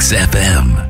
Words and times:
Mix 0.00 0.12
FM. 0.12 0.89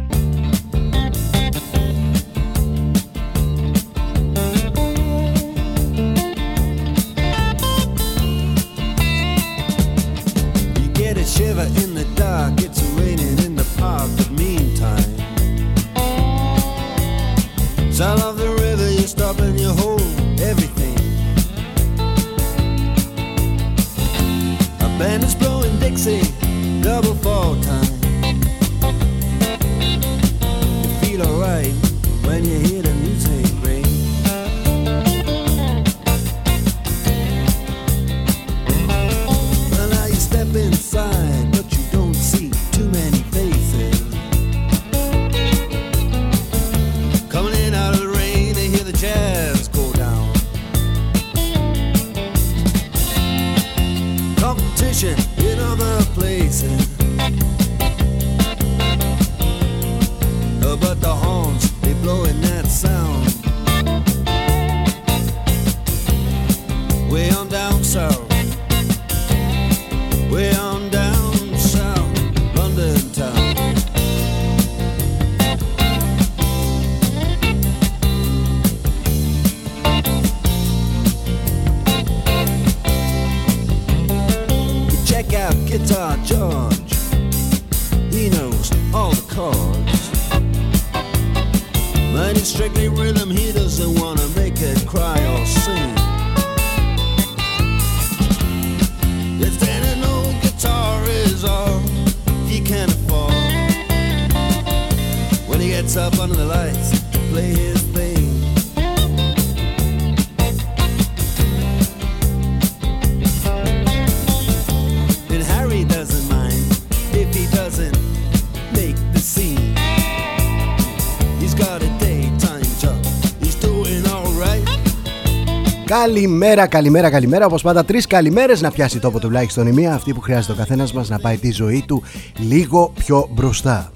Καλημέρα, 125.90 126.66
καλημέρα, 126.66 127.10
καλημέρα. 127.10 127.46
Όπως 127.46 127.62
πάντα, 127.62 127.84
τρεις 127.84 128.06
καλημέρες 128.06 128.60
να 128.60 128.70
πιάσει 128.70 128.98
τόπο 128.98 129.18
τουλάχιστον 129.18 129.66
η 129.66 129.72
μία. 129.72 129.94
Αυτή 129.94 130.12
που 130.12 130.20
χρειάζεται 130.20 130.52
ο 130.52 130.56
καθένας 130.56 130.92
μας 130.92 131.08
να 131.08 131.18
πάει 131.18 131.36
τη 131.36 131.50
ζωή 131.50 131.84
του 131.86 132.02
λίγο 132.36 132.92
πιο 132.98 133.28
μπροστά. 133.30 133.92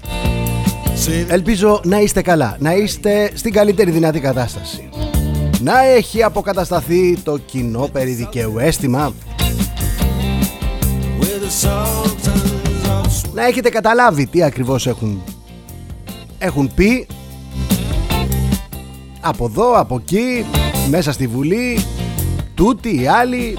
Ελπίζω 1.27 1.81
να 1.83 1.99
είστε 1.99 2.21
καλά, 2.21 2.57
να 2.59 2.73
είστε 2.73 3.31
στην 3.33 3.53
καλύτερη 3.53 3.91
δυνατή 3.91 4.19
κατάσταση. 4.19 4.89
Να 5.61 5.83
έχει 5.83 6.23
αποκατασταθεί 6.23 7.17
το 7.17 7.37
κοινό 7.37 7.89
περί 7.91 8.11
δικαίου 8.11 8.59
αίσθημα. 8.59 9.13
Να 13.33 13.45
έχετε 13.45 13.69
καταλάβει 13.69 14.27
τι 14.27 14.43
ακριβώς 14.43 14.87
έχουν, 14.87 15.23
έχουν 16.37 16.71
πει 16.75 17.07
από 19.21 19.45
εδώ, 19.45 19.79
από 19.79 19.95
εκεί, 19.95 20.45
μέσα 20.89 21.11
στη 21.11 21.27
Βουλή 21.27 21.85
τούτοι 22.55 23.01
οι 23.01 23.07
άλλοι. 23.07 23.57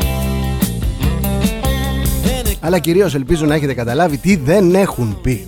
Αλλά 2.61 2.79
κυρίως 2.79 3.15
ελπίζω 3.15 3.47
να 3.47 3.55
έχετε 3.55 3.75
καταλάβει 3.75 4.17
τι 4.17 4.37
δεν 4.37 4.75
έχουν 4.75 5.19
πει. 5.23 5.47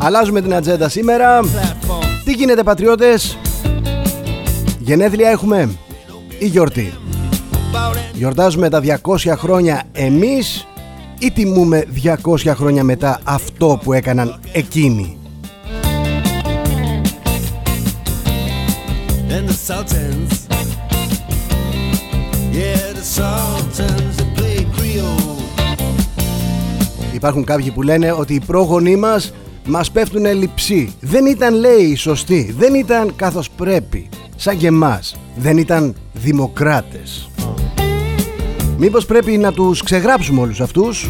Αλλάζουμε 0.00 0.40
την 0.40 0.54
ατζέντα 0.54 0.88
σήμερα. 0.88 1.40
Τι 2.24 2.32
γίνεται 2.32 2.62
πατριώτες; 2.62 3.38
Γενέθλια 4.78 5.30
έχουμε 5.30 5.70
ή 6.38 6.46
γιορτή; 6.46 6.92
Γιορτάζουμε 8.12 8.68
τα 8.68 8.80
200 8.80 9.34
χρόνια 9.36 9.82
εμείς 9.92 10.66
ή 11.18 11.30
τιμούμε 11.30 11.84
200 12.24 12.54
χρόνια 12.54 12.84
μετά 12.84 13.20
αυτό 13.24 13.80
που 13.82 13.92
έκαναν 13.92 14.40
εκείνοι; 14.52 15.16
And 19.38 19.48
the 19.48 19.58
Sultans. 19.68 20.32
Yeah, 22.60 22.86
the 22.98 23.06
Sultans 23.16 24.14
that 24.18 24.30
play 24.36 24.58
Creole. 24.76 25.36
Υπάρχουν 27.14 27.44
κάποιοι 27.44 27.70
που 27.70 27.82
λένε 27.82 28.12
ότι 28.12 28.34
οι 28.34 28.40
πρόγονοί 28.46 28.96
μας 28.96 29.32
μας 29.66 29.90
πέφτουν 29.90 30.24
λειψί. 30.34 30.94
Δεν 31.00 31.26
ήταν 31.26 31.54
λέει 31.54 31.94
σωστοί, 31.96 32.54
δεν 32.58 32.74
ήταν 32.74 33.16
καθώς 33.16 33.50
πρέπει, 33.50 34.08
σαν 34.36 34.56
και 34.56 34.66
εμάς. 34.66 35.16
Δεν 35.36 35.56
ήταν 35.56 35.94
δημοκράτες. 36.12 37.28
Μήπως 38.78 39.06
πρέπει 39.06 39.36
να 39.36 39.52
τους 39.52 39.82
ξεγράψουμε 39.82 40.40
όλους 40.40 40.60
αυτούς, 40.60 41.08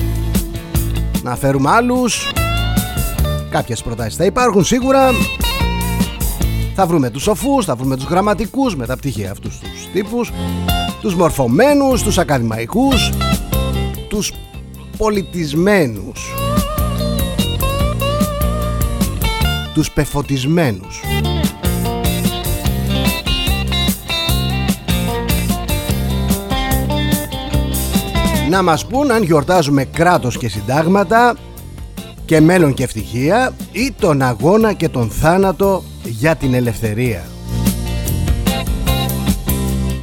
να 1.22 1.37
φέρουμε 1.37 1.71
άλλους; 1.71 2.33
Κάποιες 3.50 3.83
προτάσεις 3.83 4.17
θα 4.17 4.25
υπάρχουν 4.25 4.65
σίγουρα. 4.65 5.11
Θα 6.81 6.87
βρούμε 6.87 7.11
τους 7.11 7.22
σοφούς, 7.22 7.65
θα 7.65 7.77
βρούμε 7.77 7.97
τους 7.97 8.05
γραμματικούς 8.05 8.77
με 8.77 8.87
τα 8.87 8.97
πτυχία 8.97 9.31
αυτούς 9.31 9.59
τους 9.59 9.89
τύπους, 9.93 10.33
τους 11.00 11.15
μορφωμένους, 11.15 12.03
τους 12.03 12.19
ακαδημαϊκούς, 12.19 13.11
τους 14.09 14.33
πολιτισμένους, 14.97 16.34
τους 19.75 19.91
πεφωτισμένους. 19.91 21.00
Να 28.50 28.62
μας 28.62 28.87
πούν 28.87 29.11
αν 29.11 29.22
γιορτάζουμε 29.22 29.84
κράτος 29.84 30.38
και 30.38 30.49
συντάγματα 30.49 31.37
και 32.25 32.41
μέλλον 32.41 32.75
και 32.75 32.83
ευτυχία 32.83 33.53
ή 33.72 33.93
τον 33.93 34.22
αγώνα 34.22 34.72
και 34.72 34.88
τον 34.88 35.11
θάνατο 35.11 35.83
για 36.04 36.36
την 36.36 36.54
ελευθερία. 36.54 37.25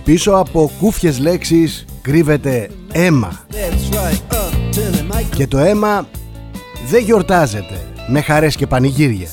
Πίσω 0.04 0.32
από 0.32 0.72
κούφιες 0.80 1.20
λέξεις 1.20 1.86
κρύβεται 2.02 2.70
αίμα. 2.92 3.46
Και 5.36 5.48
το 5.48 5.58
αίμα 5.58 6.08
δεν 6.88 7.04
γιορτάζεται 7.04 7.82
με 8.08 8.22
χαρές 8.22 8.56
και 8.56 8.68
πανηγύρια. 8.68 9.28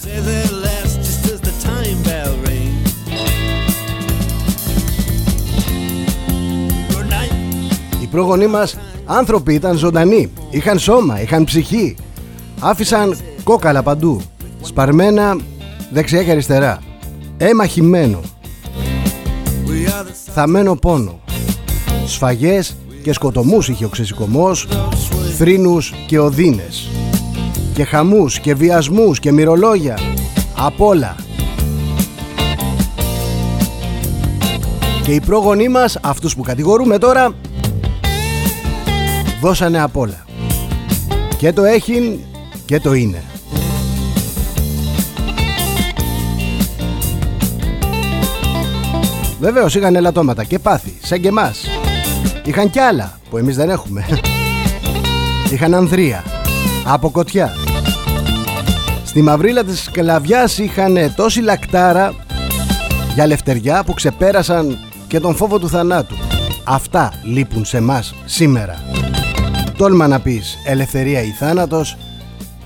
Οι 8.02 8.06
πρόγονοί 8.06 8.46
μας 8.46 8.76
άνθρωποι 9.04 9.54
ήταν 9.54 9.76
ζωντανοί, 9.76 10.32
είχαν 10.50 10.78
σώμα, 10.78 11.20
είχαν 11.20 11.44
ψυχή, 11.44 11.96
άφησαν 12.60 13.16
κόκαλα 13.44 13.82
παντού, 13.82 14.22
σπαρμένα 14.62 15.36
δεξιά 15.92 16.24
και 16.24 16.30
αριστερά. 16.30 16.78
Αίμα 17.36 17.66
χυμένο. 17.66 18.20
Θαμένο 20.34 20.76
πόνο. 20.76 21.20
Σφαγές 22.06 22.76
και 23.02 23.12
σκοτωμούς 23.12 23.68
είχε 23.68 23.84
ο 23.84 23.88
ξεσηκωμός, 23.88 24.68
θρήνους 25.36 25.94
και 26.06 26.18
οδύνες. 26.18 26.88
Και 27.74 27.84
χαμούς 27.84 28.38
και 28.38 28.54
βιασμούς 28.54 29.18
και 29.18 29.32
μυρολόγια. 29.32 29.98
Απ' 30.56 30.80
όλα. 30.80 31.16
Και 35.02 35.12
οι 35.12 35.20
πρόγονοί 35.20 35.68
μας, 35.68 35.98
αυτούς 36.02 36.34
που 36.36 36.42
κατηγορούμε 36.42 36.98
τώρα, 36.98 37.34
δώσανε 39.40 39.82
απ' 39.82 39.96
όλα. 39.96 40.26
Και 41.36 41.52
το 41.52 41.64
έχει 41.64 42.24
και 42.64 42.80
το 42.80 42.92
είναι. 42.92 43.22
Βεβαίως 49.42 49.74
είχαν 49.74 49.96
ελαττώματα 49.96 50.44
και 50.44 50.58
πάθη, 50.58 50.94
σαν 51.02 51.20
και 51.20 51.28
εμάς. 51.28 51.66
Είχαν 52.44 52.70
κι 52.70 52.78
άλλα 52.78 53.18
που 53.30 53.38
εμείς 53.38 53.56
δεν 53.56 53.70
έχουμε. 53.70 54.06
Είχαν 55.52 55.74
ανδρεία, 55.74 56.24
από 56.84 57.10
κοτιά. 57.10 57.52
Στη 59.04 59.22
μαυρίλα 59.22 59.64
της 59.64 59.82
σκλαβιάς 59.82 60.58
είχαν 60.58 60.96
τόση 61.16 61.40
λακτάρα 61.40 62.14
για 63.14 63.26
λευτεριά 63.26 63.84
που 63.84 63.94
ξεπέρασαν 63.94 64.78
και 65.06 65.20
τον 65.20 65.34
φόβο 65.34 65.58
του 65.58 65.68
θανάτου. 65.68 66.16
Αυτά 66.64 67.12
λείπουν 67.22 67.64
σε 67.64 67.80
μας 67.80 68.14
σήμερα. 68.24 68.82
Τόλμα 69.76 70.06
να 70.06 70.20
πεις 70.20 70.58
ελευθερία 70.66 71.22
ή 71.22 71.30
θάνατος, 71.30 71.96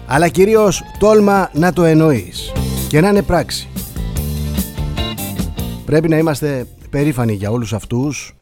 αλλά 0.06 0.28
κυρίως 0.28 0.82
τόλμα 0.98 1.50
να 1.52 1.72
το 1.72 1.84
εννοείς 1.84 2.52
και 2.88 3.00
να 3.00 3.08
είναι 3.08 3.22
πράξη. 3.22 3.68
Πρέπει 5.86 6.08
να 6.08 6.18
είμαστε 6.18 6.66
περήφανοι 6.90 7.32
για 7.32 7.50
όλους 7.50 7.72
αυτούς, 7.72 8.36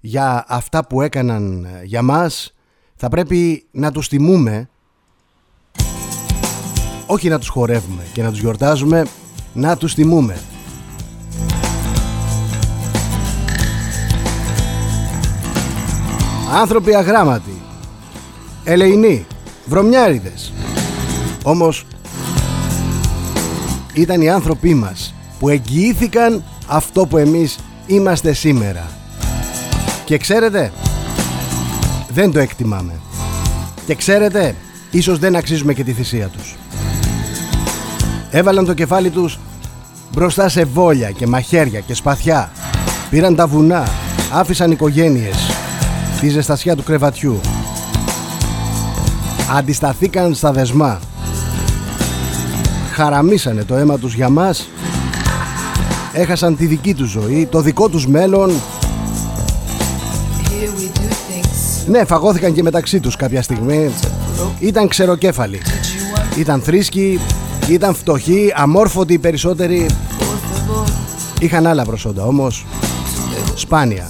για 0.00 0.44
αυτά 0.48 0.86
που 0.86 1.00
έκαναν 1.00 1.66
για 1.84 2.02
μας. 2.02 2.54
Θα 2.96 3.08
πρέπει 3.08 3.66
να 3.70 3.92
τους 3.92 4.08
τιμούμε, 4.08 4.68
όχι 7.06 7.28
να 7.28 7.38
τους 7.38 7.48
χορεύουμε 7.48 8.02
και 8.12 8.22
να 8.22 8.30
τους 8.30 8.40
γιορτάζουμε, 8.40 9.06
να 9.52 9.76
τους 9.76 9.94
τιμούμε. 9.94 10.36
Άνθρωποι 16.52 16.94
αγράμματοι, 16.94 17.62
ελεηνοί, 18.64 19.26
βρωμιάριδες. 19.66 20.52
Όμως 21.44 21.86
ήταν 23.94 24.20
οι 24.20 24.30
άνθρωποι 24.30 24.74
μας 24.74 25.14
που 25.38 25.48
εγγυήθηκαν 25.48 26.44
αυτό 26.66 27.06
που 27.06 27.16
εμείς 27.16 27.58
είμαστε 27.86 28.32
σήμερα. 28.32 28.86
Και 30.04 30.18
ξέρετε, 30.18 30.72
δεν 32.08 32.32
το 32.32 32.38
εκτιμάμε. 32.38 32.92
Και 33.86 33.94
ξέρετε, 33.94 34.54
ίσως 34.90 35.18
δεν 35.18 35.36
αξίζουμε 35.36 35.74
και 35.74 35.84
τη 35.84 35.92
θυσία 35.92 36.28
τους. 36.28 36.56
Έβαλαν 38.30 38.64
το 38.64 38.74
κεφάλι 38.74 39.10
τους 39.10 39.38
μπροστά 40.12 40.48
σε 40.48 40.64
βόλια 40.64 41.10
και 41.10 41.26
μαχαίρια 41.26 41.80
και 41.80 41.94
σπαθιά. 41.94 42.50
Πήραν 43.10 43.34
τα 43.34 43.46
βουνά, 43.46 43.88
άφησαν 44.32 44.70
οικογένειες, 44.70 45.36
τη 46.20 46.28
ζεστασιά 46.28 46.76
του 46.76 46.82
κρεβατιού. 46.82 47.40
Αντισταθήκαν 49.56 50.34
στα 50.34 50.52
δεσμά. 50.52 51.00
Χαραμίσανε 52.92 53.64
το 53.64 53.74
αίμα 53.74 53.98
τους 53.98 54.14
για 54.14 54.28
μας 54.28 54.68
έχασαν 56.12 56.56
τη 56.56 56.66
δική 56.66 56.94
τους 56.94 57.10
ζωή, 57.10 57.46
το 57.46 57.60
δικό 57.60 57.88
τους 57.88 58.06
μέλλον. 58.06 58.52
Ναι, 61.86 62.04
φαγώθηκαν 62.04 62.52
και 62.52 62.62
μεταξύ 62.62 63.00
τους 63.00 63.16
κάποια 63.16 63.42
στιγμή. 63.42 63.90
Ήταν 64.58 64.88
ξεροκέφαλοι. 64.88 65.60
Ήταν 66.38 66.60
θρήσκοι, 66.60 67.20
ήταν 67.68 67.94
φτωχοί, 67.94 68.52
αμόρφωτοι 68.54 69.12
οι 69.12 69.18
περισσότεροι. 69.18 69.86
Είχαν 71.40 71.66
άλλα 71.66 71.84
προσόντα 71.84 72.24
όμως, 72.24 72.66
σπάνια. 73.54 74.06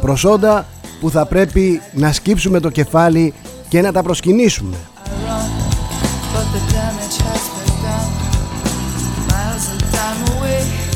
Προσόντα 0.00 0.66
που 1.00 1.10
θα 1.10 1.26
πρέπει 1.26 1.80
να 1.92 2.12
σκύψουμε 2.12 2.60
το 2.60 2.70
κεφάλι 2.70 3.34
και 3.68 3.80
να 3.80 3.92
τα 3.92 4.02
προσκυνήσουμε. 4.02 4.76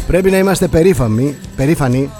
Πρέπει 0.08 0.30
να 0.30 0.38
είμαστε 0.38 0.68
περήφανοι, 0.68 1.36
περήφανοι. 1.56 2.10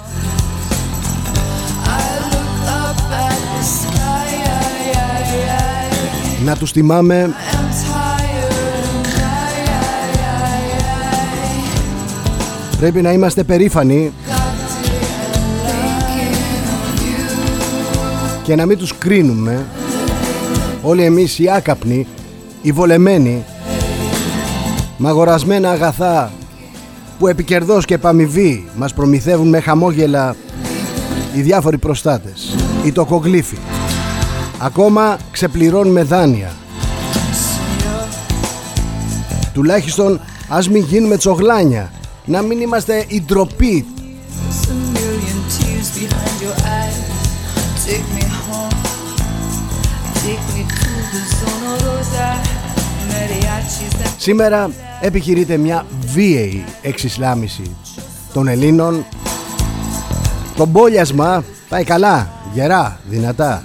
Να 6.45 6.55
τους 6.55 6.71
τιμάμε 6.71 7.33
Πρέπει 12.77 13.01
να 13.01 13.11
είμαστε 13.11 13.43
περήφανοι. 13.43 14.11
Και 18.43 18.55
να 18.55 18.65
μην 18.65 18.77
τους 18.77 18.97
κρίνουμε. 18.97 19.65
Όλοι 20.81 21.03
εμείς 21.03 21.39
οι 21.39 21.49
άκαπνοι, 21.49 22.07
οι 22.61 22.71
βολεμένοι 22.71 23.43
μαγορασμένα 24.97 25.71
αγαθά 25.71 26.31
που 27.19 27.27
επικερδώς 27.27 27.85
και 27.85 27.93
επαμοιβή 27.93 28.67
μας 28.75 28.93
προμηθεύουν 28.93 29.49
με 29.49 29.59
χαμόγελα 29.59 30.35
οι 31.35 31.41
διάφοροι 31.41 31.77
προστάτες, 31.77 32.55
οι 32.85 32.91
τοκογλύφοι. 32.91 33.57
Ακόμα 34.57 35.17
ξεπληρώνουμε 35.31 36.03
δάνεια. 36.03 36.51
Τουλάχιστον 39.53 40.19
ας 40.49 40.69
μην 40.69 40.83
γίνουμε 40.83 41.17
τσογλάνια, 41.17 41.91
να 42.25 42.41
μην 42.41 42.61
είμαστε 42.61 43.05
η 43.07 43.21
ντροπή. 43.21 43.85
Σήμερα 54.17 54.69
επιχειρείται 55.01 55.57
μια 55.57 55.85
βίαιη 56.13 56.63
εξισλάμιση 56.81 57.75
των 58.33 58.47
Ελλήνων. 58.47 59.05
Το 60.55 60.65
μπόλιασμα 60.65 61.43
πάει 61.69 61.83
καλά, 61.83 62.29
γερά, 62.53 62.99
δυνατά. 63.09 63.63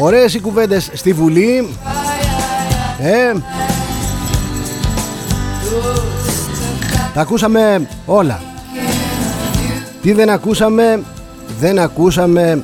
Ωραίες 0.00 0.34
οι 0.34 0.40
κουβέντες 0.40 0.90
στη 0.94 1.12
Βουλή 1.12 1.68
Ε 3.00 3.32
Τα 7.14 7.20
ακούσαμε 7.20 7.88
όλα 8.06 8.47
τι 10.02 10.12
δεν 10.12 10.30
ακούσαμε 10.30 11.02
Δεν 11.60 11.78
ακούσαμε 11.78 12.62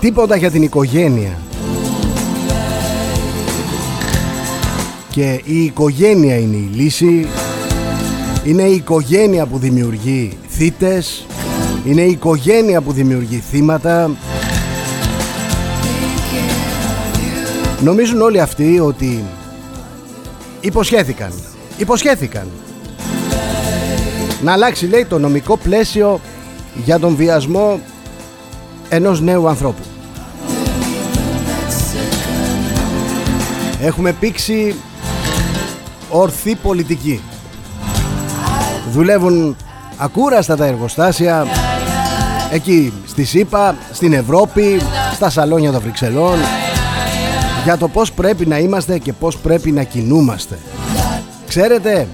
τίποτα 0.00 0.36
για 0.36 0.50
την 0.50 0.62
οικογένεια. 0.62 1.38
Και 5.10 5.40
η 5.44 5.64
οικογένεια 5.64 6.36
είναι 6.36 6.56
η 6.56 6.70
λύση. 6.74 7.26
Είναι 8.44 8.62
η 8.62 8.74
οικογένεια 8.74 9.46
που 9.46 9.58
δημιουργεί 9.58 10.38
θύτες. 10.48 11.26
Είναι 11.84 12.02
η 12.02 12.10
οικογένεια 12.10 12.80
που 12.80 12.92
δημιουργεί 12.92 13.42
θύματα. 13.50 14.10
Νομίζουν 17.80 18.20
όλοι 18.20 18.40
αυτοί 18.40 18.80
ότι 18.80 19.24
υποσχέθηκαν 20.60 21.32
Υποσχέθηκαν. 21.76 22.48
Να 24.42 24.52
αλλάξει 24.52 24.86
λέει 24.86 25.04
το 25.04 25.18
νομικό 25.18 25.56
πλαίσιο 25.56 26.20
για 26.84 26.98
τον 26.98 27.16
βιασμό 27.16 27.80
ενός 28.88 29.20
νέου 29.20 29.48
ανθρώπου. 29.48 29.82
Έχουμε 33.80 34.12
πήξει 34.12 34.74
ορθή 36.10 36.54
πολιτική. 36.54 37.20
Δουλεύουν 38.90 39.56
ακούραστα 39.96 40.56
τα 40.56 40.64
εργοστάσια 40.64 41.46
εκεί 42.50 42.92
στη 43.06 43.24
ΣΥΠΑ, 43.24 43.76
στην 43.92 44.12
Ευρώπη, 44.12 44.80
στα 45.14 45.30
σαλόνια 45.30 45.72
των 45.72 45.80
Βρυξελών 45.80 46.38
για 47.64 47.76
το 47.76 47.88
πώς 47.88 48.12
πρέπει 48.12 48.46
να 48.46 48.58
είμαστε 48.58 48.98
και 48.98 49.12
πώς 49.12 49.38
πρέπει 49.38 49.72
να 49.72 49.82
κινούμαστε. 49.82 50.58
Ξέρετε, 51.48 52.08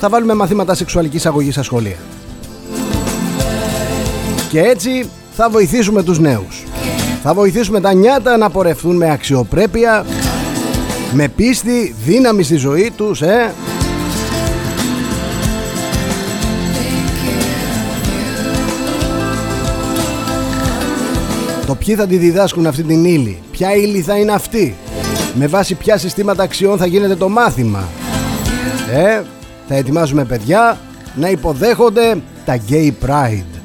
θα 0.00 0.08
βάλουμε 0.08 0.34
μαθήματα 0.34 0.74
σεξουαλικής 0.74 1.26
αγωγής 1.26 1.52
στα 1.52 1.62
σχολεία. 1.62 1.96
Και 4.50 4.60
έτσι 4.60 5.08
θα 5.36 5.50
βοηθήσουμε 5.50 6.02
τους 6.02 6.18
νέους. 6.18 6.64
Θα 7.22 7.34
βοηθήσουμε 7.34 7.80
τα 7.80 7.92
νιάτα 7.92 8.36
να 8.36 8.50
πορευθούν 8.50 8.96
με 8.96 9.10
αξιοπρέπεια, 9.10 10.04
με 11.12 11.28
πίστη, 11.28 11.94
δύναμη 12.04 12.42
στη 12.42 12.56
ζωή 12.56 12.92
τους, 12.96 13.22
ε. 13.22 13.54
Το 21.66 21.74
ποιοι 21.74 21.94
θα 21.94 22.06
τη 22.06 22.16
διδάσκουν 22.16 22.66
αυτή 22.66 22.82
την 22.82 23.04
ύλη, 23.04 23.38
ποια 23.50 23.74
ύλη 23.74 24.00
θα 24.00 24.16
είναι 24.16 24.32
αυτή. 24.32 24.76
Με 25.34 25.46
βάση 25.46 25.74
ποια 25.74 25.98
συστήματα 25.98 26.42
αξιών 26.42 26.78
θα 26.78 26.86
γίνεται 26.86 27.14
το 27.14 27.28
μάθημα 27.28 27.88
Ε, 28.92 29.20
θα 29.72 29.78
ετοιμάζουμε 29.78 30.24
παιδιά 30.24 30.78
να 31.14 31.28
υποδέχονται 31.28 32.22
τα 32.44 32.58
Gay 32.68 32.90
Pride. 33.06 33.60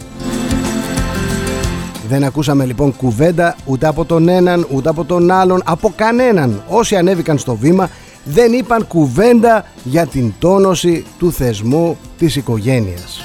Δεν 2.08 2.24
ακούσαμε 2.24 2.66
λοιπόν 2.66 2.96
κουβέντα 2.96 3.56
ούτε 3.66 3.88
από 3.88 4.06
τον 4.06 4.28
έναν 4.28 4.68
ούτε 4.72 4.90
από 4.90 5.06
τον 5.06 5.32
άλλον 5.32 5.62
από 5.66 5.94
κανέναν. 5.96 6.64
Όσοι 6.68 6.96
ανέβηκαν 6.96 7.38
στο 7.38 7.56
βήμα 7.56 7.90
δεν 8.24 8.54
είπαν 8.54 8.88
κουβέντα 8.88 9.66
για 9.84 10.06
την 10.06 10.34
τόνωση 10.40 11.06
του 11.20 11.32
θεσμού 11.32 11.98
της 12.18 12.36
οικογένειας. 12.36 13.22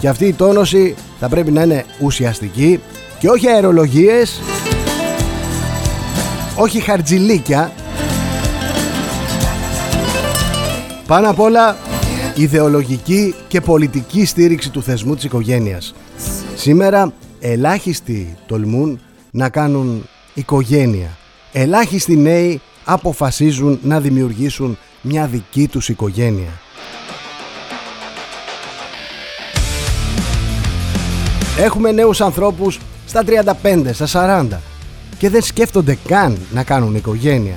Και 0.00 0.08
αυτή 0.08 0.26
η 0.26 0.32
τόνωση 0.32 0.94
θα 1.20 1.28
πρέπει 1.28 1.50
να 1.50 1.62
είναι 1.62 1.84
ουσιαστική 2.00 2.80
και 3.18 3.28
όχι 3.28 3.48
αερολογίες 3.48 4.40
όχι 6.56 6.80
χαρτζιλίκια 6.80 7.72
πάνω 11.06 11.30
απ' 11.30 11.40
όλα 11.40 11.76
ιδεολογική 12.34 13.34
και 13.48 13.60
πολιτική 13.60 14.24
στήριξη 14.24 14.70
του 14.70 14.82
θεσμού 14.82 15.14
της 15.14 15.24
οικογένειας 15.24 15.94
σήμερα 16.56 17.12
ελάχιστοι 17.40 18.36
τολμούν 18.46 19.00
να 19.30 19.48
κάνουν 19.48 20.08
οικογένεια 20.34 21.16
ελάχιστοι 21.52 22.16
νέοι 22.16 22.60
αποφασίζουν 22.84 23.78
να 23.82 24.00
δημιουργήσουν 24.00 24.78
μια 25.02 25.26
δική 25.26 25.68
τους 25.68 25.88
οικογένεια 25.88 26.62
Έχουμε 31.58 31.92
νέους 31.92 32.20
ανθρώπους 32.20 32.80
στα 33.06 33.22
35, 33.62 33.90
στα 33.92 34.06
40 34.52 34.58
και 35.18 35.30
δεν 35.30 35.42
σκέφτονται 35.42 35.98
καν 36.08 36.38
να 36.52 36.62
κάνουν 36.62 36.94
οικογένεια. 36.94 37.56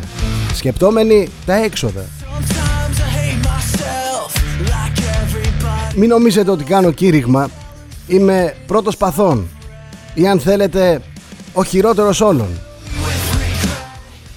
Σκεπτόμενοι 0.53 1.27
τα 1.45 1.53
έξοδα. 1.53 2.16
Μην 5.99 6.09
νομίζετε 6.09 6.51
ότι 6.51 6.63
κάνω 6.63 6.91
κήρυγμα. 6.91 7.49
Είμαι 8.07 8.55
πρώτος 8.67 8.97
παθών 8.97 9.47
ή 10.13 10.27
αν 10.27 10.39
θέλετε 10.39 11.01
ο 11.53 11.63
χειρότερος 11.63 12.21
όλων. 12.21 12.47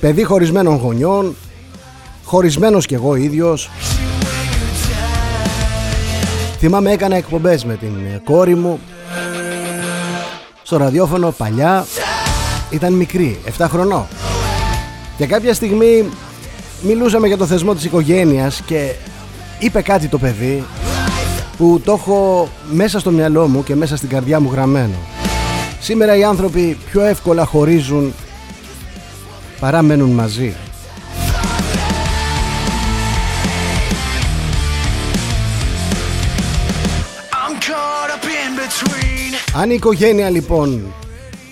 Παιδί 0.01 0.23
χωρισμένων 0.23 0.77
γονιών, 0.77 1.37
χωρισμένος 2.25 2.87
κι 2.87 2.95
εγώ 2.95 3.15
ίδιος. 3.15 3.71
Θυμάμαι 6.59 6.93
έκανα 6.93 7.17
εκπομπές 7.17 7.65
με 7.65 7.75
την 7.75 7.93
κόρη 8.25 8.55
μου 8.55 8.81
στο 10.63 10.77
ραδιόφωνο 10.77 11.31
παλιά 11.31 11.87
ήταν 12.71 12.93
μικρή, 12.93 13.39
7 13.59 13.67
χρονών. 13.69 14.07
Και 15.17 15.27
κάποια 15.27 15.55
στιγμή 15.55 16.09
μιλούσαμε 16.83 17.27
για 17.27 17.37
το 17.37 17.47
θεσμό 17.47 17.75
της 17.75 17.85
οικογένειας 17.85 18.63
και 18.67 18.93
είπε 19.59 19.83
κάτι 19.83 20.09
το 20.09 20.19
παιδί 20.19 20.65
που 21.61 21.81
το 21.85 21.93
έχω 21.93 22.49
μέσα 22.71 22.99
στο 22.99 23.11
μυαλό 23.11 23.49
μου 23.49 23.63
και 23.63 23.75
μέσα 23.75 23.97
στην 23.97 24.09
καρδιά 24.09 24.41
μου 24.41 24.51
γραμμένο. 24.53 24.95
Σήμερα 25.81 26.17
οι 26.17 26.25
άνθρωποι 26.25 26.79
πιο 26.91 27.05
εύκολα 27.05 27.45
χωρίζουν 27.45 28.15
παρά 29.61 29.83
μένουν 29.83 30.11
μαζί. 30.11 30.55
Αν 39.55 39.71
η 39.71 39.75
οικογένεια 39.75 40.31
λοιπόν 40.31 40.95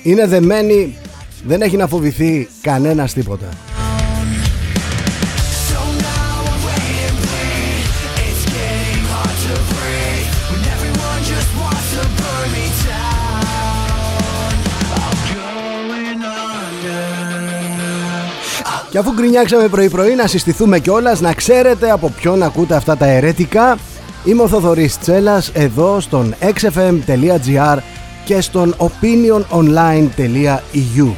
είναι 0.02 0.26
δεμένη 0.26 0.98
δεν 1.44 1.62
έχει 1.62 1.76
να 1.76 1.86
φοβηθεί 1.86 2.48
κανένας 2.60 3.12
τίποτα. 3.12 3.48
Και 18.98 19.04
αφού 19.04 19.16
γκρινιάξαμε 19.16 19.68
πρωί 19.68 19.88
πρωί 19.88 20.14
να 20.14 20.26
συστηθούμε 20.26 20.78
κιόλας 20.78 21.20
να 21.20 21.32
ξέρετε 21.32 21.90
από 21.90 22.10
ποιον 22.10 22.42
ακούτε 22.42 22.74
αυτά 22.74 22.96
τα 22.96 23.06
ερέτικα 23.06 23.78
Είμαι 24.24 24.42
ο 24.42 24.48
Θοδωρής 24.48 24.98
Τσέλας 24.98 25.50
εδώ 25.54 26.00
στον 26.00 26.34
xfm.gr 26.40 27.78
και 28.24 28.40
στον 28.40 28.74
opiniononline.eu 28.78 31.12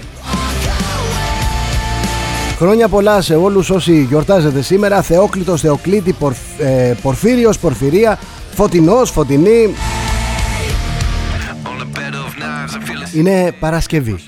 Χρόνια 2.56 2.88
πολλά 2.88 3.20
σε 3.20 3.34
όλους 3.34 3.70
όσοι 3.70 4.02
γιορτάζετε 4.02 4.62
σήμερα. 4.62 5.02
Θεόκλητος, 5.02 5.60
Θεοκλήτη, 5.60 6.12
Πορφ, 6.12 6.38
ε, 6.58 6.96
Πορφύριος, 7.02 7.58
Πορφυρία 7.58 8.18
Φωτεινός, 8.54 9.10
Φωτεινή. 9.10 9.74
Είναι 13.14 13.52
Παρασκευή 13.60 14.18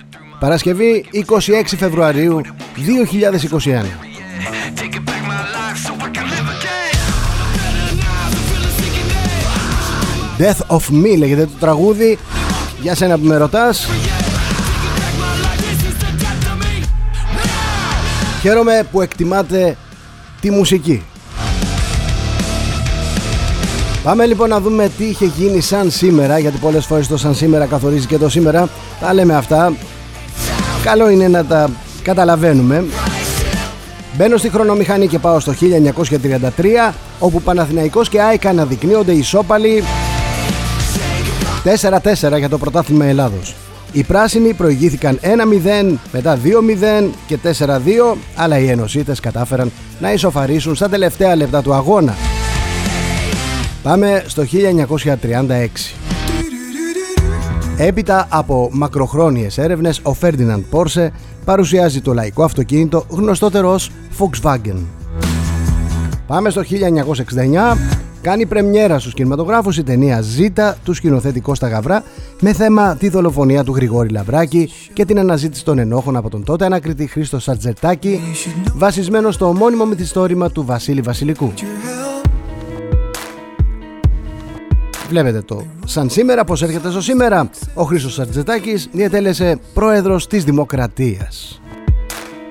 Παρασκευή 0.43 1.05
26 1.13 1.29
Φεβρουαρίου 1.77 2.41
2021 2.41 2.49
Death 10.39 10.77
of 10.77 10.93
Me 10.93 11.19
λέγεται 11.19 11.45
το 11.45 11.53
τραγούδι. 11.61 12.19
Για 12.81 12.95
σένα 12.95 13.19
που 13.19 13.27
με 13.27 13.37
ρωτάς. 13.37 13.89
Χαίρομαι 18.41 18.87
που 18.91 19.01
εκτιμάτε 19.01 19.77
τη 20.41 20.51
μουσική. 20.51 21.03
Πάμε 24.03 24.27
λοιπόν 24.27 24.49
να 24.49 24.61
δούμε 24.61 24.91
τι 24.99 25.05
είχε 25.05 25.25
γίνει 25.25 25.61
σαν 25.61 25.91
σήμερα 25.91 26.39
Γιατί 26.39 26.59
πολλές 26.59 26.87
φορές 26.87 27.07
το 27.07 27.17
σαν 27.17 27.35
σήμερα 27.35 27.67
καθορίζει 27.67 28.07
και 28.07 28.19
το 28.19 28.29
σήμερα. 28.29 28.69
Τα 29.01 29.15
λέμε 29.15 29.35
αυτά 29.35 29.73
Καλό 30.83 31.09
είναι 31.09 31.29
να 31.29 31.45
τα 31.45 31.71
καταλαβαίνουμε 32.03 32.85
Μπαίνω 34.17 34.37
στη 34.37 34.51
χρονομηχανή 34.51 35.07
και 35.07 35.19
πάω 35.19 35.41
στο 35.41 35.55
1933 36.91 36.93
όπου 37.19 37.43
Παναθηναϊκός 37.43 38.09
και 38.09 38.23
Άικα 38.23 38.49
αναδεικνύονται 38.49 39.13
ισόπαλοι 39.13 39.83
4-4 41.65 42.39
για 42.39 42.49
το 42.49 42.59
πρωτάθλημα 42.59 43.05
Ελλάδος. 43.05 43.55
Οι 43.93 44.03
πράσινοι 44.03 44.55
προηγήθηκαν 44.55 45.19
1-0, 45.23 45.99
μετά 46.13 46.39
2-0 46.45 47.11
και 47.27 47.39
4-2, 47.43 48.17
αλλά 48.37 48.59
οι 48.59 48.69
ενωσίτες 48.69 49.21
κατάφεραν 49.21 49.73
να 50.01 50.13
ισοφαρίσουν 50.13 50.75
στα 50.75 50.89
τελευταία 50.89 51.37
λεπτά 51.37 51.63
του 51.63 51.75
αγώνα. 51.75 52.17
Πάμε 53.83 54.25
στο 54.27 54.43
1936. 54.43 56.02
Έπειτα 57.85 58.27
από 58.31 58.69
μακροχρόνιες 58.73 59.59
έρευνες, 59.59 60.01
ο 60.03 60.13
Φέρντιναντ 60.13 60.63
Πόρσε 60.71 61.13
παρουσιάζει 61.45 62.01
το 62.01 62.15
λαϊκό 62.15 62.43
αυτοκίνητο 62.43 63.05
γνωστότερο 63.09 63.73
ως 63.73 63.91
Volkswagen. 64.19 64.77
Πάμε 66.27 66.51
στο 66.51 66.63
1969 66.63 67.77
Κάνει 68.23 68.47
πρεμιέρα 68.47 68.99
στους 68.99 69.15
κινηματογράφους 69.15 69.77
η 69.77 69.83
ταινία 69.83 70.21
«Ζήτα» 70.21 70.77
του 70.85 70.95
σκηνοθέτη 70.95 71.41
Κώστα 71.41 71.69
Γαβρά 71.69 72.03
με 72.41 72.53
θέμα 72.53 72.97
τη 72.97 73.09
δολοφονία 73.09 73.65
του 73.65 73.75
Γρηγόρη 73.75 74.09
Λαβράκη 74.09 74.71
και 74.93 75.05
την 75.05 75.19
αναζήτηση 75.19 75.65
των 75.65 75.79
ενόχων 75.79 76.17
από 76.17 76.31
τον 76.31 76.45
τότε 76.45 76.65
ανακριτή 76.65 77.07
Χρήστο 77.07 77.39
Σαρτζετάκη 77.39 78.21
βασισμένο 78.75 79.31
στο 79.31 79.49
ομώνυμο 79.49 79.85
μυθιστόρημα 79.85 80.51
του 80.51 80.65
Βασίλη 80.65 81.01
Βασιλικού. 81.01 81.53
Βλέπετε 85.13 85.43
το. 85.43 85.63
Σαν 85.85 86.11
σήμερα, 86.11 86.45
πως 86.45 86.63
έρχεται 86.63 86.91
στο 86.91 87.01
σήμερα, 87.01 87.51
ο 87.75 87.83
Χρήστος 87.83 88.15
Σαρτζετάκης 88.15 88.89
διατέλεσε 88.93 89.59
πρόεδρος 89.75 90.27
της 90.27 90.45
Δημοκρατίας. 90.45 91.61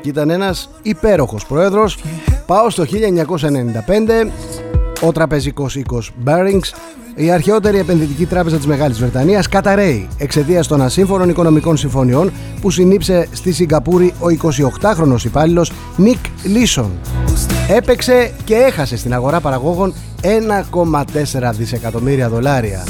Και 0.01 0.09
ήταν 0.09 0.29
ένας 0.29 0.69
υπέροχος 0.81 1.45
πρόεδρος. 1.45 1.97
Πάω 2.45 2.69
στο 2.69 2.85
1995 2.85 4.31
ο 5.01 5.11
τραπεζικός 5.11 5.75
οίκος 5.75 6.11
Barings, 6.25 6.73
η 7.15 7.31
αρχαιότερη 7.31 7.77
επενδυτική 7.77 8.25
τράπεζα 8.25 8.57
της 8.57 8.65
Μεγάλης 8.65 8.99
Βρετανίας 8.99 9.47
καταραίει 9.47 10.07
εξαιτίας 10.17 10.67
των 10.67 10.81
ασύμφωνων 10.81 11.29
οικονομικών 11.29 11.77
συμφωνιών 11.77 12.31
που 12.61 12.71
συνήψε 12.71 13.27
στη 13.31 13.51
Σιγκαπούρη 13.51 14.13
ο 14.19 14.25
28χρονος 14.81 15.23
υπάλληλος 15.23 15.71
Νίκ 15.95 16.19
Λίσον. 16.43 16.91
Έπαιξε 17.67 18.31
και 18.43 18.55
έχασε 18.55 18.97
στην 18.97 19.13
αγορά 19.13 19.39
παραγόγων 19.39 19.93
1,4 20.21 21.51
δισεκατομμύρια 21.57 22.29
δολάρια. 22.29 22.83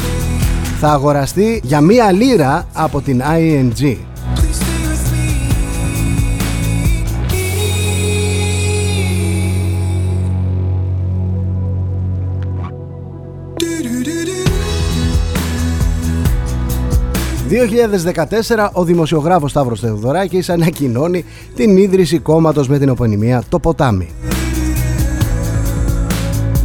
Θα 0.80 0.92
αγοραστεί 0.92 1.62
για 1.64 1.82
μία 1.82 2.12
λίρα 2.12 2.68
από 2.74 3.02
την 3.02 3.22
ING. 3.22 4.11
2014 17.52 18.70
ο 18.74 18.84
δημοσιογράφος 18.84 19.52
Σταύρος 19.52 19.80
Θεοδωράκης 19.80 20.50
ανακοινώνει 20.50 21.26
την 21.56 21.78
ίδρυση 21.78 22.20
κόμματος 22.20 22.68
με 22.68 22.80
την 22.80 22.90
οπονημία 22.90 23.44
«Το 23.50 23.60
Ποτάμι». 23.60 24.10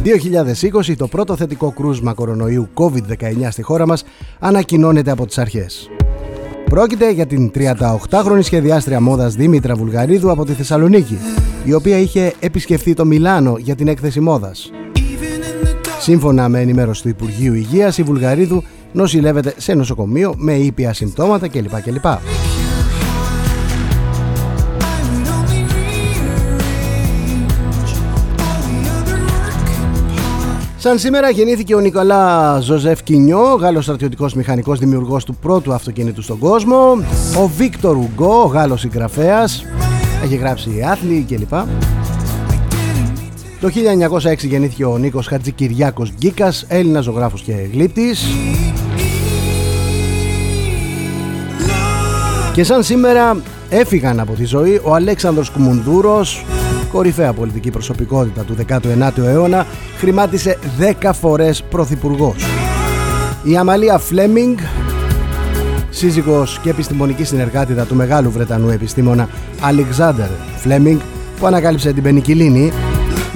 2020 0.03 0.95
το 0.97 1.07
πρώτο 1.07 1.35
θετικό 1.35 1.71
κρούσμα 1.71 2.13
κορονοϊού 2.13 2.69
COVID-19 2.73 3.47
στη 3.49 3.61
χώρα 3.61 3.87
μας 3.87 4.03
ανακοινώνεται 4.39 5.11
από 5.11 5.25
τις 5.25 5.37
αρχές. 5.37 5.89
Πρόκειται 6.69 7.11
για 7.11 7.25
την 7.25 7.51
38χρονη 7.55 8.39
σχεδιάστρια 8.41 9.01
μόδας 9.01 9.33
Δήμητρα 9.35 9.75
Βουλγαρίδου 9.75 10.31
από 10.31 10.45
τη 10.45 10.53
Θεσσαλονίκη, 10.53 11.17
η 11.63 11.73
οποία 11.73 11.97
είχε 11.97 12.33
επισκεφθεί 12.39 12.93
το 12.93 13.05
Μιλάνο 13.05 13.57
για 13.57 13.75
την 13.75 13.87
έκθεση 13.87 14.19
μόδας. 14.19 14.71
Σύμφωνα 15.99 16.49
με 16.49 16.61
ενημέρωση 16.61 17.01
του 17.01 17.09
Υπουργείου 17.09 17.53
Υγείας, 17.53 17.97
η 17.97 18.03
Βουλγαρίδου 18.03 18.63
νοσηλεύεται 18.97 19.53
σε 19.57 19.73
νοσοκομείο 19.73 20.33
με 20.37 20.53
ήπια 20.53 20.93
συμπτώματα 20.93 21.47
κλπ. 21.47 21.81
κλπ. 21.81 22.05
Σαν 30.77 30.99
σήμερα 30.99 31.29
γεννήθηκε 31.29 31.75
ο 31.75 31.79
Νικολά 31.79 32.59
Ζωζεφ 32.59 33.03
Κινιό, 33.03 33.57
Γάλλος 33.59 33.83
στρατιωτικός 33.83 34.33
μηχανικός 34.33 34.79
δημιουργός 34.79 35.23
του 35.23 35.35
πρώτου 35.35 35.73
αυτοκίνητου 35.73 36.21
στον 36.21 36.37
κόσμο. 36.37 36.77
Ο 37.37 37.47
Βίκτορ 37.57 37.97
Ουγκό, 37.97 38.43
Γάλλος 38.43 38.79
συγγραφέας, 38.79 39.65
έχει 40.23 40.35
γράψει 40.35 40.69
Άθλιοι 40.91 41.25
κλπ. 41.29 41.53
Το 43.59 43.69
1906 43.69 44.47
γεννήθηκε 44.47 44.85
ο 44.85 44.97
Νίκος 44.97 45.27
Χατζικυριάκος 45.27 46.11
Γκίκας, 46.17 46.65
Έλληνας 46.67 47.03
ζωγράφος 47.03 47.41
και 47.41 47.53
γλύπτης. 47.71 48.25
Και 52.57 52.63
σαν 52.63 52.83
σήμερα 52.83 53.37
έφυγαν 53.69 54.19
από 54.19 54.33
τη 54.33 54.45
ζωή 54.45 54.81
ο 54.83 54.93
Αλέξανδρος 54.93 55.49
Κουμουνδούρος, 55.49 56.45
κορυφαία 56.91 57.33
πολιτική 57.33 57.71
προσωπικότητα 57.71 58.43
του 58.43 58.55
19ου 58.67 59.23
αιώνα, 59.23 59.65
χρημάτισε 59.97 60.57
10 61.01 61.11
φορές 61.13 61.63
πρωθυπουργός. 61.63 62.45
Η 63.43 63.57
Αμαλία 63.57 63.97
Φλέμινγκ, 63.97 64.57
σύζυγος 65.89 66.59
και 66.63 66.69
επιστημονική 66.69 67.23
συνεργάτητα 67.23 67.85
του 67.85 67.95
μεγάλου 67.95 68.31
Βρετανού 68.31 68.69
επιστήμονα 68.69 69.29
Αλεξάνδερ 69.61 70.29
Φλέμινγκ, 70.55 70.99
που 71.39 71.45
ανακάλυψε 71.45 71.93
την 71.93 72.03
πενικυλίνη, 72.03 72.71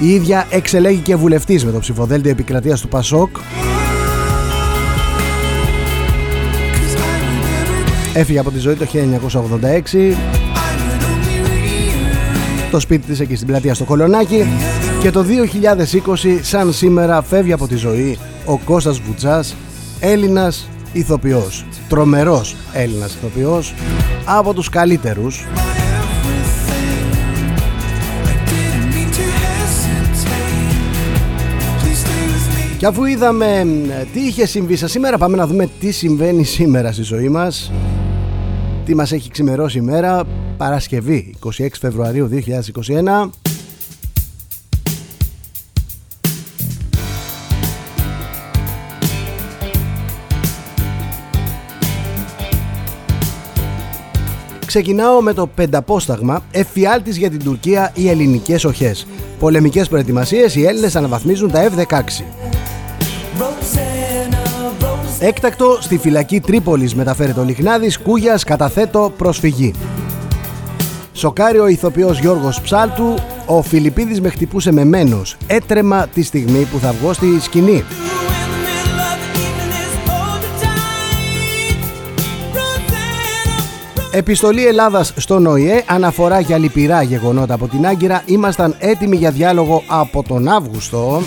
η 0.00 0.08
ίδια 0.08 0.46
εξελέγει 0.50 1.00
και 1.00 1.16
βουλευτής 1.16 1.64
με 1.64 1.72
το 1.72 1.78
ψηφοδέλτιο 1.78 2.30
επικρατείας 2.30 2.80
του 2.80 2.88
Πασόκ 2.88 3.36
Έφυγε 8.14 8.38
από 8.38 8.50
τη 8.50 8.58
ζωή 8.58 8.74
το 8.74 8.86
1986 9.92 10.16
Το 12.70 12.80
σπίτι 12.80 13.06
της 13.06 13.20
εκεί 13.20 13.34
στην 13.34 13.46
πλατεία 13.46 13.74
στο 13.74 13.84
Κολονάκι. 13.84 14.46
Και 15.00 15.10
το 15.10 15.24
2020 16.24 16.38
σαν 16.42 16.72
σήμερα 16.72 17.22
φεύγει 17.22 17.52
από 17.52 17.66
τη 17.66 17.76
ζωή 17.76 18.18
ο 18.44 18.58
Κώστας 18.58 19.00
Βουτσάς 19.00 19.54
Έλληνας 20.00 20.68
ηθοποιός. 20.92 21.64
Τρομερός 21.88 22.56
Έλληνας 22.72 23.14
ηθοποιός. 23.14 23.74
Από 24.24 24.54
τους 24.54 24.68
καλύτερους. 24.68 25.46
Και 32.78 32.86
αφού 32.86 33.04
είδαμε 33.04 33.66
τι 34.12 34.20
είχε 34.20 34.46
συμβεί 34.46 34.76
σήμερα 34.76 35.18
πάμε 35.18 35.36
να 35.36 35.46
δούμε 35.46 35.68
τι 35.80 35.90
συμβαίνει 35.90 36.44
σήμερα 36.44 36.92
στη 36.92 37.02
ζωή 37.02 37.28
μας 37.28 37.72
τι 38.84 38.94
μας 38.94 39.12
έχει 39.12 39.30
ξημερώσει 39.30 39.78
η 39.78 39.80
μέρα. 39.80 40.24
Παρασκευή 40.56 41.34
26 41.44 41.66
Φεβρουαρίου 41.80 42.28
2021 42.32 43.30
Ξεκινάω 54.66 55.20
με 55.20 55.32
το 55.32 55.46
πενταπόσταγμα 55.46 56.44
Εφιάλτης 56.50 57.16
για 57.16 57.30
την 57.30 57.44
Τουρκία 57.44 57.92
οι 57.94 58.08
ελληνικές 58.08 58.64
οχές. 58.64 59.06
Πολεμικές 59.38 59.88
προετοιμασίες 59.88 60.54
οι 60.54 60.64
Έλληνες 60.64 60.96
αναβαθμίζουν 60.96 61.50
τα 61.50 61.70
F-16 61.70 62.51
Έκτακτο 65.24 65.78
στη 65.80 65.98
φυλακή 65.98 66.40
Τρίπολης 66.40 66.94
μεταφέρεται 66.94 67.40
ο 67.40 67.42
Λιχνάδης 67.42 67.98
Κούγιας 67.98 68.44
καταθέτω 68.44 69.12
προσφυγή. 69.16 69.74
Σοκάρει 71.12 71.58
ο 71.58 71.66
ηθοποιός 71.66 72.18
Γιώργος 72.18 72.60
Ψάλτου, 72.60 73.14
ο 73.46 73.62
Φιλιππίδης 73.62 74.20
με 74.20 74.28
χτυπούσε 74.28 74.72
με 74.72 74.84
μένος. 74.84 75.36
Έτρεμα 75.46 76.06
τη 76.06 76.22
στιγμή 76.22 76.64
που 76.72 76.78
θα 76.78 76.92
βγω 76.92 77.12
στη 77.12 77.40
σκηνή. 77.40 77.84
Επιστολή 84.12 84.66
Ελλάδας 84.66 85.12
στον 85.16 85.46
ΟΗΕ 85.46 85.84
αναφορά 85.86 86.40
για 86.40 86.58
λυπηρά 86.58 87.02
γεγονότα 87.02 87.54
από 87.54 87.68
την 87.68 87.86
Άγκυρα. 87.86 88.22
Ήμασταν 88.26 88.76
έτοιμοι 88.78 89.16
για 89.16 89.30
διάλογο 89.30 89.82
από 89.86 90.22
τον 90.22 90.48
Αύγουστο. 90.48 91.22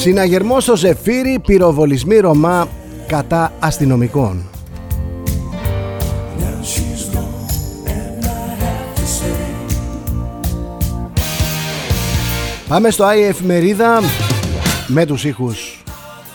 Συναγερμό 0.00 0.60
στο 0.60 0.76
Ζεφύρι, 0.76 1.38
πυροβολισμοί 1.46 2.18
Ρωμά 2.18 2.68
κατά 3.06 3.52
αστυνομικών. 3.58 4.48
Πάμε 12.68 12.90
στο 12.90 13.04
ΆΗ 13.04 13.22
Εφημερίδα 13.22 14.00
με 14.86 15.06
τους 15.06 15.24
ήχους 15.24 15.82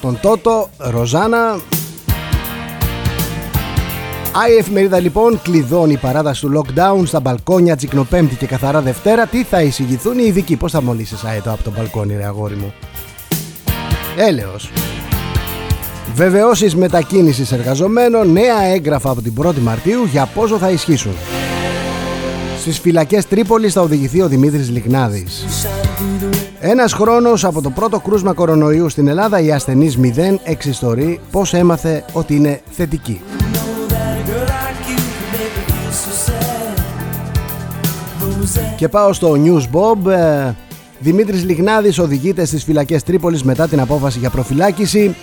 τον 0.02 0.20
Τότο, 0.22 0.70
Ροζάνα 0.78 1.60
ΆΗ 4.44 4.56
Εφημερίδα 4.60 5.00
λοιπόν 5.00 5.42
κλειδώνει 5.42 5.94
η 5.94 5.98
παράταση 5.98 6.42
του 6.42 6.52
lockdown 6.62 7.04
στα 7.06 7.20
μπαλκόνια 7.20 7.76
Τσικνοπέμπτη 7.76 8.36
και 8.36 8.46
Καθαρά 8.46 8.82
Δευτέρα 8.82 9.26
Τι 9.26 9.44
θα 9.44 9.62
εισηγηθούν 9.62 10.20
οι 10.20 10.24
ειδικοί; 10.26 10.56
Πώς 10.56 10.72
θα 10.72 10.82
μολύσεις 10.82 11.24
αέτο 11.24 11.52
από 11.52 11.64
το 11.64 11.72
μπαλκόνι 11.76 12.16
ρε 12.16 12.26
αγόρι 12.26 12.56
μου; 12.56 12.74
Έλεος. 14.18 14.72
Βεβαιώσεις 16.14 16.76
μετακίνησης 16.76 17.52
εργαζομένων, 17.52 18.32
νέα 18.32 18.64
έγγραφα 18.64 19.10
από 19.10 19.22
την 19.22 19.34
1η 19.44 19.60
Μαρτίου 19.62 20.04
για 20.12 20.26
πόσο 20.26 20.58
θα 20.58 20.70
ισχύσουν. 20.70 21.14
Στις 22.60 22.80
φυλακές 22.80 23.28
Τρίπολης 23.28 23.74
θα 23.74 23.82
οδηγηθεί 23.82 24.22
ο 24.22 24.28
Δημήτρης 24.28 24.70
Λιγνάδης. 24.70 25.46
Ένας 26.60 26.94
χρόνος 26.94 27.44
από 27.44 27.62
το 27.62 27.70
πρώτο 27.70 28.00
κρούσμα 28.00 28.34
κορονοϊού 28.34 28.90
στην 28.90 29.08
Ελλάδα 29.08 29.40
η 29.40 29.52
ασθενής 29.52 29.98
0 30.02 30.08
εξιστορεί 30.44 31.20
πως 31.32 31.54
έμαθε 31.54 32.06
ότι 32.14 32.36
είναι 32.36 32.62
θετική. 32.70 33.22
Και 38.76 38.88
πάω 38.88 39.14
στο 39.14 39.36
News 39.44 39.64
Bob 39.76 40.12
ε, 40.12 40.54
Δημήτρης 41.06 41.44
Λιγνάδης 41.44 42.00
οδηγείται 42.00 42.46
στις 42.46 42.64
φυλακές 42.64 43.04
Τρίπολης 43.04 43.44
μετά 43.44 43.68
την 43.68 43.80
απόφαση 43.80 44.20
για 44.20 44.30
προφυλάκηση. 44.30 45.16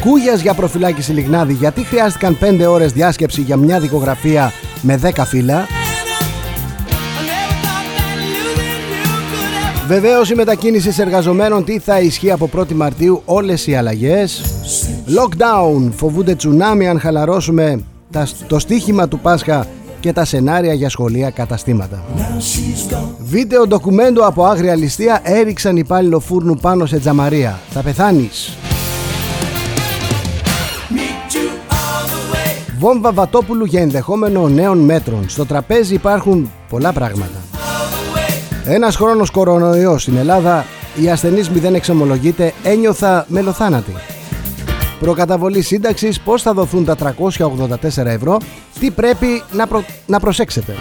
Κούγιας 0.00 0.40
για 0.40 0.54
προφυλάκηση 0.54 1.12
Λιγνάδη 1.12 1.52
γιατί 1.52 1.84
χρειάστηκαν 1.84 2.36
5 2.40 2.66
ώρες 2.68 2.92
διάσκεψη 2.92 3.40
για 3.40 3.56
μια 3.56 3.80
δικογραφία 3.80 4.52
με 4.80 5.00
10 5.02 5.24
φύλλα. 5.26 5.66
Βεβαίως 9.86 10.30
η 10.30 10.34
μετακίνηση 10.34 10.94
εργαζομένων 10.98 11.64
τι 11.64 11.78
θα 11.78 12.00
ισχύει 12.00 12.30
από 12.30 12.48
1η 12.56 12.72
Μαρτίου 12.72 13.22
όλες 13.24 13.66
οι 13.66 13.74
αλλαγές. 13.74 14.42
Lockdown, 15.06 15.90
φοβούνται 15.96 16.34
τσουνάμι 16.34 16.88
αν 16.88 17.00
χαλαρώσουμε 17.00 17.80
το 18.46 18.58
στίχημα 18.58 19.08
του 19.08 19.18
Πάσχα 19.18 19.66
και 20.00 20.12
τα 20.12 20.24
σενάρια 20.24 20.74
για 20.74 20.88
σχολεία 20.88 21.30
καταστήματα. 21.30 22.02
Βίντεο 23.18 23.66
ντοκουμέντο 23.66 24.26
από 24.26 24.44
άγρια 24.44 24.76
ληστεία 24.76 25.20
έριξαν 25.22 25.76
υπάλληλο 25.76 26.20
φούρνου 26.20 26.54
πάνω 26.54 26.86
σε 26.86 26.98
τζαμαρία. 26.98 27.58
Θα 27.70 27.82
πεθάνεις. 27.82 28.56
Βόμβα 32.78 33.12
Βατόπουλου 33.12 33.64
για 33.64 33.80
ενδεχόμενο 33.80 34.48
νέων 34.48 34.78
μέτρων. 34.78 35.28
Στο 35.28 35.46
τραπέζι 35.46 35.94
υπάρχουν 35.94 36.50
πολλά 36.68 36.92
πράγματα. 36.92 37.38
Ένας 38.64 38.96
χρόνος 38.96 39.30
κορονοϊός 39.30 40.02
στην 40.02 40.16
Ελλάδα, 40.16 40.64
οι 41.02 41.10
ασθενείς 41.10 41.50
μηδέν 41.50 41.74
εξομολογείται, 41.74 42.52
ένιωθα 42.62 43.26
μελοθάνατη 43.28 43.92
προκαταβολή 45.00 45.62
σύνταξης, 45.62 46.20
πώς 46.20 46.42
θα 46.42 46.54
δοθούν 46.54 46.84
τα 46.84 46.96
384 46.96 48.04
ευρώ, 48.04 48.38
τι 48.80 48.90
πρέπει 48.90 49.42
να, 49.52 49.68
να 50.06 50.20
προσέξετε. 50.20 50.74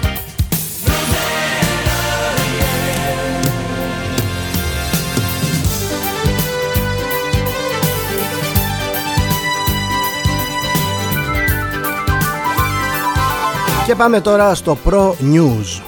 Και 13.86 13.96
πάμε 13.96 14.22
τώρα 14.22 14.56
στο 14.56 14.78
Pro 14.86 15.10
News. 15.10 15.82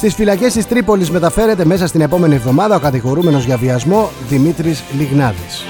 Στις 0.00 0.14
φυλακές 0.14 0.52
της 0.52 0.66
Τρίπολης 0.66 1.10
μεταφέρεται 1.10 1.64
μέσα 1.64 1.86
στην 1.86 2.00
επόμενη 2.00 2.34
εβδομάδα 2.34 2.76
ο 2.76 2.78
κατηγορούμενος 2.78 3.44
για 3.44 3.56
βιασμό 3.56 4.10
Δημήτρης 4.28 4.82
Λιγνάδης. 4.98 5.64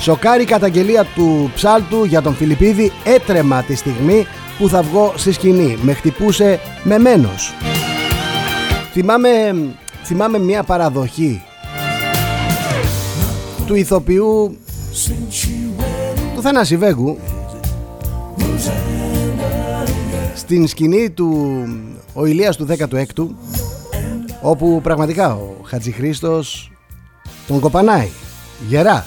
Σοκάρει 0.00 0.42
η 0.42 0.46
καταγγελία 0.46 1.04
του 1.04 1.50
ψάλτου 1.54 2.04
για 2.04 2.22
τον 2.22 2.34
Φιλιππίδη 2.34 2.92
έτρεμα 3.04 3.62
τη 3.62 3.74
στιγμή 3.74 4.26
που 4.58 4.68
θα 4.68 4.82
βγω 4.82 5.12
στη 5.16 5.32
σκηνή. 5.32 5.78
Με 5.82 5.92
χτυπούσε 5.92 6.60
με 6.82 6.98
μένος. 6.98 7.54
Θυμάμαι, 8.92 9.28
θυμάμαι 10.04 10.38
μια 10.38 10.62
παραδοχή 10.62 11.42
του 13.66 13.74
ηθοποιού 13.74 14.56
του 16.34 16.42
Θανάση 16.42 16.76
Βέγκου 16.76 17.18
στην 20.34 20.66
σκηνή 20.66 21.10
του 21.10 21.62
ο 22.18 22.26
Ηλίας 22.26 22.56
του 22.56 22.66
16ου 22.68 23.26
όπου 24.40 24.80
πραγματικά 24.82 25.34
ο 25.34 25.56
Χατζηχρήστος 25.62 26.72
τον 27.46 27.60
κοπανάει. 27.60 28.08
Γερά. 28.68 29.06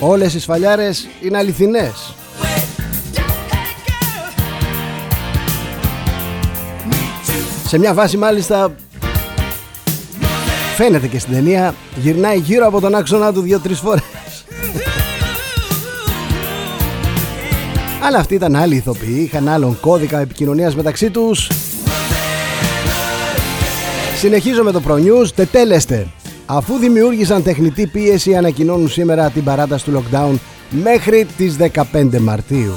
Όλες 0.00 0.34
οι 0.34 0.40
σφαλιάρες 0.40 1.08
είναι 1.22 1.38
αληθινές. 1.38 2.14
Σε 7.66 7.78
μια 7.78 7.94
βάση 7.94 8.16
μάλιστα 8.16 8.74
φαίνεται 10.76 11.06
και 11.06 11.18
στην 11.18 11.32
ταινία 11.32 11.74
γυρνάει 11.96 12.38
γύρω 12.38 12.66
από 12.66 12.80
τον 12.80 12.94
άξονα 12.94 13.32
του 13.32 13.40
δύο-τρεις 13.40 13.78
φορές. 13.78 14.02
Αλλά 18.02 18.18
αυτοί 18.18 18.34
ήταν 18.34 18.56
άλλοι 18.56 18.76
ηθοποιοί 18.76 19.20
είχαν 19.24 19.48
άλλον 19.48 19.80
κώδικα 19.80 20.18
επικοινωνίας 20.18 20.74
μεταξύ 20.74 21.10
τους 21.10 21.48
Συνεχίζω 24.18 24.62
με 24.62 24.72
το 24.72 24.82
Pro 24.88 24.92
News. 24.92 25.28
Τετέλεστε. 25.34 26.06
Αφού 26.46 26.78
δημιούργησαν 26.78 27.42
τεχνητή 27.42 27.86
πίεση, 27.86 28.36
ανακοινώνουν 28.36 28.88
σήμερα 28.88 29.30
την 29.30 29.44
παράταση 29.44 29.84
του 29.84 30.02
lockdown 30.02 30.38
μέχρι 30.70 31.26
τις 31.36 31.56
15 31.92 32.18
Μαρτίου. 32.18 32.72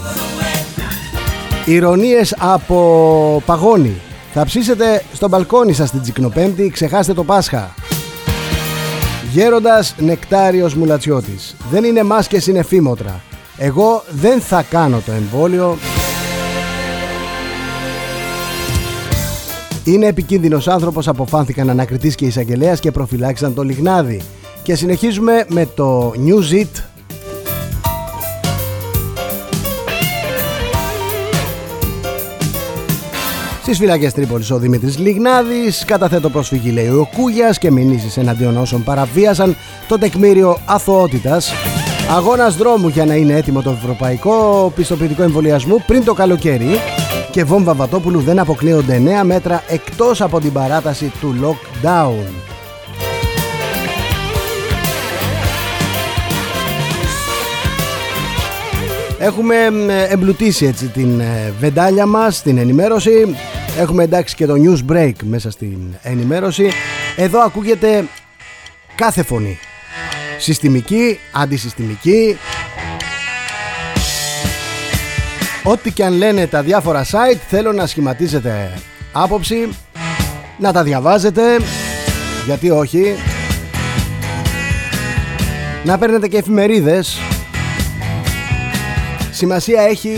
Ηρωνίες 1.65 2.35
από 2.39 3.41
παγόνι. 3.45 4.01
Θα 4.33 4.45
ψήσετε 4.45 5.03
στο 5.13 5.27
μπαλκόνι 5.27 5.73
σας 5.73 5.91
την 5.91 6.01
Τσικνοπέμπτη, 6.01 6.69
ξεχάστε 6.69 7.13
το 7.13 7.23
Πάσχα. 7.23 7.73
Γέροντας 9.31 9.95
Νεκτάριος 9.97 10.73
Μουλατσιώτης. 10.73 11.55
Δεν 11.71 11.83
είναι 11.83 12.03
μάσκες, 12.03 12.47
είναι 12.47 12.63
φήμοτρα. 12.63 13.21
Εγώ 13.57 14.03
δεν 14.09 14.41
θα 14.41 14.65
κάνω 14.69 15.01
το 15.05 15.11
εμβόλιο 15.11 15.77
Είναι 19.83 20.05
επικίνδυνος 20.05 20.67
άνθρωπος, 20.67 21.07
αποφάνθηκαν 21.07 21.69
ανακριτής 21.69 22.15
και 22.15 22.25
εισαγγελέας 22.25 22.79
και 22.79 22.91
προφυλάξαν 22.91 23.53
το 23.53 23.63
λιγνάδι. 23.63 24.21
Και 24.63 24.75
συνεχίζουμε 24.75 25.45
με 25.47 25.67
το 25.75 26.09
News 26.09 26.61
It. 26.61 26.81
Στις 33.61 33.77
φυλακές 33.77 34.13
Τρίπολης 34.13 34.51
ο 34.51 34.57
Δημήτρης 34.57 34.97
Λιγνάδης 34.97 35.85
καταθέτω 35.85 36.29
προσφυγή, 36.29 36.71
λέει 36.71 36.87
ο 36.87 37.09
Κούγιας, 37.15 37.57
και 37.57 37.71
μηνύσεις 37.71 38.17
εναντίον 38.17 38.57
όσων 38.57 38.83
παραβίασαν 38.83 39.55
το 39.87 39.97
τεκμήριο 39.97 40.57
αθωότητας. 40.65 41.51
Αγώνας 42.15 42.55
δρόμου 42.55 42.87
για 42.87 43.05
να 43.05 43.15
είναι 43.15 43.33
έτοιμο 43.33 43.61
το 43.61 43.69
ευρωπαϊκό 43.69 44.71
πιστοποιητικό 44.75 45.23
εμβολιασμού 45.23 45.83
πριν 45.87 46.03
το 46.03 46.13
καλοκαίρι 46.13 46.79
και 47.31 47.43
βόμβα 47.43 47.73
Βατόπουλου 47.73 48.19
δεν 48.19 48.39
αποκλείονται 48.39 49.01
9 49.21 49.25
μέτρα 49.25 49.63
εκτός 49.67 50.21
από 50.21 50.39
την 50.39 50.51
παράταση 50.51 51.11
του 51.19 51.35
lockdown. 51.41 52.27
Έχουμε 59.19 59.55
εμπλουτίσει 60.09 60.65
έτσι 60.65 60.87
την 60.87 61.19
ε, 61.19 61.53
βεντάλια 61.59 62.05
μας, 62.05 62.41
την 62.41 62.57
ενημέρωση. 62.57 63.35
Έχουμε 63.77 64.03
εντάξει 64.03 64.35
και 64.35 64.45
το 64.45 64.53
news 64.53 64.91
break 64.91 65.13
μέσα 65.23 65.51
στην 65.51 65.77
ενημέρωση. 66.01 66.69
Εδώ 67.15 67.39
ακούγεται 67.39 68.05
κάθε 68.95 69.23
φωνή. 69.23 69.59
Συστημική, 70.37 71.19
αντισυστημική, 71.31 72.37
Ό,τι 75.63 75.91
και 75.91 76.05
αν 76.05 76.13
λένε 76.13 76.47
τα 76.47 76.61
διάφορα 76.61 77.05
site 77.05 77.39
θέλω 77.47 77.71
να 77.71 77.87
σχηματίζετε 77.87 78.73
άποψη 79.11 79.69
Να 80.57 80.71
τα 80.71 80.83
διαβάζετε. 80.83 81.41
Γιατί 82.45 82.69
όχι; 82.69 83.15
Να 85.83 85.97
παίρνετε 85.97 86.27
και 86.27 86.37
εφημερίδες. 86.37 87.17
Σημασία 89.31 89.81
έχει 89.81 90.17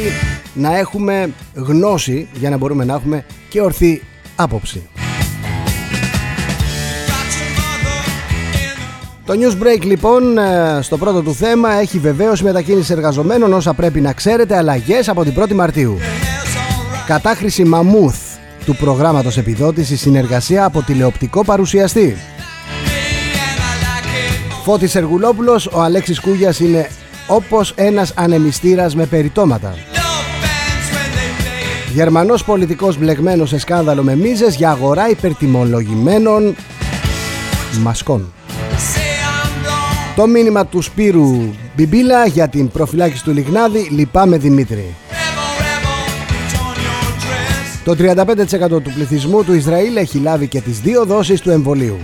να 0.54 0.78
έχουμε 0.78 1.30
γνώση 1.54 2.28
για 2.34 2.50
να 2.50 2.58
μπορούμε 2.58 2.86
να 2.86 2.94
έχουμε 2.94 3.26
και 3.50 3.62
ορθή 3.62 4.02
άποψη 4.36 4.90
Το 9.26 9.34
News 9.34 9.64
Break 9.64 9.84
λοιπόν 9.84 10.38
ε, 10.38 10.80
στο 10.82 10.98
πρώτο 10.98 11.22
του 11.22 11.34
θέμα 11.34 11.74
έχει 11.74 12.00
βεβαίως 12.00 12.42
μετακίνηση 12.42 12.94
εργαζομένων 12.94 13.54
όσα 13.54 13.74
πρέπει 13.74 14.02
να 14.02 14.14
ξέρετε 14.14 14.58
αλλαγές 14.58 15.10
από 15.10 15.24
την 15.24 15.34
1η 15.40 15.54
Μαρτίου. 15.54 15.98
Κατάχρηση 17.06 17.64
μαμούθ 17.64 18.18
του 18.66 18.76
προγράμματος 18.76 19.38
επιδότησης 19.38 20.00
συνεργασία 20.00 20.66
από 20.66 20.82
τηλεοπτικό 20.82 21.44
παρουσιαστή. 21.44 22.18
Φώτης 24.64 24.96
Εργουλόπουλος, 24.96 25.68
ο 25.68 25.82
Αλέξης 25.82 26.20
Κούγιας 26.20 26.60
είναι 26.60 26.90
όπως 27.28 27.74
ένας 27.76 28.14
ανεμιστήρας 28.16 28.96
με 28.96 29.06
περιτώματα. 29.06 29.76
Γερμανός 31.94 32.44
πολιτικός 32.44 32.98
μπλεγμένος 32.98 33.50
σε 33.50 33.58
σκάνδαλο 33.58 34.04
με 34.04 34.16
μίζες 34.16 34.56
για 34.56 34.70
αγορά 34.70 35.10
υπερτιμολογημένων 35.10 36.56
μασκών. 37.82 38.34
Το 40.16 40.28
μήνυμα 40.28 40.66
του 40.66 40.82
Σπύρου 40.82 41.54
Μπιμπίλα 41.76 42.26
για 42.26 42.48
την 42.48 42.70
προφυλάκηση 42.70 43.24
του 43.24 43.32
Λιγνάδη 43.32 43.88
Λυπάμαι 43.92 44.38
Δημήτρη. 44.38 44.96
Το 47.84 47.96
35% 48.00 48.68
του 48.70 48.92
πληθυσμού 48.94 49.44
του 49.44 49.54
Ισραήλ 49.54 49.96
έχει 49.96 50.18
λάβει 50.18 50.48
και 50.48 50.62
τις 50.62 50.80
δύο 50.80 51.06
δόσεις 51.06 51.42
του 51.42 51.50
εμβολίου 51.50 51.98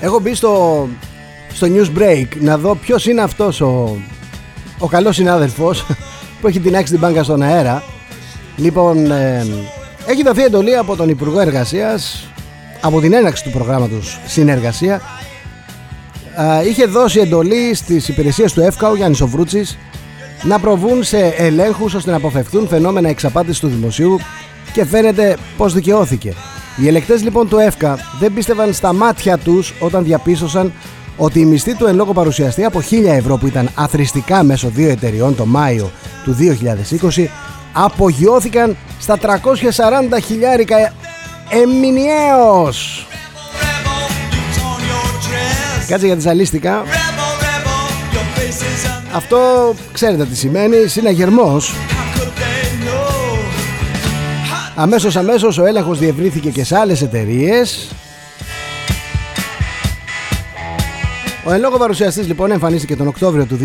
Έχω 0.00 0.20
μπει 0.20 0.34
στο, 0.34 0.88
στο 1.52 1.66
news 1.70 1.98
break 1.98 2.26
να 2.40 2.58
δω 2.58 2.74
ποιος 2.74 3.06
είναι 3.06 3.20
αυτός 3.20 3.60
ο, 3.60 3.96
ο 4.78 4.86
καλός 4.86 5.14
συνάδελφος 5.16 5.86
που 6.40 6.46
έχει 6.46 6.60
την 6.60 6.84
την 6.84 6.98
μπάνκα 6.98 7.22
στον 7.22 7.42
αέρα. 7.42 7.82
Λοιπόν, 8.56 9.10
ε, 9.10 9.46
έχει 10.06 10.22
δοθεί 10.22 10.42
εντολή 10.42 10.76
από 10.76 10.96
τον 10.96 11.08
Υπουργό 11.08 11.40
Εργασίας 11.40 12.28
από 12.80 13.00
την 13.00 13.12
έναξη 13.12 13.42
του 13.42 13.50
προγράμματος 13.50 14.20
Συνεργασία 14.26 15.00
είχε 16.68 16.84
δώσει 16.84 17.20
εντολή 17.20 17.74
στις 17.74 18.08
υπηρεσίες 18.08 18.52
του 18.52 18.60
ΕΦΚΑ 18.60 18.88
ο 18.88 18.96
Γιάννης 18.96 19.20
Οβρούτσης 19.20 19.78
να 20.42 20.58
προβούν 20.58 21.04
σε 21.04 21.18
ελέγχους 21.26 21.94
ώστε 21.94 22.10
να 22.10 22.16
αποφευθούν 22.16 22.68
φαινόμενα 22.68 23.08
εξαπάτησης 23.08 23.60
του 23.60 23.68
δημοσίου 23.68 24.18
και 24.72 24.84
φαίνεται 24.84 25.36
πως 25.56 25.72
δικαιώθηκε. 25.72 26.34
Οι 26.82 26.88
ελεκτές 26.88 27.22
λοιπόν 27.22 27.48
του 27.48 27.58
ΕΦΚΑ 27.58 27.98
δεν 28.18 28.32
πίστευαν 28.32 28.72
στα 28.72 28.92
μάτια 28.92 29.38
τους 29.38 29.74
όταν 29.78 30.04
διαπίστωσαν 30.04 30.72
ότι 31.16 31.40
η 31.40 31.44
μισθή 31.44 31.74
του 31.74 31.86
εν 31.86 31.94
λόγω 31.94 32.12
παρουσιαστή 32.12 32.64
από 32.64 32.80
1000 32.90 33.04
ευρώ 33.04 33.36
που 33.36 33.46
ήταν 33.46 33.70
αθρηστικά 33.74 34.42
μέσω 34.42 34.68
δύο 34.68 34.90
εταιριών 34.90 35.36
το 35.36 35.46
Μάιο 35.46 35.90
του 36.24 36.36
2020 37.14 37.26
απογειώθηκαν 37.72 38.76
στα 39.00 39.18
340 39.18 39.28
χιλιάρικα 40.24 40.92
εμμηνιαίως. 41.48 43.06
Κάτσε 45.86 46.06
για 46.06 46.14
τη 46.16 46.20
ζαλίστηκα. 46.20 46.82
Αυτό 49.12 49.38
ξέρετε 49.92 50.24
τι 50.24 50.36
σημαίνει, 50.36 50.86
συναγερμός 50.86 51.74
Αμέσως 54.82 55.16
αμέσως 55.16 55.58
ο 55.58 55.64
έλεγχος 55.64 55.98
διευρύθηκε 55.98 56.50
και 56.50 56.64
σε 56.64 56.78
άλλες 56.78 57.02
εταιρείες 57.02 57.88
Ο 61.44 61.52
εν 61.52 61.60
λόγω 61.60 61.78
παρουσιαστής 61.78 62.26
λοιπόν 62.26 62.50
εμφανίστηκε 62.50 62.96
τον 62.96 63.06
Οκτώβριο 63.06 63.44
του 63.44 63.58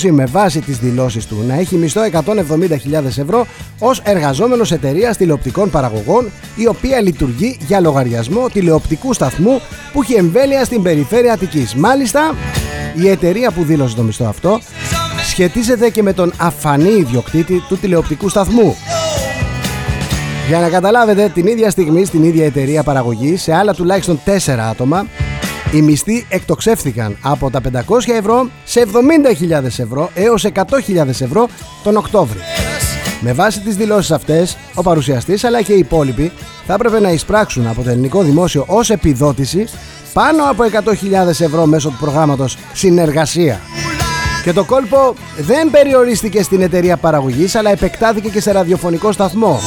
2020 0.00 0.10
με 0.10 0.24
βάση 0.24 0.60
τις 0.60 0.78
δηλώσεις 0.78 1.26
του 1.26 1.44
να 1.48 1.54
έχει 1.54 1.76
μισθό 1.76 2.00
170.000 2.12 3.04
ευρώ 3.04 3.46
ως 3.78 4.00
εργαζόμενος 4.04 4.72
εταιρείας 4.72 5.16
τηλεοπτικών 5.16 5.70
παραγωγών 5.70 6.30
η 6.56 6.66
οποία 6.66 7.00
λειτουργεί 7.00 7.58
για 7.66 7.80
λογαριασμό 7.80 8.48
τηλεοπτικού 8.48 9.12
σταθμού 9.12 9.60
που 9.92 10.02
έχει 10.02 10.14
εμβέλεια 10.14 10.64
στην 10.64 10.82
περιφέρεια 10.82 11.32
Αττικής. 11.32 11.74
Μάλιστα 11.74 12.34
η 12.94 13.08
εταιρεία 13.08 13.50
που 13.50 13.64
δήλωσε 13.64 13.96
το 13.96 14.02
μισθό 14.02 14.24
αυτό 14.24 14.60
σχετίζεται 15.30 15.90
και 15.90 16.02
με 16.02 16.12
τον 16.12 16.32
αφανή 16.36 16.90
ιδιοκτήτη 16.90 17.64
του 17.68 17.78
τηλεοπτικού 17.78 18.28
σταθμού. 18.28 18.76
Για 20.48 20.60
να 20.60 20.68
καταλάβετε, 20.68 21.30
την 21.34 21.46
ίδια 21.46 21.70
στιγμή 21.70 22.04
στην 22.04 22.22
ίδια 22.22 22.44
εταιρεία 22.44 22.82
παραγωγή 22.82 23.36
σε 23.36 23.54
άλλα 23.54 23.74
τουλάχιστον 23.74 24.20
4 24.24 24.50
άτομα 24.70 25.06
οι 25.72 25.82
μισθοί 25.82 26.26
εκτοξεύθηκαν 26.28 27.16
από 27.22 27.50
τα 27.50 27.60
500 27.72 27.80
ευρώ 28.18 28.48
σε 28.64 28.86
70.000 29.50 29.64
ευρώ 29.64 30.10
έως 30.14 30.46
100.000 30.54 31.08
ευρώ 31.08 31.48
τον 31.82 31.96
Οκτώβριο. 31.96 32.40
Με 33.20 33.32
βάση 33.32 33.60
τις 33.60 33.76
δηλώσεις 33.76 34.10
αυτές, 34.10 34.56
ο 34.74 34.82
παρουσιαστής 34.82 35.44
αλλά 35.44 35.62
και 35.62 35.72
οι 35.72 35.78
υπόλοιποι 35.78 36.32
θα 36.66 36.74
έπρεπε 36.74 37.00
να 37.00 37.10
εισπράξουν 37.10 37.66
από 37.66 37.82
το 37.82 37.90
ελληνικό 37.90 38.22
δημόσιο 38.22 38.64
ως 38.68 38.90
επιδότηση 38.90 39.66
πάνω 40.12 40.44
από 40.50 40.64
100.000 40.84 41.28
ευρώ 41.28 41.66
μέσω 41.66 41.88
του 41.88 41.96
προγράμματος 42.00 42.58
Συνεργασία. 42.72 43.60
Και 44.44 44.52
το 44.52 44.64
κόλπο 44.64 45.14
δεν 45.38 45.70
περιορίστηκε 45.70 46.42
στην 46.42 46.60
εταιρεία 46.60 46.96
παραγωγής 46.96 47.54
αλλά 47.54 47.70
επεκτάθηκε 47.70 48.28
και 48.28 48.40
σε 48.40 48.52
ραδιοφωνικό 48.52 49.12
σταθμό 49.12 49.60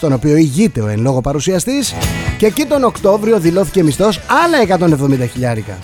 στον 0.00 0.12
οποίο 0.12 0.36
ηγείται 0.36 0.80
ο 0.80 0.88
εν 0.88 1.00
λόγω 1.00 1.20
παρουσιαστής 1.20 1.94
και 2.38 2.46
εκεί 2.46 2.64
τον 2.64 2.84
Οκτώβριο 2.84 3.38
δηλώθηκε 3.38 3.82
μισθός 3.82 4.20
άλλα 4.44 4.78
170 5.22 5.28
χιλιάρικα. 5.32 5.78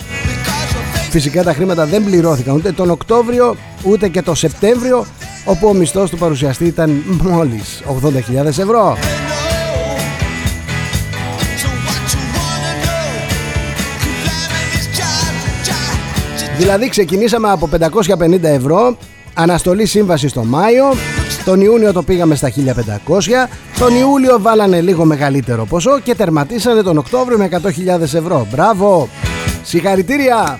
Φυσικά 1.09 1.43
τα 1.43 1.53
χρήματα 1.53 1.85
δεν 1.85 2.03
πληρώθηκαν 2.03 2.55
ούτε 2.55 2.71
τον 2.71 2.89
Οκτώβριο 2.89 3.55
ούτε 3.83 4.07
και 4.07 4.21
τον 4.21 4.35
Σεπτέμβριο 4.35 5.05
όπου 5.45 5.67
ο 5.67 5.73
μισθός 5.73 6.09
του 6.09 6.17
παρουσιαστή 6.17 6.65
ήταν 6.65 7.03
μόλις 7.21 7.83
80.000 8.03 8.45
ευρώ. 8.45 8.97
Δηλαδή 16.57 16.89
ξεκινήσαμε 16.89 17.49
από 17.49 17.69
550 18.19 18.43
ευρώ 18.43 18.97
Αναστολή 19.33 19.85
σύμβαση 19.85 20.27
στο 20.27 20.43
Μάιο 20.43 20.85
τον 21.45 21.61
Ιούνιο 21.61 21.93
το 21.93 22.03
πήγαμε 22.03 22.35
στα 22.35 22.51
1500 23.07 23.49
Τον 23.79 23.95
Ιούλιο 23.95 24.39
βάλανε 24.41 24.81
λίγο 24.81 25.05
μεγαλύτερο 25.05 25.65
ποσό 25.65 25.99
Και 25.99 26.15
τερματίσανε 26.15 26.81
τον 26.81 26.97
Οκτώβριο 26.97 27.37
με 27.37 27.49
100.000 27.51 28.01
ευρώ. 28.01 28.47
Μπράβο! 28.51 29.09
Συγχαρητήρια! 29.63 30.59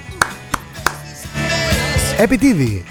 Επιτίδη. 2.17 2.83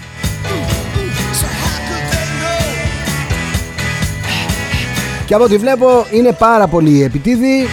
Και 5.25 5.33
από 5.33 5.43
ό,τι 5.43 5.57
βλέπω 5.57 6.05
είναι 6.11 6.31
πάρα 6.31 6.67
πολύ 6.67 7.03
επιτίδη. 7.03 7.67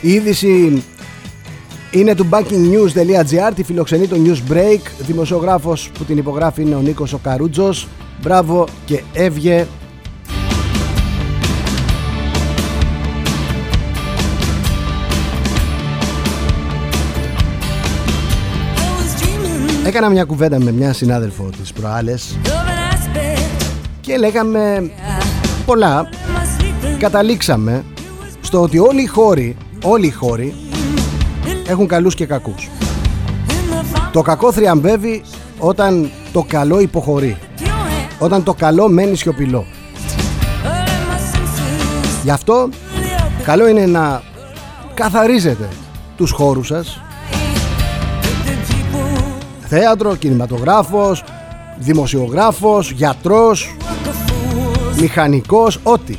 Η 0.00 0.12
είδηση 0.12 0.82
είναι 1.92 2.14
του 2.14 2.28
bankingnews.gr, 2.30 3.52
τη 3.54 3.62
φιλοξενεί 3.62 4.06
το 4.06 4.16
News 4.24 4.52
Break. 4.52 4.80
Δημοσιογράφος 4.98 5.90
που 5.98 6.04
την 6.04 6.18
υπογράφει 6.18 6.62
είναι 6.62 6.74
ο 6.74 6.80
Νίκος 6.80 7.12
ο 7.12 7.18
Καρούτζος. 7.18 7.88
Μπράβο 8.22 8.66
και 8.84 9.02
έβγε. 9.12 9.66
Έκανα 19.86 20.08
μια 20.08 20.24
κουβέντα 20.24 20.60
με 20.60 20.72
μια 20.72 20.92
συνάδελφο 20.92 21.50
της 21.60 21.72
προάλλες 21.72 22.38
και 24.00 24.16
λέγαμε 24.16 24.90
πολλά. 25.66 26.08
Καταλήξαμε 26.98 27.84
στο 28.40 28.60
ότι 28.60 28.78
όλοι 28.78 29.02
οι 29.02 29.06
χώροι, 29.06 29.56
όλοι 29.82 30.06
οι 30.06 30.10
χώροι 30.10 30.54
έχουν 31.72 31.86
καλούς 31.86 32.14
και 32.14 32.26
κακούς. 32.26 32.70
Το 34.12 34.22
κακό 34.22 34.52
θριαμβεύει 34.52 35.22
όταν 35.58 36.10
το 36.32 36.44
καλό 36.48 36.80
υποχωρεί. 36.80 37.36
Όταν 38.18 38.42
το 38.42 38.54
καλό 38.54 38.88
μένει 38.88 39.16
σιωπηλό. 39.16 39.64
Γι' 42.22 42.30
αυτό 42.30 42.68
καλό 43.44 43.68
είναι 43.68 43.86
να 43.86 44.22
καθαρίζετε 44.94 45.68
τους 46.16 46.30
χώρους 46.30 46.66
σας 46.66 47.00
θέατρο, 49.74 50.16
κινηματογράφος, 50.16 51.24
δημοσιογράφος, 51.78 52.90
γιατρός, 52.90 53.76
μηχανικός, 55.00 55.78
ό,τι. 55.82 56.16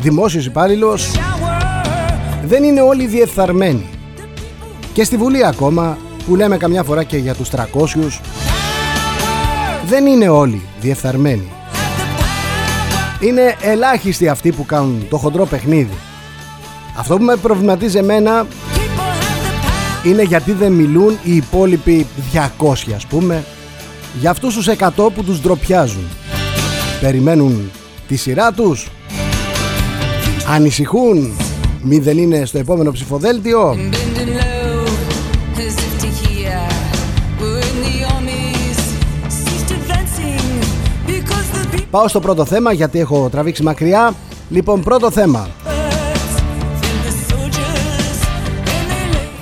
Δημόσιος 0.00 0.46
υπάλληλος 0.46 1.10
δεν 2.44 2.62
είναι 2.62 2.80
όλοι 2.80 3.06
διεφθαρμένοι. 3.06 3.99
Και 4.92 5.04
στη 5.04 5.16
Βουλή 5.16 5.46
ακόμα 5.46 5.98
που 6.26 6.36
λέμε 6.36 6.56
καμιά 6.56 6.82
φορά 6.82 7.04
και 7.04 7.16
για 7.16 7.34
τους 7.34 7.48
300 7.50 7.56
δεν 9.86 10.06
είναι 10.06 10.28
όλοι 10.28 10.62
διεφθαρμένοι. 10.80 11.48
Είναι 13.20 13.56
ελάχιστοι 13.60 14.28
αυτοί 14.28 14.52
που 14.52 14.66
κάνουν 14.66 15.06
το 15.10 15.16
χοντρό 15.16 15.46
παιχνίδι. 15.46 15.96
Αυτό 16.96 17.16
που 17.16 17.22
με 17.22 17.36
προβληματίζει 17.36 17.98
εμένα 17.98 18.46
είναι 20.04 20.22
γιατί 20.22 20.52
δεν 20.52 20.72
μιλούν 20.72 21.18
οι 21.22 21.36
υπόλοιποι 21.36 22.06
200 22.58 22.72
ας 22.94 23.06
πούμε 23.06 23.44
για 24.20 24.30
αυτούς 24.30 24.54
τους 24.54 24.68
100 24.68 24.88
που 25.14 25.24
τους 25.24 25.40
ντροπιάζουν. 25.40 26.04
Περιμένουν 27.00 27.70
τη 28.08 28.16
σειρά 28.16 28.52
τους, 28.52 28.88
ανησυχούν, 30.48 31.32
μη 31.82 31.98
δεν 31.98 32.18
είναι 32.18 32.44
στο 32.44 32.58
επόμενο 32.58 32.92
ψηφοδέλτιο. 32.92 33.78
Πάω 41.90 42.08
στο 42.08 42.20
πρώτο 42.20 42.44
θέμα 42.44 42.72
γιατί 42.72 42.98
έχω 42.98 43.28
τραβήξει 43.28 43.62
μακριά. 43.62 44.14
Λοιπόν, 44.50 44.82
πρώτο 44.82 45.10
θέμα. 45.10 45.48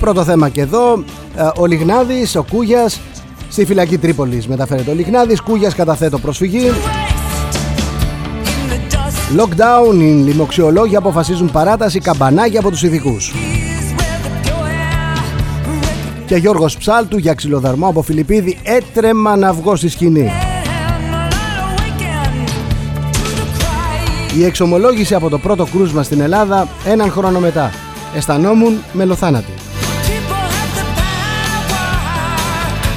Πρώτο 0.01 0.25
θέμα 0.25 0.49
και 0.49 0.61
εδώ. 0.61 1.05
Ε, 1.37 1.49
ο 1.59 1.67
Λιγνάδης, 1.67 2.37
ο 2.37 2.45
Κούγιας, 2.51 3.01
στη 3.51 3.65
φυλακή 3.65 3.99
Τρίπολης 3.99 4.49
μεταφέρεται 4.49 4.91
ο 4.91 4.95
Λιγνάδης. 4.95 5.41
Κούγιας 5.41 5.75
καταθέτω 5.75 6.19
προσφυγή. 6.19 6.71
Lockdown, 9.37 9.95
οι 9.95 10.05
λοιμοξιολόγοι 10.05 10.97
αποφασίζουν 10.97 11.51
παράταση 11.51 11.99
καμπανάκια 11.99 12.61
από 12.61 12.71
τους 12.71 12.83
ειδικούς. 12.83 13.35
Και 16.27 16.37
Γιώργος 16.37 16.77
Ψάλτου 16.77 17.19
για 17.19 17.35
ξυλοδαρμό 17.35 17.89
από 17.89 18.03
Φιλιππίδη 18.03 18.59
έτρεμα 18.63 19.37
να 19.37 19.53
βγω 19.53 19.77
στη 19.77 19.89
σκηνή. 19.89 20.48
Η 24.39 24.45
εξομολόγηση 24.45 25.15
από 25.15 25.29
το 25.29 25.39
πρώτο 25.39 25.67
κρούσμα 25.67 26.03
στην 26.03 26.21
Ελλάδα 26.21 26.69
έναν 26.85 27.11
χρόνο 27.11 27.41
μετά. 27.41 27.71
Αισθανόμουν 28.15 28.83
μελοθάνατη. 28.93 29.53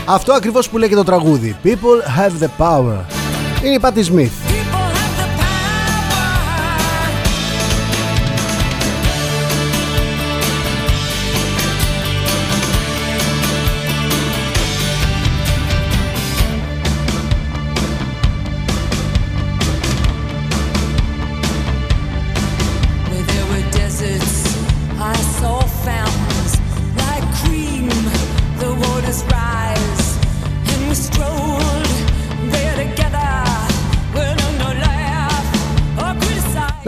Αυτό 0.05 0.33
ακριβώς 0.33 0.69
που 0.69 0.77
λέει 0.77 0.89
και 0.89 0.95
το 0.95 1.03
τραγούδι. 1.03 1.55
People 1.63 2.19
have 2.19 2.43
the 2.43 2.49
power. 2.57 3.05
Είναι 3.63 3.73
η 3.73 3.79
Patti 3.81 4.15
Smith. 4.15 4.50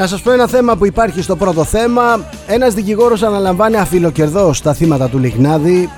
Να 0.04 0.10
σας 0.10 0.22
πω 0.22 0.32
ένα 0.32 0.48
θέμα 0.48 0.76
που 0.76 0.86
υπάρχει 0.86 1.22
στο 1.22 1.36
πρώτο 1.36 1.63
θέμα. 1.63 2.26
Ένας 2.48 2.74
δικηγόρος 2.74 3.24
αναλαμβάνει 3.24 3.78
αφιλοκερδός 3.78 4.62
τα 4.62 4.74
θύματα 4.74 5.10
του 5.10 5.20
Λιγνάδη. 5.20 5.89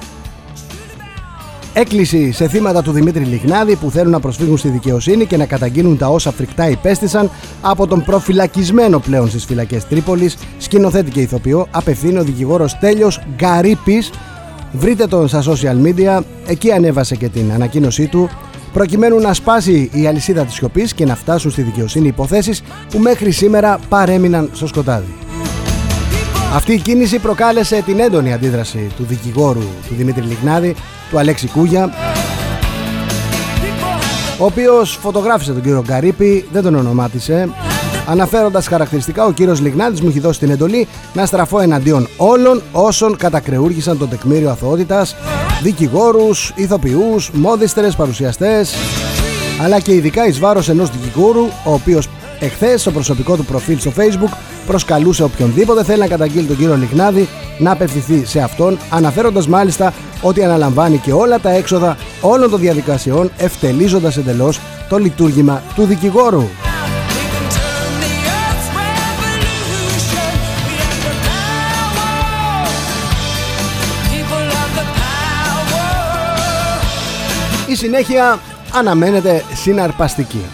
Έκκληση 1.73 2.31
σε 2.31 2.47
θύματα 2.47 2.81
του 2.81 2.91
Δημήτρη 2.91 3.23
Λιγνάδη 3.23 3.75
που 3.75 3.91
θέλουν 3.91 4.11
να 4.11 4.19
προσφύγουν 4.19 4.57
στη 4.57 4.69
δικαιοσύνη 4.69 5.25
και 5.25 5.37
να 5.37 5.45
καταγγείλουν 5.45 5.97
τα 5.97 6.07
όσα 6.07 6.31
φρικτά 6.31 6.69
υπέστησαν 6.69 7.29
από 7.61 7.87
τον 7.87 8.03
προφυλακισμένο 8.03 8.99
πλέον 8.99 9.29
στις 9.29 9.45
φυλακές 9.45 9.87
Τρίπολης, 9.87 10.37
σκηνοθέτη 10.57 11.11
και 11.11 11.21
ηθοποιό, 11.21 11.67
απευθύνει 11.71 12.17
ο 12.17 12.23
δικηγόρος 12.23 12.77
Τέλειος 12.77 13.21
Γκαρίπης. 13.35 14.11
Βρείτε 14.71 15.07
τον 15.07 15.27
στα 15.27 15.43
social 15.43 15.85
media, 15.85 16.21
εκεί 16.47 16.71
ανέβασε 16.71 17.15
και 17.15 17.29
την 17.29 17.51
ανακοίνωσή 17.53 18.07
του 18.07 18.29
προκειμένου 18.75 19.19
να 19.19 19.33
σπάσει 19.33 19.89
η 19.93 20.07
αλυσίδα 20.07 20.43
της 20.43 20.53
σιωπής 20.53 20.93
και 20.93 21.05
να 21.05 21.15
φτάσουν 21.15 21.51
στη 21.51 21.61
δικαιοσύνη 21.61 22.07
υποθέσεις 22.07 22.63
που 22.89 22.99
μέχρι 22.99 23.31
σήμερα 23.31 23.79
παρέμειναν 23.89 24.49
στο 24.53 24.67
σκοτάδι. 24.67 25.13
Αυτή 26.53 26.73
η 26.73 26.79
κίνηση 26.79 27.19
προκάλεσε 27.19 27.81
την 27.85 27.99
έντονη 27.99 28.33
αντίδραση 28.33 28.91
του 28.97 29.03
δικηγόρου 29.03 29.59
του 29.87 29.95
Δημήτρη 29.97 30.21
Λιγνάδη, 30.21 30.75
του 31.09 31.19
Αλέξη 31.19 31.47
Κούγια, 31.47 31.93
ο 34.39 34.45
οποίος 34.45 34.97
φωτογράφησε 35.01 35.51
τον 35.51 35.61
κύριο 35.61 35.83
Γκαρίπη, 35.87 36.45
δεν 36.51 36.63
τον 36.63 36.75
ονομάτισε, 36.75 37.49
αναφέροντας 38.07 38.67
χαρακτηριστικά 38.67 39.25
ο 39.25 39.31
κύριος 39.31 39.61
Λιγνάδης 39.61 40.01
μου 40.01 40.07
έχει 40.09 40.19
δώσει 40.19 40.39
την 40.39 40.49
εντολή 40.49 40.87
να 41.13 41.25
στραφώ 41.25 41.59
εναντίον 41.59 42.07
όλων 42.17 42.61
όσων 42.71 43.17
κατακρεούργησαν 43.17 43.97
το 43.97 44.07
τεκμήριο 44.07 44.49
αθωότητας, 44.49 45.15
δικηγόρους, 45.65 46.51
ηθοποιούς, 46.55 47.29
μόδιστερες, 47.33 47.95
παρουσιαστές, 47.95 48.75
αλλά 49.61 49.79
και 49.79 49.93
ειδικά 49.93 50.27
εις 50.27 50.39
βάρος 50.39 50.69
ενός 50.69 50.89
δικηγόρου, 50.89 51.45
ο 51.63 51.73
οποίος 51.73 52.09
εχθές 52.39 52.81
στο 52.81 52.91
προσωπικό 52.91 53.35
του 53.35 53.45
προφίλ 53.45 53.79
στο 53.79 53.91
facebook 53.97 54.37
προσκαλούσε 54.67 55.23
οποιονδήποτε 55.23 55.83
θέλει 55.83 55.99
να 55.99 56.07
καταγγείλει 56.07 56.47
τον 56.47 56.57
κύριο 56.57 56.75
Λιγνάδη 56.75 57.27
να 57.59 57.71
απευθυνθεί 57.71 58.25
σε 58.25 58.39
αυτόν, 58.39 58.77
αναφέροντας 58.89 59.47
μάλιστα 59.47 59.93
ότι 60.21 60.43
αναλαμβάνει 60.43 60.97
και 60.97 61.13
όλα 61.13 61.39
τα 61.39 61.49
έξοδα 61.49 61.97
όλων 62.21 62.49
των 62.49 62.59
διαδικασιών, 62.59 63.31
ευτελίζοντας 63.37 64.17
εντελώς 64.17 64.59
το 64.89 64.97
λειτουργήμα 64.97 65.63
του 65.75 65.83
δικηγόρου. 65.83 66.43
Η 77.67 77.75
συνέχεια 77.75 78.39
αναμένεται 78.73 79.43
συναρπαστική. 79.53 80.45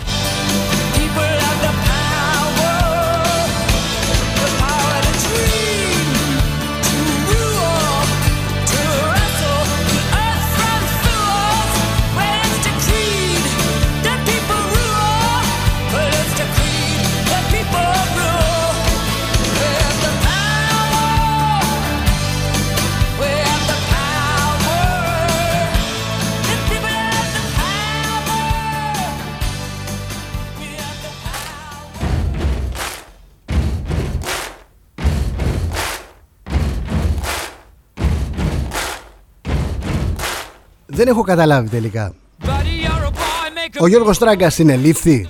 Δεν 41.01 41.09
έχω 41.09 41.21
καταλάβει 41.21 41.69
τελικά. 41.69 42.13
Ο 43.79 43.87
Γιώργος 43.87 44.17
Τράγκας 44.17 44.53
συνελήφθη. 44.53 45.27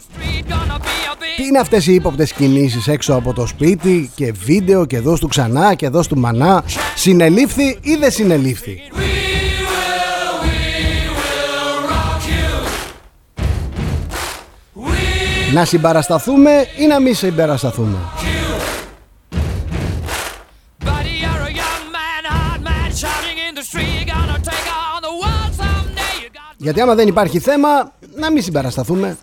Τι 1.38 1.43
είναι 1.43 1.60
αυτές 1.60 1.88
οι 1.88 1.93
ύποπτες 1.93 2.34
κινήσεις 2.34 2.88
έξω 2.88 3.13
από 3.13 3.34
το 3.34 3.45
σπίτι 3.45 4.12
και 4.15 4.31
βίντεο 4.31 4.86
και 4.86 4.99
δώσ' 4.99 5.19
του 5.19 5.27
ξανά 5.27 5.73
και 5.73 5.89
δώσ' 5.89 6.07
του 6.07 6.17
μανά; 6.17 6.63
Συνελήφθη 6.95 7.77
ή 7.81 7.95
δεν 7.95 8.12
συνελήφθη; 8.12 8.79
Να 15.53 15.65
συμπαρασταθούμε 15.65 16.51
ή 16.77 16.86
να 16.88 16.99
μην 16.99 17.15
συμπαρασταθούμε; 17.15 17.97
Γιατί 26.62 26.82
άμα 26.82 26.95
δεν 26.95 27.08
υπάρχει 27.08 27.39
θέμα, 27.39 27.91
να 28.15 28.32
μην 28.32 28.43
συμπαρασταθούμε. 28.43 29.17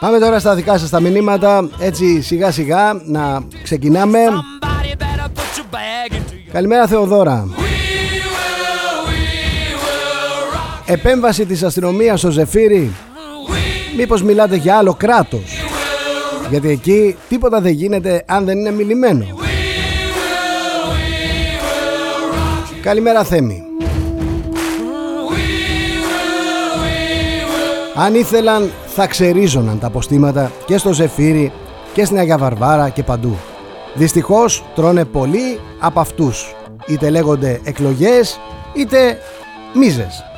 Πάμε 0.00 0.18
τώρα 0.18 0.38
στα 0.38 0.54
δικά 0.54 0.78
σας 0.78 0.90
τα 0.90 1.00
μηνύματα. 1.00 1.68
Έτσι 1.78 2.20
σιγά 2.22 2.50
σιγά 2.50 2.92
να 3.04 3.42
ξεκινάμε. 3.62 4.18
Καλημέρα 6.52 6.86
Θεοδώρα 6.86 7.61
Επέμβαση 10.92 11.46
της 11.46 11.62
αστυνομίας 11.62 12.18
στο 12.18 12.30
Ζεφύρι 12.30 12.92
Μήπως 13.96 14.22
μιλάτε 14.22 14.56
για 14.56 14.76
άλλο 14.76 14.94
κράτος 14.94 15.62
Γιατί 16.50 16.68
εκεί 16.68 17.16
τίποτα 17.28 17.60
δεν 17.60 17.72
γίνεται 17.72 18.24
αν 18.26 18.44
δεν 18.44 18.58
είναι 18.58 18.70
μιλημένο 18.70 19.26
Καλημέρα 22.82 23.24
Θέμη 23.24 23.62
Αν 27.94 28.14
ήθελαν 28.14 28.70
θα 28.86 29.06
ξερίζωναν 29.06 29.78
τα 29.78 29.86
αποστήματα 29.86 30.52
και 30.66 30.76
στο 30.76 30.92
Ζεφύρι 30.92 31.52
και 31.92 32.04
στην 32.04 32.18
Αγία 32.18 32.38
Βαρβάρα 32.38 32.88
και 32.88 33.02
παντού. 33.02 33.36
Δυστυχώς 33.94 34.64
τρώνε 34.74 35.04
πολλοί 35.04 35.60
από 35.80 36.00
αυτούς. 36.00 36.54
Είτε 36.86 37.10
λέγονται 37.10 37.60
εκλογές 37.64 38.40
είτε 38.74 39.18
μίζες. 39.74 40.31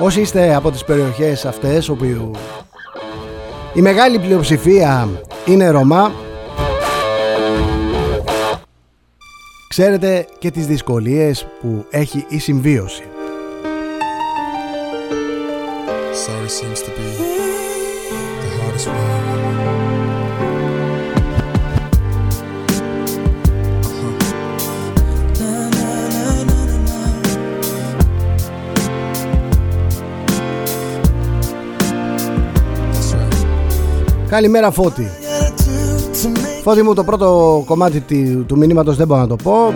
Όσοι 0.00 0.20
είστε 0.20 0.54
από 0.54 0.70
τις 0.70 0.84
περιοχές 0.84 1.44
αυτές 1.44 1.88
όπου 1.88 2.04
η 3.74 3.80
μεγάλη 3.80 4.18
πλειοψηφία 4.18 5.08
είναι 5.44 5.68
Ρωμά 5.68 6.12
ξέρετε 9.68 10.26
και 10.38 10.50
τις 10.50 10.66
δυσκολίες 10.66 11.46
που 11.60 11.84
έχει 11.90 12.24
η 12.28 12.38
συμβίωση. 12.38 13.02
Sorry 16.26 16.48
seems 16.48 16.80
to 16.82 16.90
be 16.96 17.27
Καλημέρα 34.28 34.70
Φώτη. 34.70 35.10
Φώτη 36.62 36.82
μου 36.82 36.94
το 36.94 37.04
πρώτο 37.04 37.62
κομμάτι 37.66 38.00
του 38.46 38.56
μηνύματος 38.56 38.96
δεν 38.96 39.06
μπορώ 39.06 39.20
να 39.20 39.26
το 39.26 39.36
πω. 39.36 39.74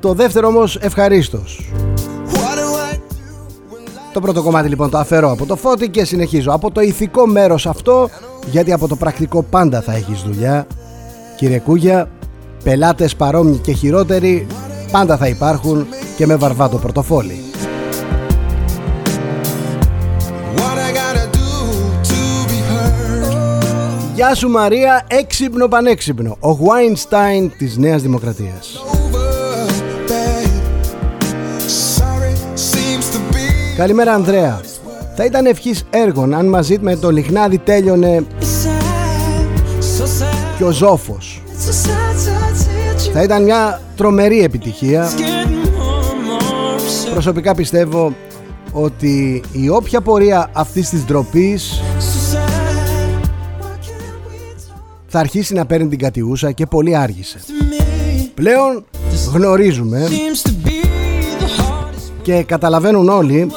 Το 0.00 0.12
δεύτερο 0.12 0.48
όμως 0.48 0.76
ευχαρίστως. 0.76 1.72
Το 4.12 4.20
πρώτο 4.20 4.42
κομμάτι 4.42 4.68
λοιπόν 4.68 4.90
το 4.90 4.98
αφαιρώ 4.98 5.30
από 5.30 5.46
το 5.46 5.56
Φώτη 5.56 5.88
και 5.88 6.04
συνεχίζω. 6.04 6.52
Από 6.52 6.70
το 6.70 6.80
ηθικό 6.80 7.26
μέρος 7.26 7.66
αυτό 7.66 8.08
Γιατί 8.50 8.72
από 8.72 8.88
το 8.88 8.96
πρακτικό 8.96 9.42
πάντα 9.42 9.80
θα 9.80 9.92
έχεις 9.92 10.22
δουλειά. 10.22 10.66
Κύριε 11.36 11.58
Κούγια 11.58 12.08
Πελάτες 12.64 13.16
παρόμοιοι 13.16 13.56
και 13.56 13.72
χειρότεροι 13.72 14.46
Πάντα 14.92 15.16
θα 15.16 15.28
υπάρχουν 15.28 15.86
και 16.16 16.26
με 16.26 16.36
βαρβάτο 16.36 16.76
πορτοφόλι 16.76 17.44
Γεια 24.14 24.34
σου 24.34 24.48
Μαρία, 24.48 25.06
έξυπνο 25.08 25.68
πανέξυπνο. 25.68 26.36
Ο 26.40 26.48
Weinstein 26.48 27.50
της 27.58 27.76
Νέας 27.76 28.02
Δημοκρατίας. 28.02 28.84
Καλημέρα 33.76 34.12
Ανδρέα. 34.12 34.60
Θα 35.16 35.24
ήταν 35.24 35.46
ευχής 35.46 35.84
έργων 35.90 36.34
αν 36.34 36.46
μαζί 36.46 36.78
με 36.80 36.96
το 36.96 37.10
λιχνάδι 37.10 37.58
τέλειωνε 37.58 38.26
και 40.56 40.64
ο 40.64 40.70
Ζόφος. 40.70 41.42
Θα 43.12 43.22
ήταν 43.22 43.42
μια 43.42 43.80
τρομερή 43.96 44.42
επιτυχία. 44.42 45.08
Προσωπικά 47.12 47.54
πιστεύω 47.54 48.14
ότι 48.72 49.42
η 49.52 49.68
όποια 49.68 50.00
πορεία 50.00 50.50
αυτής 50.52 50.88
της 50.88 51.04
ντροπής 51.04 51.82
θα 55.16 55.22
αρχίσει 55.22 55.54
να 55.54 55.66
παίρνει 55.66 55.88
την 55.88 55.98
κατιούσα 55.98 56.52
και 56.52 56.66
πολύ 56.66 56.96
άργησε. 56.96 57.38
Πλέον 58.34 58.84
γνωρίζουμε 59.32 60.08
και 62.22 62.42
καταλαβαίνουν 62.42 63.08
όλοι 63.08 63.50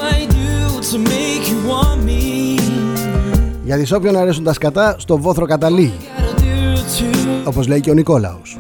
γιατί 3.64 3.86
σε 3.86 3.96
όποιον 3.96 4.16
αρέσουν 4.16 4.44
τα 4.44 4.54
σκατά 4.54 4.96
στο 5.00 5.18
βόθρο 5.18 5.46
καταλήγει 5.46 5.98
όπως 7.44 7.68
λέει 7.68 7.80
και 7.80 7.90
ο 7.90 7.94
Νικόλαος 7.94 8.58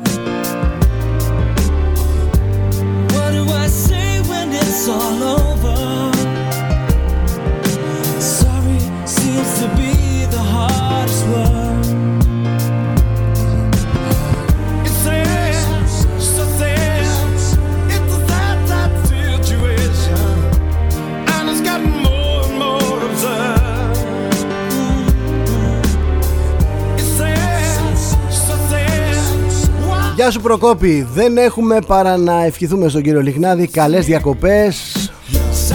Γεια 30.27 30.35
σου 30.35 30.41
Προκόπη, 30.41 31.07
δεν 31.13 31.37
έχουμε 31.37 31.79
παρά 31.87 32.17
να 32.17 32.43
ευχηθούμε 32.43 32.89
στον 32.89 33.01
κύριο 33.01 33.21
Λιχνάδη 33.21 33.67
καλές 33.67 34.05
διακοπές, 34.05 35.09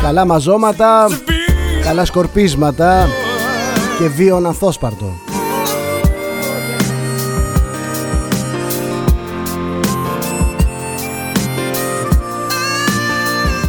καλά 0.02 0.24
μαζώματα, 0.24 1.08
καλά 1.84 2.04
σκορπίσματα 2.04 3.08
και 3.98 4.08
βίον 4.08 4.46
ανθόσπαρτο. 4.46 5.12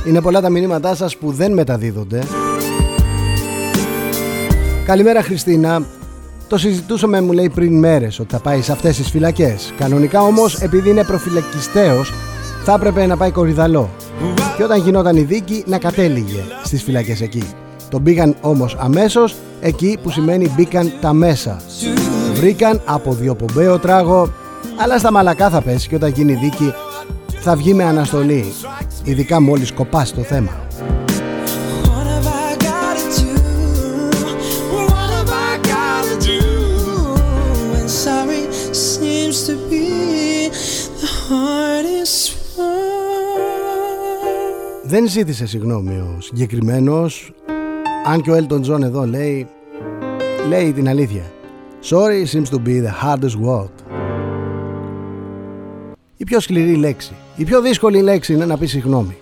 Είναι 0.08 0.22
πολλά 0.22 0.42
τα 0.42 0.50
μηνύματά 0.50 0.96
σας 0.96 1.18
που 1.18 1.32
δεν 1.32 1.54
μεταδίδονται. 1.54 2.24
Καλημέρα 4.86 5.22
Χριστίνα, 5.24 5.86
το 6.54 6.60
συζητούσαμε, 6.60 7.22
μου 7.22 7.32
λέει 7.32 7.50
πριν 7.50 7.80
μέρες 7.80 8.20
ότι 8.20 8.34
θα 8.34 8.40
πάει 8.40 8.62
σε 8.62 8.72
αυτές 8.72 8.96
τις 8.96 9.10
φυλακές. 9.10 9.74
Κανονικά 9.78 10.22
όμως, 10.22 10.62
επειδή 10.62 10.90
είναι 10.90 11.04
προφυλακιστέο, 11.04 12.04
θα 12.64 12.74
έπρεπε 12.74 13.06
να 13.06 13.18
πάει 13.18 13.32
κορυδαλό. 13.32 13.90
Και 14.58 14.64
όταν 14.64 14.82
γινόταν 14.82 15.16
η 15.16 15.22
δίκη, 15.22 15.64
να 15.68 15.78
κατέληγε 15.78 16.40
στις 16.64 16.84
φυλακές 16.84 17.22
εκεί. 17.22 17.44
Τον 17.90 18.04
πήγαν 18.04 18.36
όμως 18.42 18.78
αμέσως 18.80 19.36
εκεί 19.62 19.98
που 20.04 20.10
σημαίνει 20.10 20.54
μπήκαν 20.56 20.92
τα 21.02 21.14
μέσα. 21.14 21.62
Βρήκαν 22.34 22.82
από 22.86 23.14
διοπομπαίο 23.14 23.80
τράγο, 23.80 24.34
αλλά 24.78 24.98
στα 24.98 25.12
μαλακά 25.12 25.50
θα 25.50 25.62
πέσει 25.62 25.88
και 25.88 25.96
όταν 25.96 26.10
γίνει 26.10 26.34
δίκη 26.34 26.74
θα 27.40 27.56
βγει 27.56 27.74
με 27.74 27.84
αναστολή. 27.84 28.54
Ειδικά 29.04 29.42
μόλις 29.42 29.72
κοπάσει 29.72 30.14
το 30.14 30.22
θέμα. 30.22 30.52
Δεν 44.94 45.08
ζήτησε 45.08 45.48
συγγνώμη 45.48 45.96
ο 45.96 46.18
συγκεκριμένος. 46.20 47.32
Αν 48.06 48.22
και 48.22 48.32
ο 48.32 48.36
Elton 48.36 48.62
John 48.66 48.82
εδώ 48.82 49.06
λέει 49.06 49.48
Λέει 50.48 50.72
την 50.72 50.90
αλήθεια 50.90 51.22
Sorry 51.90 52.26
seems 52.34 52.50
to 52.50 52.58
be 52.58 52.82
the 52.86 53.04
hardest 53.04 53.48
word 53.48 53.70
Η 56.18 56.24
πιο 56.24 56.40
σκληρή 56.40 56.76
λέξη 56.76 57.14
Η 57.36 57.44
πιο 57.44 57.62
δύσκολη 57.62 58.02
λέξη 58.02 58.34
είναι 58.34 58.46
να 58.46 58.58
πεις 58.58 58.70
συγγνώμη 58.70 59.18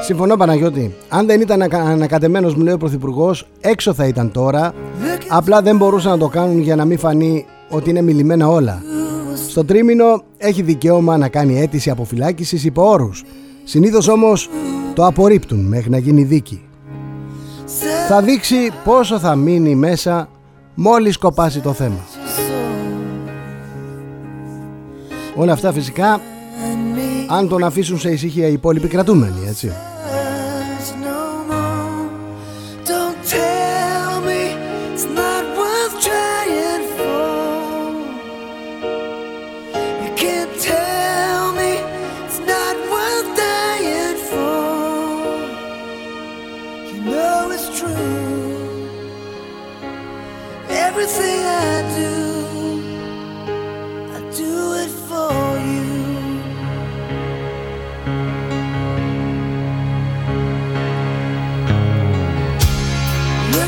Συμφωνώ 0.00 0.36
Παναγιώτη. 0.36 0.94
Αν 1.08 1.26
δεν 1.26 1.40
ήταν 1.40 1.62
ανακατεμένος 1.72 2.54
μου 2.54 2.62
λέει 2.62 2.74
ο 2.74 2.78
Πρωθυπουργός, 2.78 3.46
έξω 3.60 3.94
θα 3.94 4.06
ήταν 4.06 4.32
τώρα. 4.32 4.72
Απλά 5.28 5.62
δεν 5.62 5.76
μπορούσαν 5.76 6.10
να 6.10 6.18
το 6.18 6.28
κάνουν 6.28 6.58
για 6.58 6.76
να 6.76 6.84
μην 6.84 6.98
φανεί 6.98 7.46
ότι 7.68 7.90
είναι 7.90 8.02
μιλημένα 8.02 8.48
όλα. 8.48 8.82
Στο 9.48 9.64
τρίμηνο 9.64 10.22
έχει 10.36 10.62
δικαίωμα 10.62 11.16
να 11.16 11.28
κάνει 11.28 11.60
αίτηση 11.60 11.90
αποφυλάκησης 11.90 12.64
υπό 12.64 12.90
όρους. 12.90 13.24
Συνήθως 13.64 14.08
όμως 14.08 14.50
το 14.94 15.06
απορρίπτουν 15.06 15.58
μέχρι 15.58 15.90
να 15.90 15.98
γίνει 15.98 16.22
δίκη. 16.22 16.62
Θα 18.08 18.22
δείξει 18.22 18.56
πόσο 18.84 19.18
θα 19.18 19.34
μείνει 19.34 19.74
μέσα 19.74 20.28
μόλις 20.74 21.16
κοπάσει 21.16 21.60
το 21.60 21.72
θέμα. 21.72 22.04
Όλα 25.34 25.52
αυτά 25.52 25.72
φυσικά 25.72 26.20
αν 27.28 27.48
τον 27.48 27.64
αφήσουν 27.64 27.98
σε 27.98 28.10
ησυχία 28.10 28.48
οι 28.48 28.52
υπόλοιποι 28.52 28.88
κρατούμενοι, 28.88 29.46
έτσι. 29.48 29.72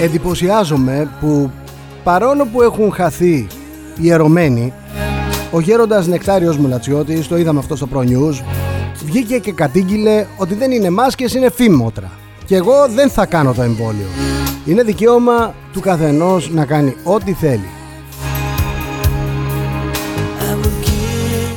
Εντυπωσιάζομαι 0.00 1.10
που 1.20 1.50
παρόλο 2.04 2.46
που 2.46 2.62
έχουν 2.62 2.92
χαθεί 2.92 3.46
οι 4.00 4.10
ερωμένοι 4.10 4.72
ο 5.50 5.60
γέροντας 5.60 6.06
Νεκτάριος 6.06 6.56
Μουλατσιώτης, 6.56 7.28
το 7.28 7.36
είδαμε 7.36 7.58
αυτό 7.58 7.76
στο 7.76 7.88
Pro 7.94 7.98
News, 7.98 8.42
βγήκε 9.04 9.38
και 9.38 9.52
κατήγγειλε 9.52 10.26
ότι 10.36 10.54
δεν 10.54 10.70
είναι 10.70 10.90
μάσκες, 10.90 11.34
είναι 11.34 11.50
φήμοτρα. 11.50 12.10
Και 12.48 12.56
εγώ 12.56 12.88
δεν 12.94 13.10
θα 13.10 13.26
κάνω 13.26 13.52
το 13.52 13.62
εμβόλιο. 13.62 14.06
Είναι 14.66 14.82
δικαίωμα 14.82 15.54
του 15.72 15.80
καθενός 15.80 16.50
να 16.50 16.64
κάνει 16.64 16.96
ό,τι 17.04 17.32
θέλει. 17.32 17.68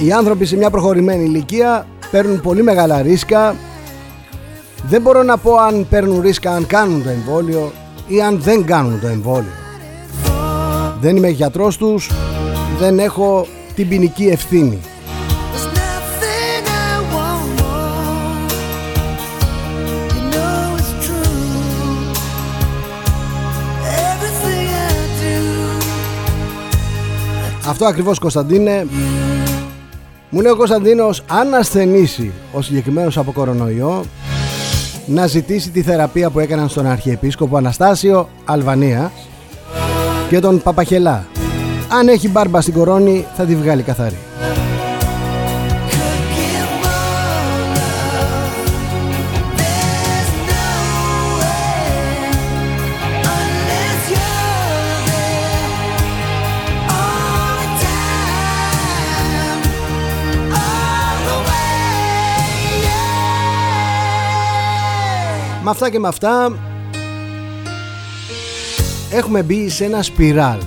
Οι 0.05 0.11
άνθρωποι 0.11 0.45
σε 0.45 0.57
μια 0.57 0.69
προχωρημένη 0.69 1.23
ηλικία 1.23 1.87
παίρνουν 2.11 2.41
πολύ 2.41 2.63
μεγάλα 2.63 3.01
ρίσκα. 3.01 3.55
Δεν 4.87 5.01
μπορώ 5.01 5.23
να 5.23 5.37
πω 5.37 5.55
αν 5.55 5.87
παίρνουν 5.89 6.21
ρίσκα 6.21 6.51
αν 6.51 6.65
κάνουν 6.65 7.03
το 7.03 7.09
εμβόλιο 7.09 7.71
ή 8.07 8.21
αν 8.21 8.41
δεν 8.41 8.65
κάνουν 8.65 8.99
το 8.99 9.07
εμβόλιο. 9.07 9.51
Δεν 11.01 11.15
είμαι 11.15 11.29
γιατρός 11.29 11.77
τους, 11.77 12.09
δεν 12.79 12.99
έχω 12.99 13.47
την 13.75 13.87
ποινική 13.87 14.27
ευθύνη. 14.27 14.79
Αυτό 27.67 27.85
ακριβώς 27.85 28.19
Κωνσταντίνε 28.19 28.87
Μου 30.29 30.41
λέει 30.41 30.51
ο 30.51 30.55
Κωνσταντίνος 30.55 31.23
Αν 31.27 31.53
ασθενήσει 31.53 32.31
ο 32.51 32.61
συγκεκριμένος 32.61 33.17
από 33.17 33.31
κορονοϊό 33.31 34.03
να 35.05 35.27
ζητήσει 35.27 35.69
τη 35.69 35.81
θεραπεία 35.81 36.29
που 36.29 36.39
έκαναν 36.39 36.69
στον 36.69 36.85
Αρχιεπίσκοπο 36.85 37.57
Αναστάσιο 37.57 38.29
Αλβανία 38.45 39.11
και 40.29 40.39
τον 40.39 40.61
Παπαχελά. 40.61 41.25
Αν 41.99 42.07
έχει 42.07 42.29
μπάρμπα 42.29 42.61
στην 42.61 42.73
κορώνη 42.73 43.25
θα 43.35 43.43
τη 43.43 43.55
βγάλει 43.55 43.81
καθαρή. 43.81 44.17
Με 65.63 65.69
αυτά 65.69 65.89
και 65.89 65.99
με 65.99 66.07
αυτά 66.07 66.57
έχουμε 69.11 69.43
μπει 69.43 69.69
σε 69.69 69.85
ένα 69.85 70.01
σπιράλ 70.01 70.57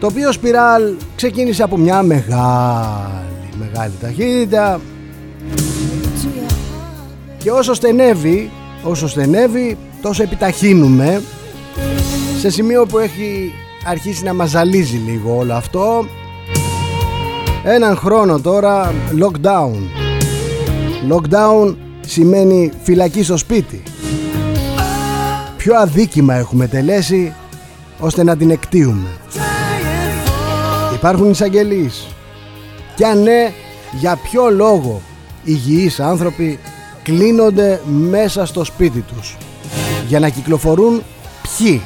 το 0.00 0.06
οποίο 0.06 0.32
σπιράλ 0.32 0.94
ξεκίνησε 1.16 1.62
από 1.62 1.76
μια 1.76 2.02
μεγάλη 2.02 3.18
μεγάλη 3.58 3.92
ταχύτητα. 4.00 4.80
Και 7.38 7.50
όσο 7.50 7.74
στενεύει 7.74 8.50
όσο 8.82 9.08
στενεύει 9.08 9.76
τόσο 10.02 10.22
επιταχύνουμε 10.22 11.22
σε 12.38 12.50
σημείο 12.50 12.86
που 12.86 12.98
έχει 12.98 13.52
αρχίσει 13.84 14.24
να 14.24 14.34
μαζαλίζει 14.34 14.96
λίγο 14.96 15.36
όλο 15.36 15.54
αυτό. 15.54 16.06
Έναν 17.64 17.96
χρόνο 17.96 18.40
τώρα 18.40 18.92
lockdown. 19.20 19.74
Lockdown 21.10 21.74
σημαίνει 22.00 22.70
φυλακή 22.82 23.22
στο 23.22 23.36
σπίτι 23.36 23.82
ποιο 25.58 25.76
αδίκημα 25.76 26.34
έχουμε 26.34 26.66
τελέσει 26.66 27.34
ώστε 27.98 28.22
να 28.24 28.36
την 28.36 28.50
εκτίουμε 28.50 29.08
υπάρχουν 30.98 31.30
εισαγγελείς. 31.30 32.06
Και 32.94 33.06
αν 33.06 33.22
ναι 33.22 33.52
για 33.92 34.16
ποιο 34.16 34.50
λόγο 34.50 35.00
υγιείς 35.44 36.00
άνθρωποι 36.00 36.58
κλείνονται 37.02 37.80
μέσα 37.86 38.46
στο 38.46 38.64
σπίτι 38.64 39.00
τους; 39.00 39.36
Για 40.08 40.18
να 40.18 40.28
κυκλοφορούν 40.28 41.02
ποιοι; 41.42 41.82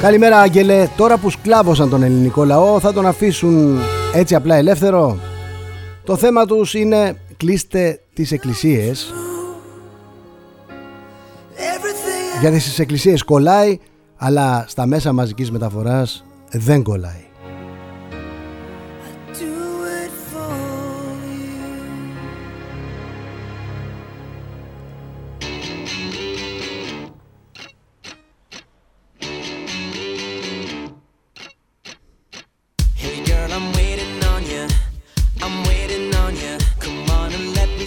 Καλημέρα 0.00 0.38
Άγγελε, 0.38 0.88
τώρα 0.96 1.16
που 1.16 1.30
σκλάβωσαν 1.30 1.90
τον 1.90 2.02
ελληνικό 2.02 2.44
λαό 2.44 2.80
θα 2.80 2.92
τον 2.92 3.06
αφήσουν 3.06 3.80
έτσι 4.14 4.34
απλά 4.34 4.54
ελεύθερο. 4.54 5.18
Το 6.04 6.16
θέμα 6.16 6.46
τους 6.46 6.74
είναι 6.74 7.16
κλείστε 7.36 8.00
τις 8.14 8.32
εκκλησίες 8.32 9.12
γιατί 12.40 12.58
στις 12.58 12.78
εκκλησίες 12.78 13.22
κολλάει 13.22 13.78
αλλά 14.16 14.64
στα 14.68 14.86
μέσα 14.86 15.12
μαζικής 15.12 15.50
μεταφοράς 15.50 16.24
δεν 16.50 16.82
κολλάει. 16.82 17.21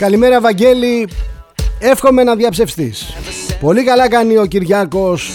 Καλημέρα 0.05 0.41
Βαγγέλη. 0.41 1.07
Εύχομαι 1.79 2.23
να 2.23 2.35
διαψευστείς. 2.35 3.15
Πολύ 3.59 3.83
καλά 3.83 4.09
κάνει 4.09 4.37
ο 4.37 4.45
Κυριάκος. 4.45 5.31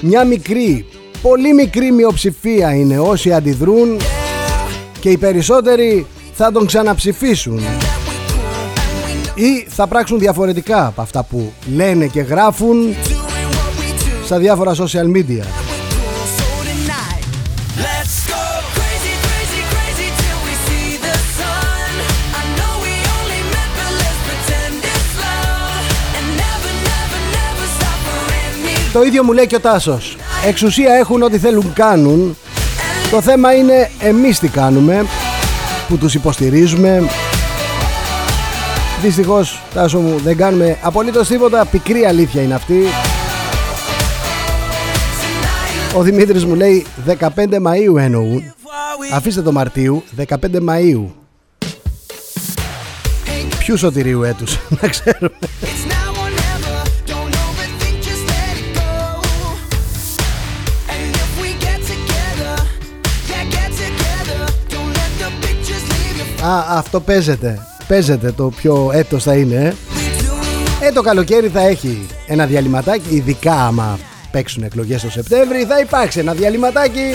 Μια 0.00 0.24
μικρή 0.24 0.86
Πολύ 1.22 1.54
μικρή 1.54 1.92
μειοψηφία 1.92 2.74
είναι 2.74 2.98
όσοι 2.98 3.32
αντιδρούν 3.32 4.00
Και 5.00 5.10
οι 5.10 5.16
περισσότεροι 5.16 6.06
θα 6.34 6.52
τον 6.52 6.66
ξαναψηφίσουν. 6.66 7.60
Ή 9.34 9.66
θα 9.68 9.86
πράξουν 9.86 10.18
διαφορετικά 10.18 10.86
από 10.86 11.00
αυτά 11.00 11.22
που 11.22 11.52
λένε 11.74 12.06
και 12.06 12.20
γράφουν 12.20 12.94
Στα 14.24 14.38
διάφορα 14.38 14.74
social 14.74 15.16
media 15.16 15.61
Το 28.92 29.02
ίδιο 29.02 29.24
μου 29.24 29.32
λέει 29.32 29.46
και 29.46 29.56
ο 29.56 29.60
Τάσος. 29.60 30.16
Εξουσία 30.46 30.94
έχουν 30.94 31.22
ό,τι 31.22 31.38
θέλουν 31.38 31.72
κάνουν. 31.72 32.36
Το 33.10 33.20
θέμα 33.20 33.54
είναι 33.54 33.90
εμείς 33.98 34.38
τι 34.38 34.48
κάνουμε 34.48 35.06
Που 35.88 35.96
τους 35.96 36.14
υποστηρίζουμε. 36.14 37.02
Δυστυχώς 39.02 39.62
Τάσο 39.74 39.98
μου 39.98 40.18
δεν 40.18 40.36
κάνουμε 40.36 40.78
απολύτως 40.82 41.28
τίποτα. 41.28 41.64
Πικρή 41.64 42.04
αλήθεια 42.04 42.42
είναι 42.42 42.54
αυτή. 42.54 42.82
Ο 45.96 46.02
Δημήτρης 46.02 46.44
μου 46.44 46.54
λέει 46.54 46.86
15 47.06 47.18
Μαΐου 47.36 47.96
εννοούν 47.98 48.42
Αφήστε 49.14 49.42
το 49.42 49.52
Μαρτίου 49.52 50.02
15 50.28 50.34
Μαΐου. 50.68 51.04
Ποιου 53.58 53.76
σωτηρίου 53.76 54.22
έτους 54.22 54.58
να 54.80 54.88
ξέρουμε 54.88 55.38
Α, 66.44 66.64
αυτό 66.68 67.00
παίζεται. 67.00 67.58
Παίζεται 67.86 68.32
το 68.32 68.52
ποιο 68.56 68.90
έτος 68.92 69.22
θα 69.22 69.34
είναι. 69.34 69.76
Ε, 70.80 70.92
το 70.92 71.02
καλοκαίρι 71.02 71.48
θα 71.48 71.60
έχει 71.60 72.06
ένα 72.26 72.46
διαλυματάκι, 72.46 73.14
ειδικά 73.14 73.66
άμα 73.66 73.98
παίξουν 74.30 74.62
εκλογές 74.62 75.02
το 75.02 75.10
Σεπτέμβρη, 75.10 75.64
θα 75.64 75.80
υπάρξει 75.80 76.18
ένα 76.18 76.32
διαλυματάκι. 76.32 77.10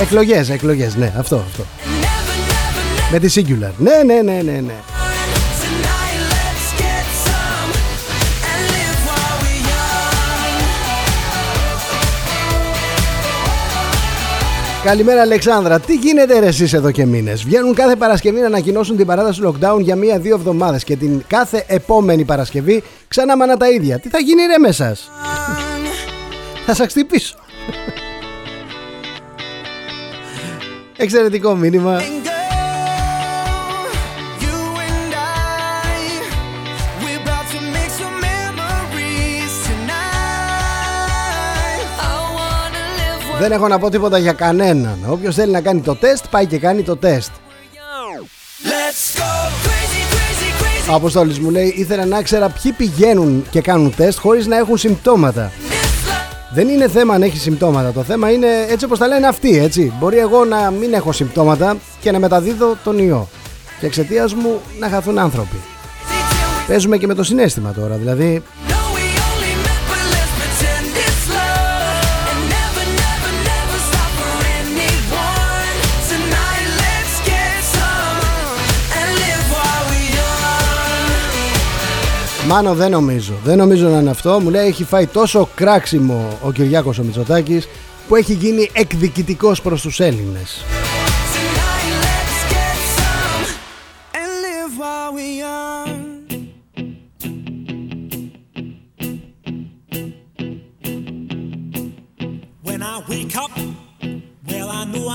Εκλογές, 0.00 0.50
εκλογές, 0.50 0.96
ναι, 0.96 1.12
αυτό, 1.18 1.36
αυτό. 1.36 1.64
Με 3.10 3.18
τη 3.18 3.32
Singular. 3.34 3.72
Ναι, 3.76 4.02
ναι, 4.04 4.22
ναι, 4.22 4.42
ναι, 4.42 4.60
ναι. 4.60 4.74
Καλημέρα 14.84 15.20
Αλεξάνδρα. 15.20 15.80
Τι 15.80 15.94
γίνεται 15.94 16.38
ρε 16.38 16.46
εσείς 16.46 16.72
εδώ 16.72 16.90
και 16.90 17.06
μήνες; 17.06 17.44
Βγαίνουν 17.44 17.74
κάθε 17.74 17.96
Παρασκευή 17.96 18.40
να 18.40 18.46
ανακοινώσουν 18.46 18.96
την 18.96 19.06
παράταση 19.06 19.40
του 19.40 19.54
lockdown 19.54 19.80
για 19.80 19.96
μία-δύο 19.96 20.34
εβδομάδες 20.34 20.84
και 20.84 20.96
την 20.96 21.22
κάθε 21.26 21.64
επόμενη 21.66 22.24
Παρασκευή 22.24 22.82
ξανά 23.08 23.36
μάνα 23.36 23.56
τα 23.56 23.70
ίδια. 23.70 23.98
Τι 23.98 24.08
θα 24.08 24.18
γίνει 24.18 24.42
ρε 24.42 24.58
με 24.58 24.72
θα 26.66 26.74
σας 26.74 26.86
χτυπήσω. 26.86 27.34
Εξαιρετικό 30.96 31.54
μήνυμα. 31.54 32.00
Δεν 43.42 43.52
έχω 43.52 43.68
να 43.68 43.78
πω 43.78 43.90
τίποτα 43.90 44.18
για 44.18 44.32
κανέναν. 44.32 44.98
Όποιος 45.08 45.34
θέλει 45.34 45.52
να 45.52 45.60
κάνει 45.60 45.80
το 45.80 45.94
τεστ, 45.94 46.24
πάει 46.30 46.46
και 46.46 46.58
κάνει 46.58 46.82
το 46.82 46.96
τεστ. 46.96 47.30
Ο 50.90 50.94
Αποστόλης 50.94 51.38
μου 51.38 51.50
λέει 51.50 51.74
ήθελα 51.76 52.04
να 52.04 52.22
ξέρα 52.22 52.48
ποιοι 52.48 52.72
πηγαίνουν 52.72 53.44
και 53.50 53.60
κάνουν 53.60 53.94
τεστ 53.96 54.18
χωρίς 54.18 54.46
να 54.46 54.56
έχουν 54.56 54.76
συμπτώματα. 54.76 55.52
Δεν 56.54 56.68
είναι 56.68 56.88
θέμα 56.88 57.14
αν 57.14 57.22
έχει 57.22 57.38
συμπτώματα. 57.38 57.92
Το 57.92 58.02
θέμα 58.02 58.30
είναι 58.30 58.46
έτσι 58.68 58.84
όπως 58.84 58.98
τα 58.98 59.06
λένε 59.06 59.26
αυτοί, 59.26 59.58
έτσι. 59.58 59.92
Μπορεί 59.98 60.18
εγώ 60.18 60.44
να 60.44 60.70
μην 60.70 60.92
έχω 60.92 61.12
συμπτώματα 61.12 61.76
και 62.00 62.12
να 62.12 62.18
μεταδίδω 62.18 62.76
τον 62.84 62.98
ιό. 62.98 63.28
Και 63.80 63.86
εξαιτίας 63.86 64.34
μου 64.34 64.60
να 64.78 64.88
χαθούν 64.88 65.18
άνθρωποι. 65.18 65.56
Παίζουμε 66.66 66.96
και 66.96 67.06
με 67.06 67.14
το 67.14 67.22
συνέστημα 67.22 67.72
τώρα. 67.72 67.94
Δηλαδή 67.94 68.42
Μάνο 82.52 82.74
δεν 82.74 82.90
νομίζω. 82.90 83.34
Δεν 83.44 83.58
νομίζω 83.58 83.88
να 83.88 83.98
είναι 83.98 84.10
αυτό. 84.10 84.40
Μου 84.40 84.50
λέει 84.50 84.66
έχει 84.66 84.84
φάει 84.84 85.06
τόσο 85.06 85.48
κράξιμο 85.54 86.38
ο 86.42 86.52
Κυριάκος 86.52 86.98
ο 86.98 87.02
Μητσοτάκης 87.02 87.68
που 88.08 88.16
έχει 88.16 88.32
γίνει 88.32 88.70
εκδικητικός 88.72 89.62
προς 89.62 89.82
τους 89.82 90.00
Έλληνες. 90.00 90.64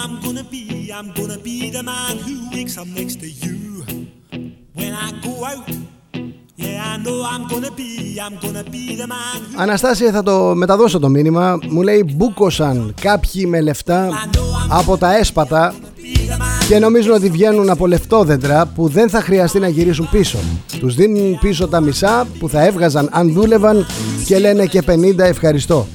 I'm 0.07 0.13
gonna 0.25 0.45
be, 0.55 0.63
I'm 0.97 1.09
gonna 1.19 1.39
be 1.49 1.57
the 1.77 1.83
man 1.91 2.13
who 2.25 2.35
wakes 2.53 2.75
up 2.81 2.89
next 2.99 3.17
to 3.23 3.29
you. 3.43 3.57
When 4.77 4.91
I 5.05 5.07
go 5.25 5.33
out, 5.51 5.63
yeah, 5.67 5.96
Αναστάσια 9.55 10.12
θα 10.12 10.24
το 10.24 10.55
μεταδώσω 10.55 10.99
το 10.99 11.10
μήνυμα 11.10 11.60
Μου 11.70 11.82
λέει 11.82 12.05
μπούκοσαν 12.16 12.93
κάποιοι 13.01 13.45
με 13.47 13.62
λεφτά 13.62 14.10
από 14.70 14.97
τα 14.97 15.18
έσπατα 15.18 15.74
και 16.68 16.80
νομίζουν 16.80 17.14
ότι 17.14 17.30
βγαίνουν 17.30 17.70
από 17.70 17.88
λεφτόδεντρα 17.88 18.66
που 18.66 18.88
δεν 18.88 19.10
θα 19.10 19.22
χρειαστεί 19.22 19.60
να 19.60 19.68
γυρίσουν 19.68 20.10
πίσω. 20.12 20.38
Τους 20.80 20.95
δίνουν 20.95 21.39
πίσω 21.39 21.68
τα 21.68 21.80
μισά 21.80 22.28
που 22.39 22.49
θα 22.49 22.66
έβγαζαν 22.66 23.10
αν 23.12 23.34
δούλευαν 23.34 23.86
και 24.26 24.39
λένε 24.39 24.66
και 24.66 24.84
50 24.88 25.18
ευχαριστώ. 25.18 25.88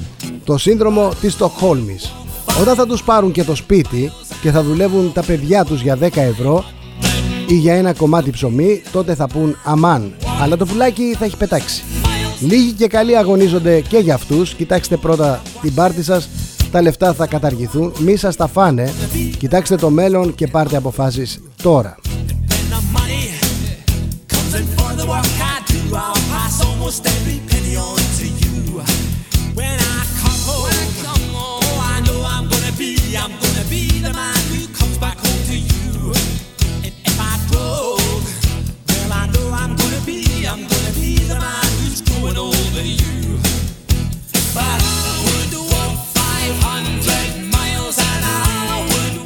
Το 0.45 0.59
σύνδρομο 0.59 1.13
της 1.21 1.33
Στοχόλμης. 1.33 2.13
Όταν 2.61 2.75
θα 2.75 2.87
τους 2.87 3.03
πάρουν 3.03 3.33
και 3.33 3.45
το 3.45 3.55
σπίτι 3.55 4.13
και 4.43 4.51
θα 4.51 4.63
δουλεύουν 4.63 5.13
τα 5.13 5.23
παιδιά 5.23 5.65
τους 5.65 5.83
για 5.83 5.99
10 6.01 6.09
ευρώ 6.15 6.65
ή 7.47 7.55
για 7.55 7.75
ένα 7.75 7.93
κομμάτι 7.93 8.31
ψωμί, 8.31 8.83
τότε 8.93 9.15
θα 9.15 9.27
πούν 9.27 9.57
αμάν. 9.65 10.15
Αλλά 10.43 10.57
το 10.57 10.67
πουλάκι 10.67 11.15
θα 11.19 11.25
έχει 11.25 11.37
πετάξει. 11.37 11.83
Λίγοι 12.41 12.73
και 12.73 12.87
καλοί 12.87 13.17
αγωνίζονται 13.17 13.81
και 13.81 13.99
για 13.99 14.15
αυτούς. 14.15 14.55
Κοιτάξτε 14.55 14.97
πρώτα 14.97 15.43
την 15.63 15.75
πάρτη 15.75 16.03
σας 16.03 16.29
τα 16.73 16.83
λεφτά 16.83 17.15
θα 17.15 17.27
καταργηθούν, 17.27 17.93
μη 17.99 18.17
σας 18.17 18.37
τα 18.37 18.47
φάνε, 18.47 18.93
κοιτάξτε 19.39 19.77
το 19.77 19.91
μέλλον 19.91 20.35
και 20.35 20.47
πάρτε 20.47 20.77
αποφάσεις 20.77 21.41
τώρα. 21.63 21.97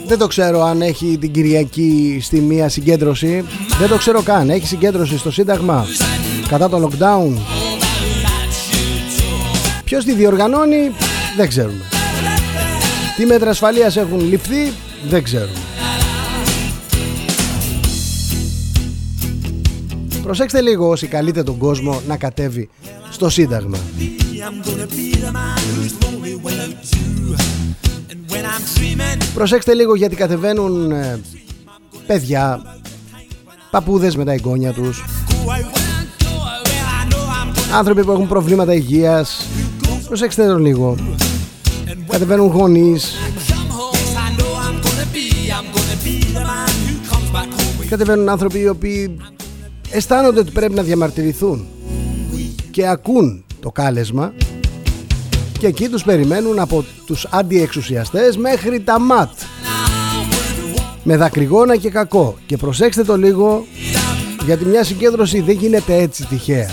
Δεν 0.06 0.18
το 0.18 0.26
ξέρω 0.26 0.62
αν 0.62 0.82
έχει 0.82 1.18
την 1.20 1.32
Κυριακή 1.32 2.18
στη 2.22 2.40
μία 2.40 2.68
συγκέντρωση. 2.68 3.44
Δεν 3.78 3.88
το 3.88 3.96
ξέρω 3.96 4.22
καν. 4.22 4.50
Έχει 4.50 4.66
συγκέντρωση 4.66 5.18
στο 5.18 5.30
Σύνταγμα 5.30 5.86
κατά 6.48 6.68
το 6.68 6.88
lockdown. 6.88 7.38
Ποιος 9.84 10.04
τη 10.04 10.12
διοργανώνει 10.12 10.90
δεν 11.36 11.48
ξέρουμε. 11.48 11.82
Τι 13.16 13.26
μέτρα 13.26 13.50
ασφαλείας 13.50 13.96
έχουν 13.96 14.20
ληφθεί 14.20 14.72
δεν 15.08 15.22
ξέρουμε. 15.22 15.58
Προσέξτε 20.22 20.60
λίγο 20.60 20.88
όσοι 20.88 21.06
καλείτε 21.06 21.42
τον 21.42 21.58
κόσμο 21.58 22.00
να 22.06 22.16
κατέβει 22.16 22.68
στο 23.10 23.28
Σύνταγμα. 23.28 23.78
Προσέξτε 29.34 29.74
λίγο 29.74 29.94
γιατί 29.94 30.16
κατεβαίνουν 30.16 30.90
ε, 30.90 31.20
παιδιά, 32.06 32.62
παππούδες 33.70 34.16
με 34.16 34.24
τα 34.24 34.32
εγγόνια 34.32 34.72
τους. 34.72 35.04
Άνθρωποι 37.74 38.04
που 38.04 38.12
έχουν 38.12 38.28
προβλήματα 38.28 38.74
υγείας. 38.74 39.46
Προσέξτε 40.06 40.46
το 40.46 40.58
λίγο. 40.58 40.96
Κατεβαίνουν 42.08 42.46
γονείς. 42.46 43.14
Κατεβαίνουν 47.88 48.28
άνθρωποι 48.28 48.58
οι 48.58 48.68
οποίοι 48.68 49.16
αισθάνονται 49.90 50.40
ότι 50.40 50.50
πρέπει 50.50 50.74
να 50.74 50.82
διαμαρτυρηθούν 50.82 51.66
και 52.70 52.86
ακούν 52.86 53.44
το 53.60 53.70
κάλεσμα 53.70 54.32
και 55.58 55.66
εκεί 55.66 55.88
τους 55.88 56.04
περιμένουν 56.04 56.58
από 56.58 56.84
τους 57.06 57.26
αντιεξουσιαστές 57.30 58.36
μέχρι 58.36 58.80
τα 58.80 59.00
ΜΑΤ. 59.00 59.30
Με 61.02 61.16
δακρυγόνα 61.16 61.76
και 61.76 61.90
κακό. 61.90 62.36
Και 62.46 62.56
προσέξτε 62.56 63.04
το 63.04 63.16
λίγο 63.16 63.66
γιατί 64.44 64.64
μια 64.64 64.84
συγκέντρωση 64.84 65.40
δεν 65.40 65.56
γίνεται 65.56 65.94
έτσι 65.94 66.26
τυχαία. 66.26 66.70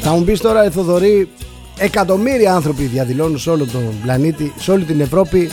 Θα 0.00 0.10
μου 0.10 0.24
πεις 0.24 0.40
τώρα 0.40 0.64
Εθοδωρή 0.64 1.28
εκατομμύρια 1.78 2.54
άνθρωποι 2.54 2.82
διαδηλώνουν 2.82 3.38
σε 3.38 3.50
όλο 3.50 3.66
τον 3.66 3.94
πλανήτη 4.02 4.52
σε 4.58 4.70
όλη 4.70 4.84
την 4.84 5.00
Ευρώπη. 5.00 5.50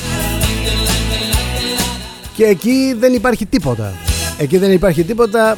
Και 2.36 2.44
εκεί 2.44 2.96
δεν 3.00 3.14
υπάρχει 3.14 3.46
τίποτα. 3.46 3.94
Εκεί 4.38 4.58
δεν 4.58 4.72
υπάρχει 4.72 5.04
τίποτα 5.04 5.58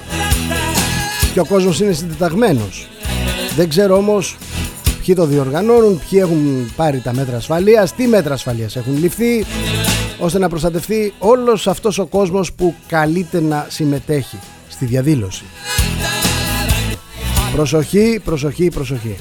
και 1.34 1.40
ο 1.40 1.46
κόσμος 1.46 1.80
είναι 1.80 1.94
συντεταγμένος. 1.94 2.88
Δεν 3.56 3.70
ξέρω 3.70 3.98
όμως 3.98 4.38
ποιοι 5.06 5.16
το 5.16 5.26
διοργανώνουν, 5.26 6.02
ποιοι 6.10 6.20
έχουν 6.22 6.72
πάρει 6.76 7.00
τα 7.00 7.14
μέτρα 7.14 7.38
ασφαλείας, 7.38 7.96
τι 7.96 8.08
μέτρα 8.08 8.34
ασφαλείας 8.34 8.76
έχουν 8.76 8.98
ληφθεί, 8.98 9.46
ώστε 10.20 10.40
να 10.40 10.50
προστατευτεί 10.50 11.14
όλος 11.20 11.68
αυτός 11.68 12.00
ο 12.00 12.06
κόσμος 12.06 12.54
που 12.54 12.76
καλείται 12.88 13.42
να 13.42 13.66
συμμετέχει 13.70 14.40
στη 14.70 14.86
διαδήλωση. 14.86 15.44
Προσοχή, 17.56 18.22
προσοχή, 18.24 18.68
προσοχή. 18.70 19.16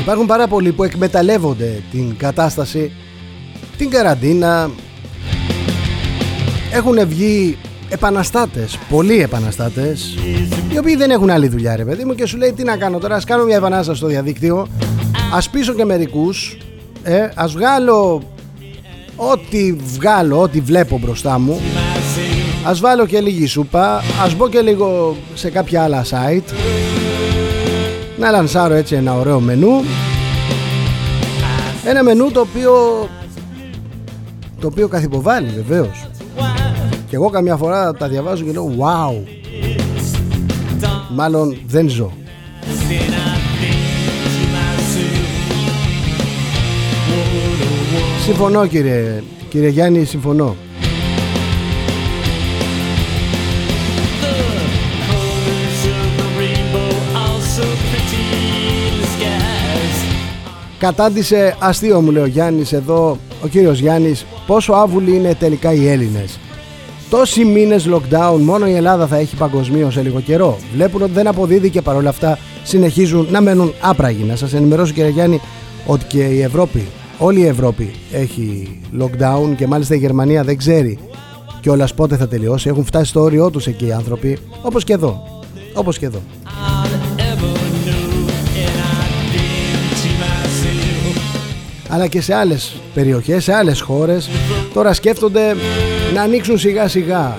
Υπάρχουν 0.00 0.26
πάρα 0.26 0.48
πολλοί 0.48 0.72
που 0.72 0.84
εκμεταλλεύονται 0.84 1.82
την 1.90 2.16
κατάσταση 2.16 2.92
την 3.80 3.90
καραντίνα. 3.90 4.70
Έχουν 6.72 7.08
βγει 7.08 7.58
επαναστάτες, 7.88 8.78
πολλοί 8.88 9.22
επαναστάτες 9.22 10.16
οι 10.72 10.78
οποίοι 10.78 10.96
δεν 10.96 11.10
έχουν 11.10 11.30
άλλη 11.30 11.48
δουλειά 11.48 11.76
ρε 11.76 11.84
παιδί 11.84 12.04
μου 12.04 12.14
και 12.14 12.26
σου 12.26 12.36
λέει 12.36 12.52
τι 12.52 12.62
να 12.62 12.76
κάνω 12.76 12.98
τώρα 12.98 13.16
ας 13.16 13.24
κάνω 13.24 13.44
μια 13.44 13.56
επανάσταση 13.56 13.98
στο 13.98 14.06
διαδίκτυο 14.06 14.68
ας 15.34 15.50
πείσω 15.50 15.74
και 15.74 15.84
μερικούς 15.84 16.58
ε, 17.02 17.28
ας 17.34 17.52
βγάλω 17.52 18.22
ό,τι 19.16 19.72
βγάλω, 19.72 20.40
ό,τι 20.40 20.60
βλέπω 20.60 20.98
μπροστά 20.98 21.38
μου 21.38 21.60
ας 22.64 22.80
βάλω 22.80 23.06
και 23.06 23.20
λίγη 23.20 23.46
σούπα 23.46 24.02
ας 24.24 24.34
μπω 24.34 24.48
και 24.48 24.60
λίγο 24.60 25.16
σε 25.34 25.50
κάποια 25.50 25.82
άλλα 25.82 26.04
site 26.04 26.54
να 28.18 28.30
λανσάρω 28.30 28.74
έτσι 28.74 28.94
ένα 28.94 29.14
ωραίο 29.14 29.40
μενού 29.40 29.84
ένα 31.84 32.02
μενού 32.02 32.30
το 32.30 32.40
οποίο 32.40 32.72
το 34.60 34.66
οποίο 34.66 34.88
καθυποβάλλει 34.88 35.48
βεβαίως. 35.48 36.08
Και 37.08 37.16
εγώ 37.16 37.30
καμιά 37.30 37.56
φορά 37.56 37.92
τα 37.92 38.08
διαβάζω 38.08 38.44
και 38.44 38.52
λέω 38.52 38.74
wow. 38.78 39.28
Μάλλον 41.14 41.56
δεν 41.66 41.88
ζω. 41.88 42.12
Συμφωνώ 48.24 48.66
κύριε, 48.66 49.22
κύριε 49.48 49.68
Γιάννη, 49.68 50.04
συμφωνώ. 50.04 50.56
Κατάντησε 60.78 61.56
αστείο 61.58 62.00
μου 62.00 62.10
λέει 62.10 62.22
ο 62.22 62.26
Γιάννης 62.26 62.72
εδώ 62.72 63.18
ο 63.42 63.48
κύριος 63.48 63.78
Γιάννης 63.78 64.26
πόσο 64.50 64.72
άβουλοι 64.72 65.16
είναι 65.16 65.34
τελικά 65.34 65.72
οι 65.72 65.88
Έλληνες. 65.88 66.38
Τόσοι 67.10 67.44
μήνες 67.44 67.88
lockdown 67.90 68.38
μόνο 68.38 68.66
η 68.66 68.74
Ελλάδα 68.74 69.06
θα 69.06 69.16
έχει 69.16 69.36
παγκοσμίω 69.36 69.90
σε 69.90 70.02
λίγο 70.02 70.20
καιρό. 70.20 70.58
Βλέπουν 70.74 71.02
ότι 71.02 71.12
δεν 71.12 71.26
αποδίδει 71.26 71.70
και 71.70 71.82
παρόλα 71.82 72.08
αυτά 72.08 72.38
συνεχίζουν 72.64 73.26
να 73.30 73.40
μένουν 73.40 73.72
άπραγοι. 73.80 74.22
Να 74.22 74.36
σας 74.36 74.54
ενημερώσω 74.54 74.92
κύριε 74.92 75.10
Γιάννη 75.10 75.40
ότι 75.86 76.04
και 76.04 76.22
η 76.22 76.42
Ευρώπη, 76.42 76.86
όλη 77.18 77.40
η 77.40 77.46
Ευρώπη 77.46 77.90
έχει 78.12 78.80
lockdown 79.00 79.54
και 79.56 79.66
μάλιστα 79.66 79.94
η 79.94 79.98
Γερμανία 79.98 80.44
δεν 80.44 80.56
ξέρει 80.56 80.98
κιόλας 81.60 81.94
πότε 81.94 82.16
θα 82.16 82.28
τελειώσει. 82.28 82.68
Έχουν 82.68 82.84
φτάσει 82.84 83.10
στο 83.10 83.20
όριό 83.20 83.50
τους 83.50 83.66
εκεί 83.66 83.86
οι 83.86 83.92
άνθρωποι 83.92 84.38
όπως 84.62 84.84
και 84.84 84.92
εδώ. 84.92 85.42
Όπως 85.74 85.98
και 85.98 86.06
εδώ. 86.06 86.20
αλλά 91.92 92.06
και 92.06 92.20
σε 92.20 92.34
άλλες 92.34 92.79
περιοχές, 92.94 93.44
σε 93.44 93.54
άλλες 93.54 93.80
χώρες. 93.80 94.30
Τώρα 94.74 94.92
σκέφτονται 94.92 95.56
να 96.14 96.22
ανοίξουν 96.22 96.58
σιγά 96.58 96.88
σιγά. 96.88 97.38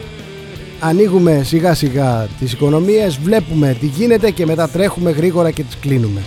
Ανοίγουμε 0.80 1.42
σιγά 1.44 1.74
σιγά 1.74 2.28
τις 2.40 2.54
οικονομίες 2.54 3.18
βλέπουμε 3.24 3.76
τι 3.80 3.86
γίνεται 3.86 4.32
και 4.32 4.46
μετά 4.46 4.70
τρέχουμε 4.70 5.12
γρήγορα 5.12 5.52
και 5.52 5.64
τις 5.64 5.78
κλείνουμε. 5.82 6.22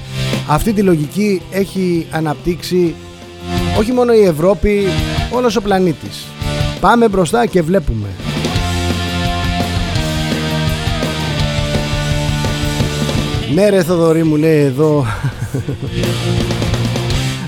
Αυτή 0.48 0.72
τη 0.72 0.82
λογική 0.82 1.42
έχει 1.50 2.06
αναπτύξει 2.10 2.94
όχι 3.78 3.92
μόνο 3.92 4.12
η 4.12 4.24
Ευρώπη 4.24 4.86
όλος 5.30 5.56
ο 5.56 5.60
πλανήτης. 5.60 6.26
Πάμε 6.80 7.08
μπροστά 7.08 7.46
και 7.46 7.62
βλέπουμε. 7.62 8.08
Ναι 13.54 13.68
ρε 13.68 13.82
Θοδωρή 13.82 14.24
μου 14.24 14.36
λέει 14.36 14.60
εδώ. 14.60 15.04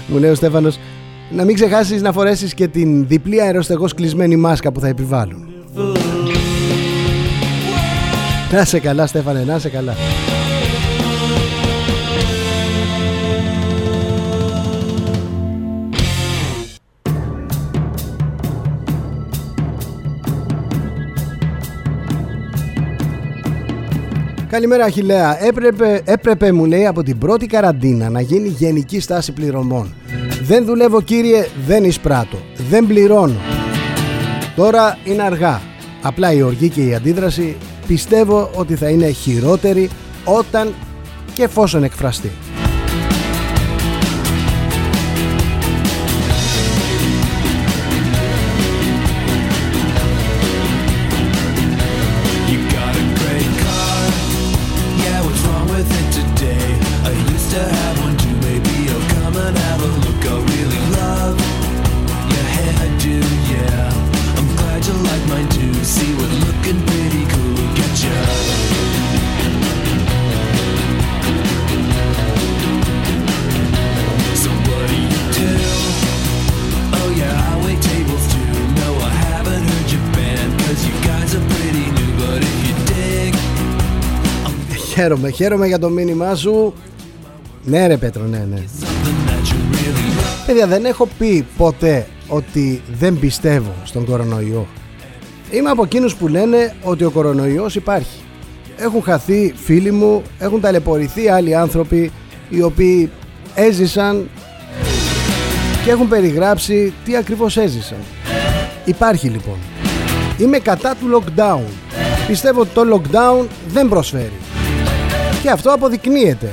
Μου 0.06 0.18
λέει 0.18 0.30
ο 0.30 0.34
Στέφανος 0.34 0.78
να 1.30 1.44
μην 1.44 1.54
ξεχάσεις 1.54 2.02
να 2.02 2.12
φορέσεις 2.12 2.54
και 2.54 2.68
την 2.68 3.06
διπλή 3.06 3.40
αεροστεγός 3.42 3.94
κλεισμένη 3.94 4.36
μάσκα 4.36 4.72
που 4.72 4.80
θα 4.80 4.88
επιβάλλουν. 4.88 5.48
Να 8.52 8.64
σε 8.64 8.78
καλά 8.78 9.06
Στέφανε, 9.06 9.44
να 9.44 9.58
σε 9.58 9.68
καλά. 9.68 9.94
Καλημέρα 24.50 24.84
Αχιλέα. 24.84 25.44
Έπρεπε, 25.44 26.02
έπρεπε 26.04 26.52
μου 26.52 26.64
λέει 26.64 26.86
από 26.86 27.02
την 27.02 27.18
πρώτη 27.18 27.46
καραντίνα 27.46 28.10
να 28.10 28.20
γίνει 28.20 28.48
γενική 28.48 29.00
στάση 29.00 29.32
πληρωμών. 29.32 29.94
Δεν 30.46 30.64
δουλεύω 30.64 31.02
κύριε, 31.02 31.46
δεν 31.66 31.84
εισπράττω. 31.84 32.38
Δεν 32.68 32.86
πληρώνω. 32.86 33.40
Τώρα 34.56 34.98
είναι 35.04 35.22
αργά. 35.22 35.60
Απλά 36.02 36.32
η 36.32 36.42
οργή 36.42 36.68
και 36.68 36.82
η 36.82 36.94
αντίδραση 36.94 37.56
πιστεύω 37.86 38.50
ότι 38.54 38.76
θα 38.76 38.88
είναι 38.88 39.10
χειρότερη 39.10 39.90
όταν 40.24 40.74
και 41.34 41.42
εφόσον 41.42 41.84
εκφραστεί. 41.84 42.30
Χαίρομαι, 85.06 85.30
χαίρομαι 85.30 85.66
για 85.66 85.78
το 85.78 85.88
μήνυμά 85.88 86.34
σου. 86.34 86.74
Ναι 87.64 87.86
ρε 87.86 87.96
Πέτρο, 87.96 88.22
ναι, 88.22 88.46
ναι. 88.50 88.62
Παιδιά, 90.46 90.66
δεν 90.66 90.84
έχω 90.84 91.08
πει 91.18 91.46
ποτέ 91.56 92.06
ότι 92.28 92.82
δεν 92.98 93.18
πιστεύω 93.18 93.74
στον 93.84 94.04
κορονοϊό. 94.04 94.66
Είμαι 95.50 95.70
από 95.70 95.82
εκείνους 95.84 96.14
που 96.14 96.28
λένε 96.28 96.74
ότι 96.82 97.04
ο 97.04 97.10
κορονοϊός 97.10 97.74
υπάρχει. 97.74 98.18
Έχουν 98.76 99.02
χαθεί 99.02 99.54
φίλοι 99.56 99.90
μου, 99.90 100.22
έχουν 100.38 100.60
ταλαιπωρηθεί 100.60 101.28
άλλοι 101.28 101.54
άνθρωποι 101.54 102.12
οι 102.48 102.62
οποίοι 102.62 103.10
έζησαν 103.54 104.28
και 105.84 105.90
έχουν 105.90 106.08
περιγράψει 106.08 106.92
τι 107.04 107.16
ακριβώς 107.16 107.56
έζησαν. 107.56 107.98
Υπάρχει 108.84 109.28
λοιπόν. 109.28 109.56
Είμαι 110.38 110.58
κατά 110.58 110.94
του 110.94 111.22
lockdown. 111.22 111.70
Πιστεύω 112.26 112.60
ότι 112.60 112.70
το 112.74 112.82
lockdown 112.94 113.46
δεν 113.68 113.88
προσφέρει. 113.88 114.55
Και 115.46 115.52
αυτό 115.52 115.72
αποδεικνύεται. 115.72 116.52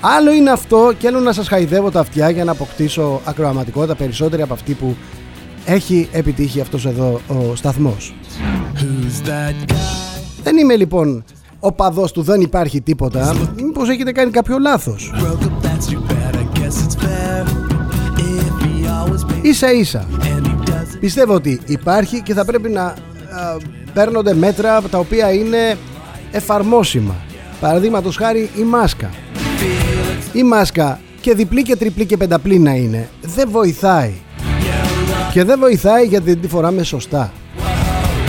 Άλλο 0.00 0.32
είναι 0.32 0.50
αυτό 0.50 0.92
και 0.98 1.06
άλλο 1.06 1.20
να 1.20 1.32
σας 1.32 1.48
χαϊδεύω 1.48 1.90
τα 1.90 2.00
αυτιά 2.00 2.30
για 2.30 2.44
να 2.44 2.52
αποκτήσω 2.52 3.20
ακροαματικότητα 3.24 3.94
περισσότερη 3.94 4.42
από 4.42 4.52
αυτή 4.52 4.74
που 4.74 4.96
έχει 5.64 6.08
επιτύχει 6.12 6.60
αυτός 6.60 6.86
εδώ 6.86 7.20
ο 7.28 7.54
σταθμός. 7.54 8.14
Δεν 10.42 10.56
είμαι 10.56 10.76
λοιπόν 10.76 11.24
ο 11.60 11.72
παδός 11.72 12.12
του 12.12 12.22
δεν 12.22 12.40
υπάρχει 12.40 12.80
τίποτα 12.80 13.36
Μήπως 13.56 13.88
έχετε 13.88 14.12
κάνει 14.12 14.30
κάποιο 14.30 14.58
λάθος 14.58 15.12
Ίσα 19.42 19.72
ίσα 19.72 20.06
Πιστεύω 21.00 21.34
ότι 21.34 21.60
υπάρχει 21.66 22.22
και 22.22 22.34
θα 22.34 22.44
πρέπει 22.44 22.68
να 22.68 22.94
παίρνονται 23.92 24.34
μέτρα 24.34 24.82
τα 24.82 24.98
οποία 24.98 25.32
είναι 25.32 25.76
εφαρμόσιμα 26.30 27.14
Παραδείγματος 27.60 28.16
χάρη 28.16 28.50
η 28.56 28.62
μάσκα. 28.62 29.10
Η 30.32 30.42
μάσκα 30.42 31.00
και 31.20 31.34
διπλή 31.34 31.62
και 31.62 31.76
τριπλή 31.76 32.06
και 32.06 32.16
πενταπλή 32.16 32.58
να 32.58 32.74
είναι 32.74 33.08
Δεν 33.20 33.48
βοηθάει. 33.50 34.12
Και 35.32 35.44
δεν 35.44 35.58
βοηθάει 35.58 36.06
γιατί 36.06 36.36
τη 36.36 36.48
φοράμε 36.48 36.82
σωστά. 36.82 37.32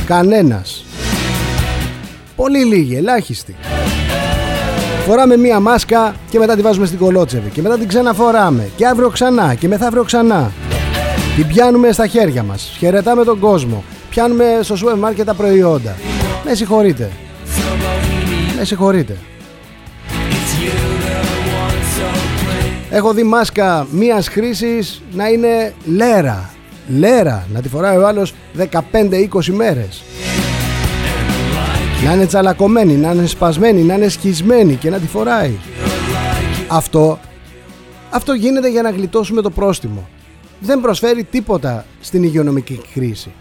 Κανένας. 0.06 0.86
Πολύ 2.36 2.64
λίγοι, 2.64 2.96
ελάχιστοι. 2.96 3.56
Φοράμε 5.06 5.38
μία 5.38 5.60
μάσκα 5.60 6.16
και 6.30 6.40
μετά 6.40 6.56
τη 6.56 6.62
βάζουμε 6.62 6.86
στην 6.86 6.98
κολότσεβη. 6.98 7.50
Και 7.50 7.62
μετά 7.62 7.78
την 7.78 7.88
ξαναφοράμε. 7.88 8.70
Και 8.76 8.88
αύριο 8.88 9.10
ξανά. 9.10 9.56
Και 9.56 9.68
μεθαύριο 9.68 10.04
ξανά. 10.04 10.52
Την 11.36 11.48
πιάνουμε 11.48 11.92
στα 11.92 12.08
χέρια 12.08 12.44
μας. 12.44 12.76
Χαιρετάμε 12.78 13.24
τον 13.24 13.40
κόσμο. 13.40 13.84
Πιάνουμε 14.10 14.60
στο 14.62 14.76
σούπερ 14.76 14.96
μάρκετ 14.96 15.26
τα 15.26 15.34
προϊόντα. 15.34 15.96
Με 16.46 16.54
συγχωρείτε 16.54 17.10
με 18.62 18.68
συγχωρείτε. 18.68 19.18
Έχω 22.90 23.14
δει 23.14 23.24
μάσκα 23.24 23.88
μίας 23.92 24.28
χρήσης 24.28 25.02
να 25.12 25.28
είναι 25.28 25.74
λέρα. 25.86 26.50
Λέρα, 26.88 27.48
να 27.54 27.62
τη 27.62 27.70
φοράει 27.70 27.98
ο 27.98 28.08
άλλος 28.08 28.34
15-20 28.58 29.46
μέρες. 29.46 30.04
Να 32.06 32.14
είναι 32.14 32.26
τσαλακωμένη, 32.26 32.94
να 32.94 33.12
είναι 33.12 33.26
σπασμένη, 33.26 33.82
να 33.82 33.94
είναι 33.94 34.08
σκισμένη 34.08 34.76
και 34.76 34.90
να 34.90 34.98
τη 34.98 35.08
φοράει. 35.08 35.54
Αυτό, 36.68 37.20
αυτό 38.10 38.34
γίνεται 38.34 38.70
για 38.70 38.82
να 38.82 38.90
γλιτώσουμε 38.90 39.42
το 39.42 39.50
πρόστιμο. 39.50 40.10
Δεν 40.60 40.82
προσφέρει 40.82 41.24
τίποτα 41.24 41.86
στην 42.02 42.24
υγειονομική 42.24 42.82
κρίση. 42.94 43.32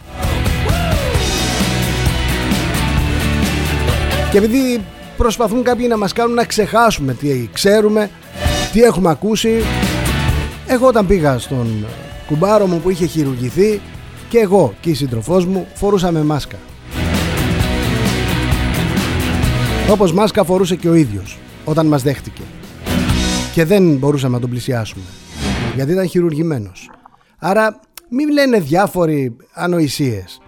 Και 4.31 4.39
επειδή 4.39 4.81
προσπαθούν 5.21 5.63
κάποιοι 5.63 5.87
να 5.89 5.97
μας 5.97 6.13
κάνουν 6.13 6.35
να 6.35 6.45
ξεχάσουμε 6.45 7.15
τι 7.15 7.49
ξέρουμε, 7.53 8.11
τι 8.73 8.83
έχουμε 8.83 9.11
ακούσει. 9.11 9.63
Εγώ 10.67 10.87
όταν 10.87 11.07
πήγα 11.07 11.39
στον 11.39 11.87
κουμπάρο 12.27 12.67
μου 12.67 12.81
που 12.81 12.91
είχε 12.91 13.07
χειρουργηθεί 13.07 13.81
και 14.29 14.39
εγώ 14.39 14.75
και 14.81 14.91
η 14.91 14.95
σύντροφός 14.95 15.47
μου 15.47 15.67
φορούσαμε 15.75 16.23
μάσκα. 16.23 16.57
Όπως 19.91 20.13
μάσκα 20.13 20.45
φορούσε 20.45 20.77
και 20.77 20.89
ο 20.89 20.95
ίδιος 20.95 21.39
όταν 21.65 21.87
μας 21.87 22.03
δέχτηκε. 22.03 22.43
Και 23.53 23.65
δεν 23.65 23.97
μπορούσαμε 23.97 24.35
να 24.35 24.41
τον 24.41 24.51
πλησιάσουμε. 24.51 25.05
Γιατί 25.75 25.93
ήταν 25.93 26.09
χειρουργημένος. 26.09 26.91
Άρα 27.39 27.81
μην 28.09 28.33
λένε 28.33 28.61
διάφοροι 28.61 29.37
ανοησίες. 29.53 30.41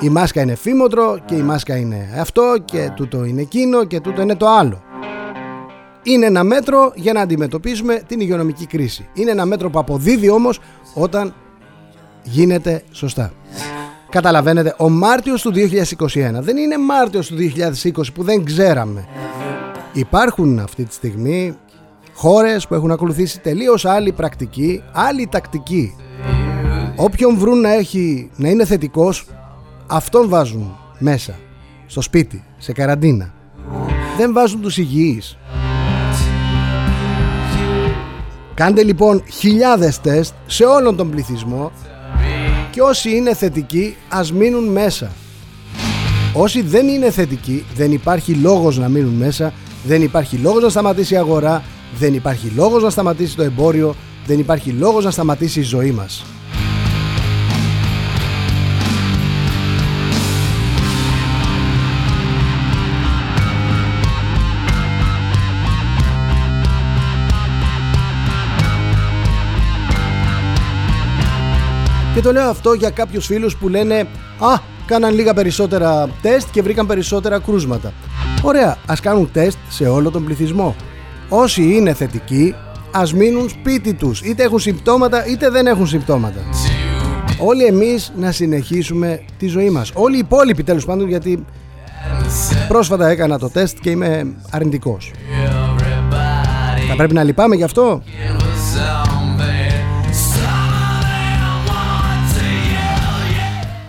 Η 0.00 0.08
μάσκα 0.08 0.42
είναι 0.42 0.54
φήμοτρο 0.54 1.18
και 1.24 1.34
η 1.34 1.42
μάσκα 1.42 1.76
είναι 1.76 2.08
αυτό 2.18 2.56
και 2.64 2.90
τούτο 2.94 3.24
είναι 3.24 3.40
εκείνο 3.40 3.84
και 3.84 4.00
τούτο 4.00 4.22
είναι 4.22 4.36
το 4.36 4.48
άλλο. 4.48 4.82
Είναι 6.02 6.26
ένα 6.26 6.44
μέτρο 6.44 6.92
για 6.94 7.12
να 7.12 7.20
αντιμετωπίσουμε 7.20 8.02
την 8.06 8.20
υγειονομική 8.20 8.66
κρίση. 8.66 9.08
Είναι 9.14 9.30
ένα 9.30 9.44
μέτρο 9.44 9.70
που 9.70 9.78
αποδίδει 9.78 10.30
όμως 10.30 10.60
όταν 10.94 11.34
γίνεται 12.22 12.82
σωστά. 12.92 13.32
Καταλαβαίνετε, 14.10 14.74
ο 14.78 14.88
Μάρτιος 14.88 15.42
του 15.42 15.52
2021 15.54 15.60
δεν 16.40 16.56
είναι 16.56 16.78
Μάρτιος 16.78 17.26
του 17.26 17.36
2020 17.36 18.12
που 18.14 18.22
δεν 18.22 18.44
ξέραμε. 18.44 19.08
Υπάρχουν 19.92 20.58
αυτή 20.58 20.84
τη 20.84 20.94
στιγμή 20.94 21.56
χώρες 22.14 22.66
που 22.66 22.74
έχουν 22.74 22.90
ακολουθήσει 22.90 23.40
τελείως 23.40 23.84
άλλη 23.84 24.12
πρακτική, 24.12 24.82
άλλη 24.92 25.28
τακτική. 25.30 25.94
Όποιον 26.96 27.38
βρουν 27.38 27.60
να, 27.60 27.72
έχει, 27.72 28.30
να 28.36 28.48
είναι 28.48 28.64
θετικός 28.64 29.26
Αυτόν 29.90 30.28
βάζουν 30.28 30.76
μέσα, 30.98 31.34
στο 31.86 32.00
σπίτι, 32.00 32.44
σε 32.58 32.72
καραντίνα. 32.72 33.32
Δεν 34.16 34.32
βάζουν 34.32 34.60
τους 34.60 34.76
υγιείς. 34.78 35.38
Κάντε 38.54 38.82
λοιπόν 38.82 39.22
χιλιάδες 39.32 40.00
τεστ 40.00 40.34
σε 40.46 40.64
όλον 40.64 40.96
τον 40.96 41.10
πληθυσμό 41.10 41.72
και 42.70 42.80
όσοι 42.80 43.16
είναι 43.16 43.34
θετικοί 43.34 43.96
ας 44.08 44.32
μείνουν 44.32 44.64
μέσα. 44.64 45.10
Όσοι 46.34 46.62
δεν 46.62 46.88
είναι 46.88 47.10
θετικοί 47.10 47.64
δεν 47.74 47.92
υπάρχει 47.92 48.32
λόγος 48.32 48.78
να 48.78 48.88
μείνουν 48.88 49.14
μέσα, 49.14 49.52
δεν 49.84 50.02
υπάρχει 50.02 50.36
λόγος 50.36 50.62
να 50.62 50.68
σταματήσει 50.68 51.14
η 51.14 51.16
αγορά, 51.16 51.62
δεν 51.98 52.14
υπάρχει 52.14 52.48
λόγος 52.48 52.82
να 52.82 52.90
σταματήσει 52.90 53.36
το 53.36 53.42
εμπόριο, 53.42 53.94
δεν 54.26 54.38
υπάρχει 54.38 54.70
λόγος 54.70 55.04
να 55.04 55.10
σταματήσει 55.10 55.60
η 55.60 55.62
ζωή 55.62 55.90
μας. 55.90 56.24
Και 72.18 72.24
το 72.24 72.32
λέω 72.32 72.48
αυτό 72.48 72.72
για 72.72 72.90
κάποιους 72.90 73.26
φίλους 73.26 73.56
που 73.56 73.68
λένε 73.68 73.94
«Α, 74.38 74.58
κάναν 74.86 75.14
λίγα 75.14 75.34
περισσότερα 75.34 76.08
τεστ 76.22 76.48
και 76.50 76.62
βρήκαν 76.62 76.86
περισσότερα 76.86 77.38
κρούσματα». 77.38 77.92
Ωραία, 78.42 78.76
ας 78.86 79.00
κάνουν 79.00 79.30
τεστ 79.32 79.58
σε 79.68 79.84
όλο 79.84 80.10
τον 80.10 80.24
πληθυσμό. 80.24 80.76
Όσοι 81.28 81.62
είναι 81.62 81.94
θετικοί, 81.94 82.54
ας 82.90 83.14
μείνουν 83.14 83.48
σπίτι 83.48 83.94
τους, 83.94 84.20
είτε 84.20 84.42
έχουν 84.42 84.58
συμπτώματα 84.58 85.26
είτε 85.26 85.50
δεν 85.50 85.66
έχουν 85.66 85.86
συμπτώματα. 85.86 86.40
Όλοι 87.38 87.64
εμείς 87.64 88.12
να 88.16 88.32
συνεχίσουμε 88.32 89.20
τη 89.38 89.46
ζωή 89.46 89.70
μας. 89.70 89.90
Όλοι 89.94 90.16
οι 90.16 90.18
υπόλοιποι 90.18 90.62
τέλος 90.62 90.84
πάντων 90.84 91.08
γιατί 91.08 91.44
πρόσφατα 92.68 93.08
έκανα 93.08 93.38
το 93.38 93.50
τεστ 93.50 93.78
και 93.80 93.90
είμαι 93.90 94.36
αρνητικός. 94.50 95.10
Θα 96.88 96.96
πρέπει 96.96 97.14
να 97.14 97.22
λυπάμαι 97.22 97.56
γι' 97.56 97.64
αυτό; 97.64 98.02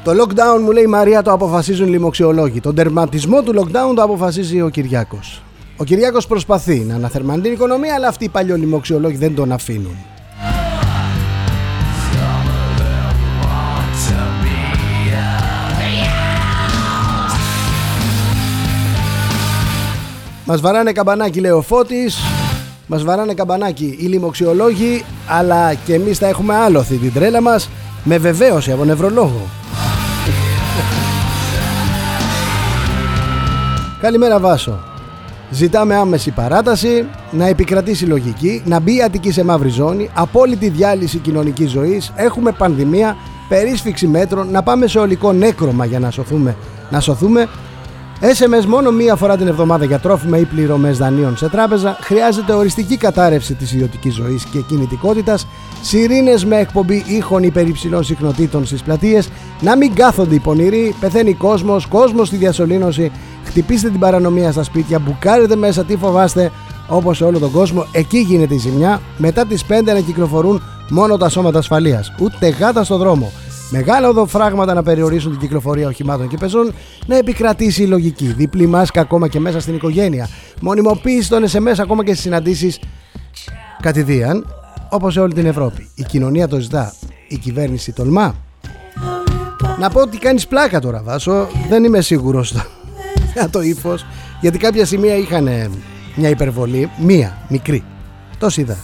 Το 0.09 0.23
lockdown 0.23 0.61
μου 0.61 0.71
λέει 0.71 0.83
η 0.83 0.87
Μαρία 0.87 1.21
το 1.21 1.31
αποφασίζουν 1.31 1.87
οι 1.87 1.89
λοιμοξιολόγοι. 1.89 2.59
Τον 2.59 2.75
τερματισμό 2.75 3.41
του 3.41 3.53
lockdown 3.55 3.95
το 3.95 4.01
αποφασίζει 4.01 4.61
ο 4.61 4.69
Κυριάκος. 4.69 5.41
Ο 5.77 5.83
Κυριάκος 5.83 6.27
προσπαθεί 6.27 6.79
να 6.79 6.95
αναθερμανεί 6.95 7.41
την 7.41 7.51
οικονομία 7.51 7.95
αλλά 7.95 8.07
αυτοί 8.07 8.25
οι 8.25 8.29
παλιολοιμοξιολόγοι 8.29 9.15
δεν 9.15 9.35
τον 9.35 9.51
αφήνουν. 9.51 9.95
Μας 20.45 20.61
βαράνε 20.61 20.91
καμπανάκι 20.91 21.39
λέει 21.39 21.51
ο 21.51 21.61
Φώτης 21.61 22.17
Μας 22.87 23.03
βαράνε 23.03 23.33
καμπανάκι 23.33 23.97
οι 23.99 24.05
λοιμοξιολόγοι 24.05 25.05
Αλλά 25.27 25.73
και 25.73 25.93
εμείς 25.93 26.17
θα 26.17 26.27
έχουμε 26.27 26.55
άλοθη 26.55 26.95
την 26.95 27.13
τρέλα 27.13 27.41
μας 27.41 27.69
Με 28.03 28.17
βεβαίωση 28.17 28.71
από 28.71 28.85
νευρολόγο 28.85 29.47
Καλημέρα 34.01 34.39
Βάσο 34.39 34.79
Ζητάμε 35.49 35.95
άμεση 35.95 36.31
παράταση, 36.31 37.07
να 37.31 37.47
επικρατήσει 37.47 38.05
λογική, 38.05 38.61
να 38.65 38.79
μπει 38.79 38.95
η 38.95 39.01
Αττική 39.01 39.31
σε 39.31 39.43
μαύρη 39.43 39.69
ζώνη, 39.69 40.09
απόλυτη 40.13 40.69
διάλυση 40.69 41.17
κοινωνικής 41.17 41.69
ζωής, 41.69 42.13
έχουμε 42.15 42.51
πανδημία, 42.51 43.17
περίσφυξη 43.49 44.07
μέτρων, 44.07 44.51
να 44.51 44.63
πάμε 44.63 44.87
σε 44.87 44.99
ολικό 44.99 45.33
νέκρωμα 45.33 45.85
για 45.85 45.99
να 45.99 46.11
σωθούμε. 46.11 46.55
Να 46.89 46.99
σωθούμε 46.99 47.47
SMS 48.21 48.65
μόνο 48.65 48.91
μία 48.91 49.15
φορά 49.15 49.37
την 49.37 49.47
εβδομάδα 49.47 49.85
για 49.85 49.99
τρόφιμα 49.99 50.37
ή 50.37 50.45
πληρωμές 50.45 50.97
δανείων 50.97 51.37
σε 51.37 51.49
τράπεζα. 51.49 51.97
Χρειάζεται 52.01 52.53
οριστική 52.53 52.97
κατάρρευση 52.97 53.53
της 53.53 53.73
ιδιωτικής 53.73 54.13
ζωής 54.13 54.45
και 54.45 54.59
κινητικότητας. 54.59 55.47
Σιρήνες 55.81 56.45
με 56.45 56.57
εκπομπή 56.57 57.03
ήχων 57.07 57.43
υπερυψηλών 57.43 58.03
συχνοτήτων 58.03 58.65
στις 58.65 58.81
πλατείες. 58.81 59.29
Να 59.61 59.77
μην 59.77 59.93
κάθονται 59.93 60.35
οι 60.35 60.39
πονηροί. 60.39 60.95
Πεθαίνει 60.99 61.33
κόσμος, 61.33 61.85
κόσμος 61.85 62.27
στη 62.27 62.35
διασωλήνωση. 62.35 63.11
Χτυπήστε 63.49 63.89
την 63.89 63.99
παρανομία 63.99 64.51
στα 64.51 64.63
σπίτια. 64.63 64.99
Μπουκάρετε 64.99 65.55
μέσα, 65.55 65.83
τι 65.83 65.97
φοβάστε. 65.97 66.51
Όπως 66.87 67.17
σε 67.17 67.23
όλο 67.23 67.39
τον 67.39 67.51
κόσμο, 67.51 67.85
εκεί 67.91 68.17
γίνεται 68.17 68.53
η 68.53 68.57
ζημιά. 68.57 69.01
Μετά 69.17 69.45
τις 69.45 69.65
5 69.65 69.93
να 69.93 69.99
κυκλοφορούν 69.99 70.61
μόνο 70.89 71.17
τα 71.17 71.29
σώματα 71.29 71.59
ασφαλείας. 71.59 72.13
Ούτε 72.19 72.49
γάτα 72.49 72.83
στο 72.83 72.97
δρόμο 72.97 73.31
μεγάλα 73.69 74.09
οδοφράγματα 74.09 74.73
να 74.73 74.83
περιορίσουν 74.83 75.31
την 75.31 75.39
κυκλοφορία 75.39 75.87
οχημάτων 75.87 76.27
και 76.27 76.37
πεζών, 76.37 76.73
να 77.05 77.17
επικρατήσει 77.17 77.83
η 77.83 77.87
λογική. 77.87 78.25
Διπλή 78.25 78.67
μάσκα 78.67 79.01
ακόμα 79.01 79.27
και 79.27 79.39
μέσα 79.39 79.59
στην 79.59 79.75
οικογένεια. 79.75 80.29
Μονιμοποίηση 80.61 81.29
των 81.29 81.43
SMS 81.43 81.79
ακόμα 81.79 82.03
και 82.03 82.11
στις 82.11 82.23
συναντήσεις 82.23 82.79
κατηδίαν, 83.81 84.45
όπως 84.89 85.13
σε 85.13 85.19
όλη 85.19 85.33
την 85.33 85.45
Ευρώπη. 85.45 85.89
Η 85.95 86.03
κοινωνία 86.03 86.47
το 86.47 86.59
ζητά. 86.59 86.93
Η 87.27 87.37
κυβέρνηση 87.37 87.91
τολμά. 87.91 88.35
Να 89.79 89.89
πω 89.89 90.01
ότι 90.01 90.17
κάνεις 90.17 90.47
πλάκα 90.47 90.79
τώρα, 90.79 91.01
Βάσο. 91.03 91.47
Δεν 91.69 91.83
είμαι 91.83 92.01
σίγουρος 92.01 92.53
για 93.33 93.49
το 93.49 93.61
ύφος. 93.61 94.05
Γιατί 94.41 94.57
κάποια 94.57 94.85
σημεία 94.85 95.15
είχαν 95.15 95.49
μια 96.15 96.29
υπερβολή. 96.29 96.89
Μία, 96.97 97.37
μικρή. 97.47 97.83
Το 98.37 98.47
είδα. 98.55 98.77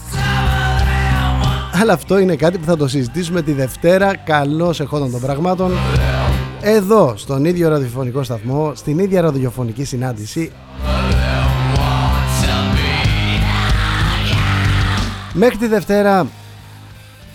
Αλλά 1.80 1.92
αυτό 1.92 2.18
είναι 2.18 2.36
κάτι 2.36 2.58
που 2.58 2.64
θα 2.64 2.76
το 2.76 2.88
συζητήσουμε 2.88 3.42
τη 3.42 3.52
Δευτέρα 3.52 4.16
καλώς 4.16 4.80
εχόντων 4.80 5.10
των 5.10 5.20
πραγμάτων 5.20 5.72
εδώ 6.60 7.14
στον 7.16 7.44
ίδιο 7.44 7.68
ραδιοφωνικό 7.68 8.22
σταθμό 8.22 8.72
στην 8.74 8.98
ίδια 8.98 9.20
ραδιοφωνική 9.20 9.84
συνάντηση 9.84 10.52
Μέχρι 15.32 15.56
τη 15.56 15.66
Δευτέρα 15.66 16.26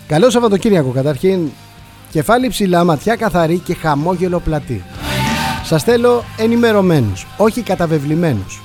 Καλό 0.06 0.30
Σαββατοκύριακο 0.30 0.90
καταρχήν 0.90 1.50
Κεφάλι 2.10 2.48
ψηλά, 2.48 2.84
ματιά 2.84 3.16
καθαρή 3.16 3.58
και 3.58 3.74
χαμόγελο 3.74 4.40
πλατή 4.40 4.84
Σας 5.64 5.82
θέλω 5.82 6.24
ενημερωμένους, 6.36 7.26
όχι 7.36 7.62
καταβεβλημένους. 7.62 8.60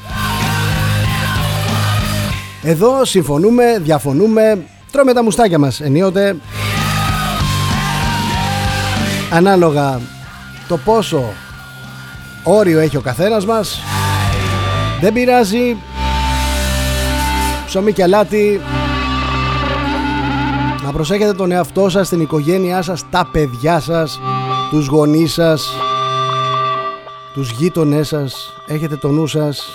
Εδώ 2.63 3.05
συμφωνούμε, 3.05 3.79
διαφωνούμε, 3.79 4.65
Τρώμε 4.91 5.13
τα 5.13 5.23
μουστάκια 5.23 5.59
μας 5.59 5.81
ενίοτε. 5.81 6.35
Ανάλογα 9.31 9.99
το 10.67 10.77
πόσο 10.77 11.23
όριο 12.43 12.79
έχει 12.79 12.97
ο 12.97 13.01
καθένας 13.01 13.45
μας 13.45 13.81
Δεν 15.01 15.13
πειράζει. 15.13 15.77
Ψωμί 17.65 17.93
και 17.93 18.03
αλάτι. 18.03 18.61
Να 20.83 20.91
προσέχετε 20.91 21.33
τον 21.33 21.51
εαυτό 21.51 21.89
σας, 21.89 22.09
την 22.09 22.21
οικογένειά 22.21 22.81
σας, 22.81 23.03
τα 23.09 23.29
παιδιά 23.31 23.79
σας 23.79 24.19
Τους 24.69 24.87
γονείς 24.87 25.33
σας 25.33 25.69
Τους 27.37 27.51
γείτονές 27.51 28.07
σας 28.07 28.53
Έχετε 28.67 28.95
το 28.95 29.11
νου 29.11 29.27
σας. 29.27 29.69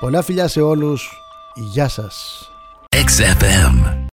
Πολλά 0.00 0.22
φιλιά 0.22 0.48
σε 0.48 0.60
όλους. 0.60 1.22
Γεια 1.54 1.88
σας. 1.88 2.50
XFM 2.88 3.96